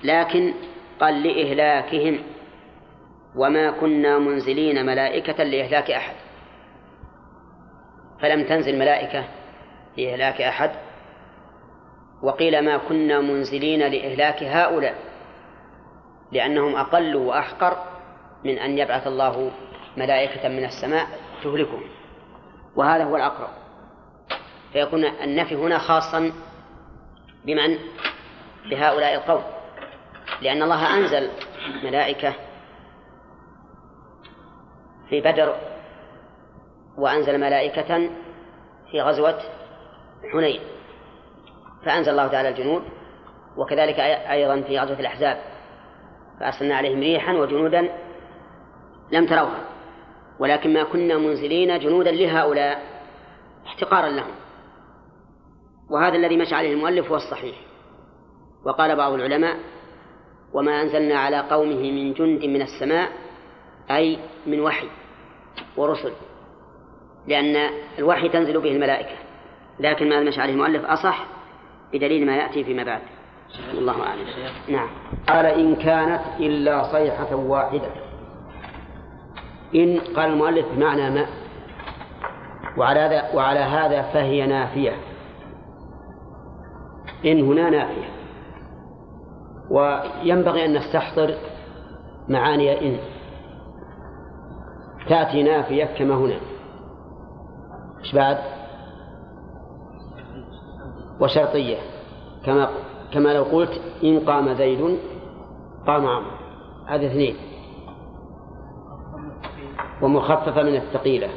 [0.04, 0.54] لكن
[1.00, 2.22] قال لإهلاكهم
[3.36, 6.14] وما كنا منزلين ملائكة لإهلاك أحد.
[8.20, 9.24] فلم تنزل ملائكة
[9.96, 10.70] لإهلاك أحد.
[12.22, 14.94] وقيل ما كنا منزلين لإهلاك هؤلاء
[16.32, 17.76] لأنهم أقل وأحقر
[18.44, 19.50] من أن يبعث الله
[19.96, 21.06] ملائكة من السماء
[21.44, 21.82] تهلكهم.
[22.76, 23.50] وهذا هو الأقرب.
[24.72, 26.32] فيكون النفي هنا خاصا
[27.44, 27.78] بمن؟
[28.70, 29.42] بهؤلاء القوم.
[30.42, 31.30] لأن الله أنزل
[31.84, 32.34] ملائكة
[35.08, 35.56] في بدر
[36.98, 38.10] وأنزل ملائكة
[38.90, 39.38] في غزوة
[40.32, 40.60] حنين
[41.84, 42.82] فأنزل الله تعالى الجنود
[43.56, 45.38] وكذلك أيضا في غزوة الأحزاب
[46.40, 47.88] فأرسلنا عليهم ريحا وجنودا
[49.12, 49.60] لم تروها
[50.38, 52.82] ولكن ما كنا منزلين جنودا لهؤلاء
[53.66, 54.34] احتقارا لهم.
[55.90, 57.56] وهذا الذي مشى عليه المؤلف هو الصحيح
[58.64, 59.56] وقال بعض العلماء
[60.54, 63.08] وما أنزلنا على قومه من جند من السماء
[63.90, 64.86] أي من وحي
[65.76, 66.12] ورسل
[67.26, 69.16] لأن الوحي تنزل به الملائكة.
[69.80, 71.26] لكن ما مشى عليه المؤلف أصح
[71.92, 73.00] بدليل ما يأتي فيما بعد.
[73.72, 74.26] الله أعلم.
[74.68, 74.88] نعم.
[75.28, 77.88] قال إن كانت إلا صيحة واحدة.
[79.74, 81.26] إن قال المؤلف بمعنى ما
[82.76, 84.96] وعلى هذا وعلى هذا فهي نافية.
[87.24, 88.13] إن هنا نافية.
[89.70, 91.34] وينبغي أن نستحضر
[92.28, 92.98] معاني إن
[95.08, 96.36] تأتي نافية كما هنا.
[98.00, 98.38] إيش بعد؟
[101.20, 101.78] وشرطية.
[102.44, 102.68] كما
[103.12, 104.98] كما لو قلت إن قام زيد
[105.86, 106.30] قام عمرو.
[106.86, 107.36] هذا اثنين.
[110.02, 111.28] ومخففة من الثقيلة.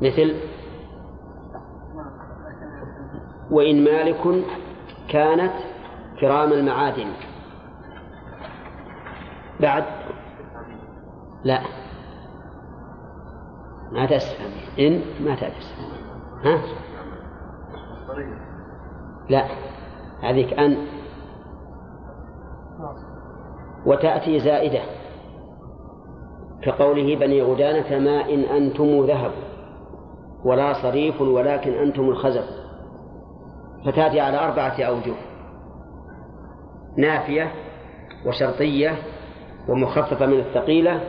[0.00, 0.34] مثل
[3.50, 4.44] وإن مالك
[5.08, 5.52] كانت
[6.20, 7.12] كرام المعادن.
[9.60, 9.84] بعد؟
[11.44, 11.60] لا.
[13.92, 15.90] ما تستفهم إن ما تستفهم
[16.44, 16.58] ها؟
[19.28, 19.44] لا.
[20.22, 20.76] هذيك أن.
[23.86, 24.80] وتأتي زائدة.
[26.62, 29.32] كقوله بني غدانة ما إن أنتم ذهب
[30.44, 32.44] ولا صريف ولكن أنتم الخزف
[33.84, 35.14] فتأتي على أربعة أوجه.
[36.98, 37.52] نافية
[38.26, 38.98] وشرطية
[39.68, 41.00] ومخففة من الثقيلة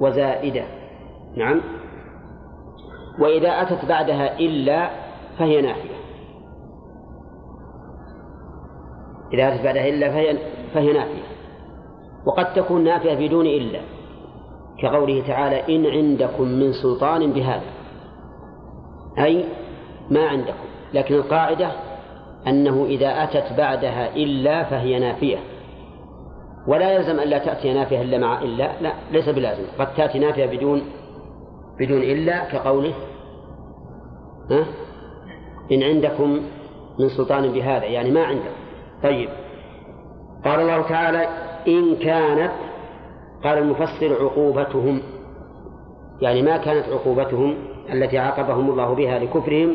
[0.00, 0.64] وزائدة.
[1.36, 1.60] نعم.
[3.18, 4.90] وإذا أتت بعدها إلا
[5.38, 5.98] فهي نافية.
[9.34, 10.38] إذا أتت بعدها إلا فهي,
[10.74, 11.22] فهي نافية.
[12.26, 13.80] وقد تكون نافية بدون إلا
[14.82, 17.70] كقوله تعالى إن عندكم من سلطان بهذا.
[19.18, 19.44] أي
[20.10, 21.72] ما عندكم لكن القاعدة
[22.46, 25.38] أنه إذا أتت بعدها إلا فهي نافية.
[26.66, 29.62] ولا يلزم أن لا تأتي نافية إلا مع إلا لا ليس بلازم.
[29.78, 30.82] قد تأتي نافية بدون
[31.80, 32.94] بدون إلا كقوله
[34.50, 34.64] ها؟
[35.72, 36.40] إن عندكم
[36.98, 38.54] من سلطان بهذا يعني ما عندكم
[39.02, 39.28] طيب.
[40.44, 41.28] قال الله تعالى
[41.68, 42.52] إن كانت
[43.44, 45.00] قال المفسر عقوبتهم
[46.22, 47.54] يعني ما كانت عقوبتهم
[47.92, 49.74] التي عاقبهم الله بها لكفرهم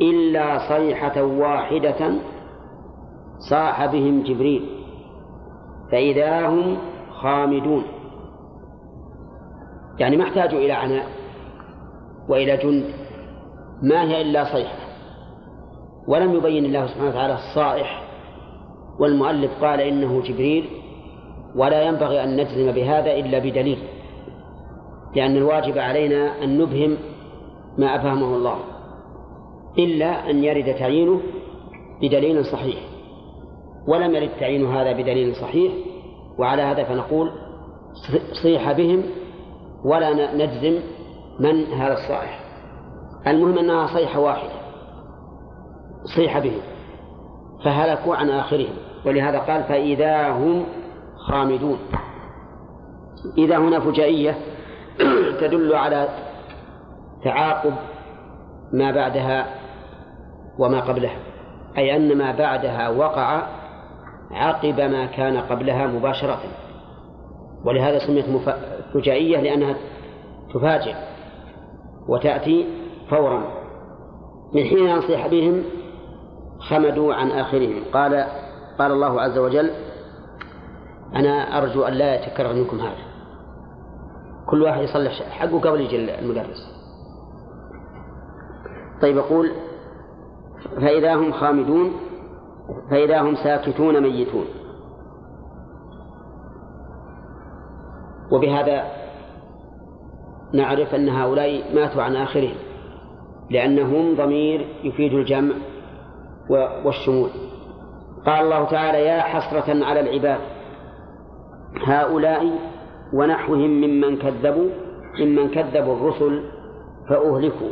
[0.00, 2.12] إلا صيحة واحدة
[3.50, 4.68] صاح بهم جبريل
[5.92, 6.78] فإذا هم
[7.10, 7.82] خامدون.
[9.98, 11.06] يعني ما احتاجوا إلى عناء
[12.28, 12.84] وإلى جند
[13.82, 14.78] ما هي إلا صيحة.
[16.08, 18.02] ولم يبين الله سبحانه وتعالى الصائح
[18.98, 20.68] والمؤلف قال إنه جبريل
[21.56, 23.78] ولا ينبغي أن نجزم بهذا إلا بدليل
[25.16, 26.96] لأن الواجب علينا أن نبهم
[27.78, 28.58] ما أفهمه الله.
[29.78, 31.20] إلا أن يرد تعيينه
[32.02, 32.78] بدليل صحيح.
[33.86, 35.72] ولم يرد تعيين هذا بدليل صحيح
[36.38, 37.30] وعلى هذا فنقول
[38.42, 39.02] صيح بهم
[39.84, 40.80] ولا نجزم
[41.40, 42.40] من هذا الصائح.
[43.26, 44.52] المهم أنها صيحة واحدة.
[46.16, 46.60] صيح بهم.
[47.64, 48.74] فهلكوا عن آخرهم.
[49.06, 50.66] ولهذا قال فإذا هم
[51.16, 51.78] خامدون.
[53.38, 54.38] إذا هنا فجائية
[55.40, 56.08] تدل على
[57.24, 57.72] تعاقب
[58.72, 59.57] ما بعدها
[60.58, 61.18] وما قبلها
[61.78, 63.42] أي أن ما بعدها وقع
[64.30, 66.40] عقب ما كان قبلها مباشرة.
[67.64, 68.24] ولهذا سميت
[68.94, 69.74] فجائية لأنها
[70.54, 70.94] تفاجئ
[72.08, 72.66] وتأتي
[73.10, 73.44] فورا.
[74.54, 75.62] من حين نصيح بهم
[76.58, 77.82] خمدوا عن آخرهم.
[77.92, 78.26] قال
[78.78, 79.70] قال الله عز وجل
[81.16, 83.08] أنا أرجو أن لا يتكرر منكم هذا.
[84.46, 86.78] كل واحد يصلح حقه قبل يجي المدرس.
[89.02, 89.50] طيب يقول
[90.76, 91.92] فإذا هم خامدون
[92.90, 94.44] فإذا هم ساكتون ميتون.
[98.32, 98.84] وبهذا
[100.54, 102.56] نعرف أن هؤلاء ماتوا عن آخرهم
[103.50, 105.54] لأنهم ضمير يفيد الجمع
[106.84, 107.30] والشمول.
[108.26, 110.40] قال الله تعالى يا حسرة على العباد
[111.86, 112.58] هؤلاء
[113.12, 114.70] ونحوهم ممن كذبوا
[115.20, 116.44] ممن كذبوا الرسل
[117.08, 117.70] فأهلكوا.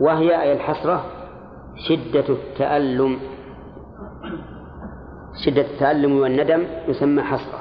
[0.00, 1.04] وهي أي الحسرة؟
[1.78, 3.18] شدة التألم.
[5.44, 7.58] شدة التألم والندم يسمى حسرة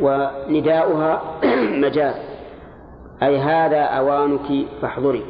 [0.00, 1.22] ونداؤها
[1.84, 2.14] مجاز.
[3.22, 5.24] أي هذا أوانك فاحضري.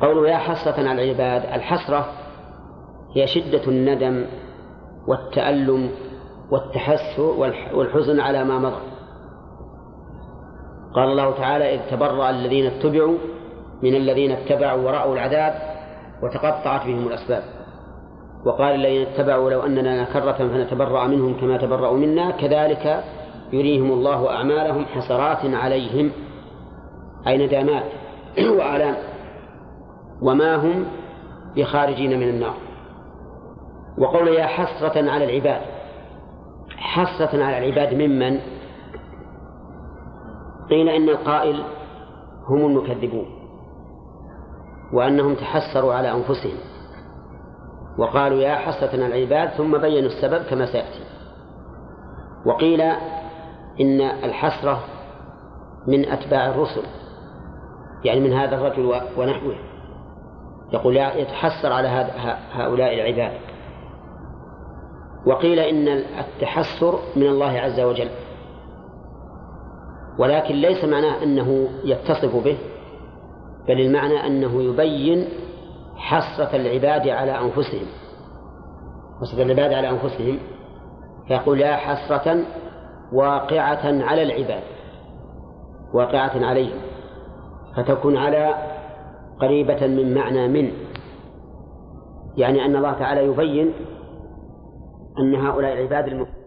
[0.00, 2.06] قوله يا حسرة على العباد الحسرة
[3.16, 4.26] هي شدة الندم
[5.06, 5.90] والتألم
[6.50, 7.22] والتحسر
[7.74, 8.80] والحزن على ما مضى.
[10.94, 13.18] قال الله تعالى إذ تبرأ الذين اتبعوا
[13.82, 15.54] من الذين اتبعوا ورأوا العذاب
[16.22, 17.42] وتقطعت بهم الأسباب.
[18.46, 23.04] وقال الذين اتبعوا لو أننا كرة فنتبرأ منهم كما تبرأوا منا كذلك
[23.52, 26.10] يريهم الله أعمالهم حسرات عليهم.
[27.26, 27.84] أي ندامات
[28.58, 28.96] وآلام
[30.22, 30.84] وما هم
[31.56, 32.54] بخارجين من النار.
[33.98, 35.60] وقول يا حسرة على العباد
[36.76, 38.40] حسرة على العباد ممن؟
[40.70, 41.62] قيل إن القائل
[42.48, 43.37] هم المكذبون.
[44.92, 46.56] وأنهم تحسروا على أنفسهم
[47.98, 51.00] وقالوا يا على العباد ثم بينوا السبب كما سيأتي.
[52.46, 52.80] وقيل
[53.80, 54.80] إن الحسرة
[55.86, 56.82] من أتباع الرسل
[58.04, 58.84] يعني من هذا الرجل
[59.16, 59.54] ونحوه.
[60.72, 61.88] يقول يتحسر على
[62.52, 63.38] هؤلاء العباد.
[65.26, 65.88] وقيل إن
[66.18, 68.08] التحسر من الله عز وجل.
[70.18, 72.58] ولكن ليس معناه أنه يتصف به
[73.68, 75.28] بل المعنى أنه يبين
[75.96, 77.86] حسرة العباد على أنفسهم.
[79.20, 80.38] حسرة العباد على أنفسهم.
[81.28, 82.44] فيقول يا حسرة
[83.12, 84.62] واقعة على العباد
[85.94, 86.78] واقعة عليهم.
[87.76, 88.54] فتكون على
[89.40, 90.72] قريبة من معنى من.
[92.36, 93.72] يعني أن الله تعالى يبين
[95.18, 96.37] أن هؤلاء العباد المؤمنين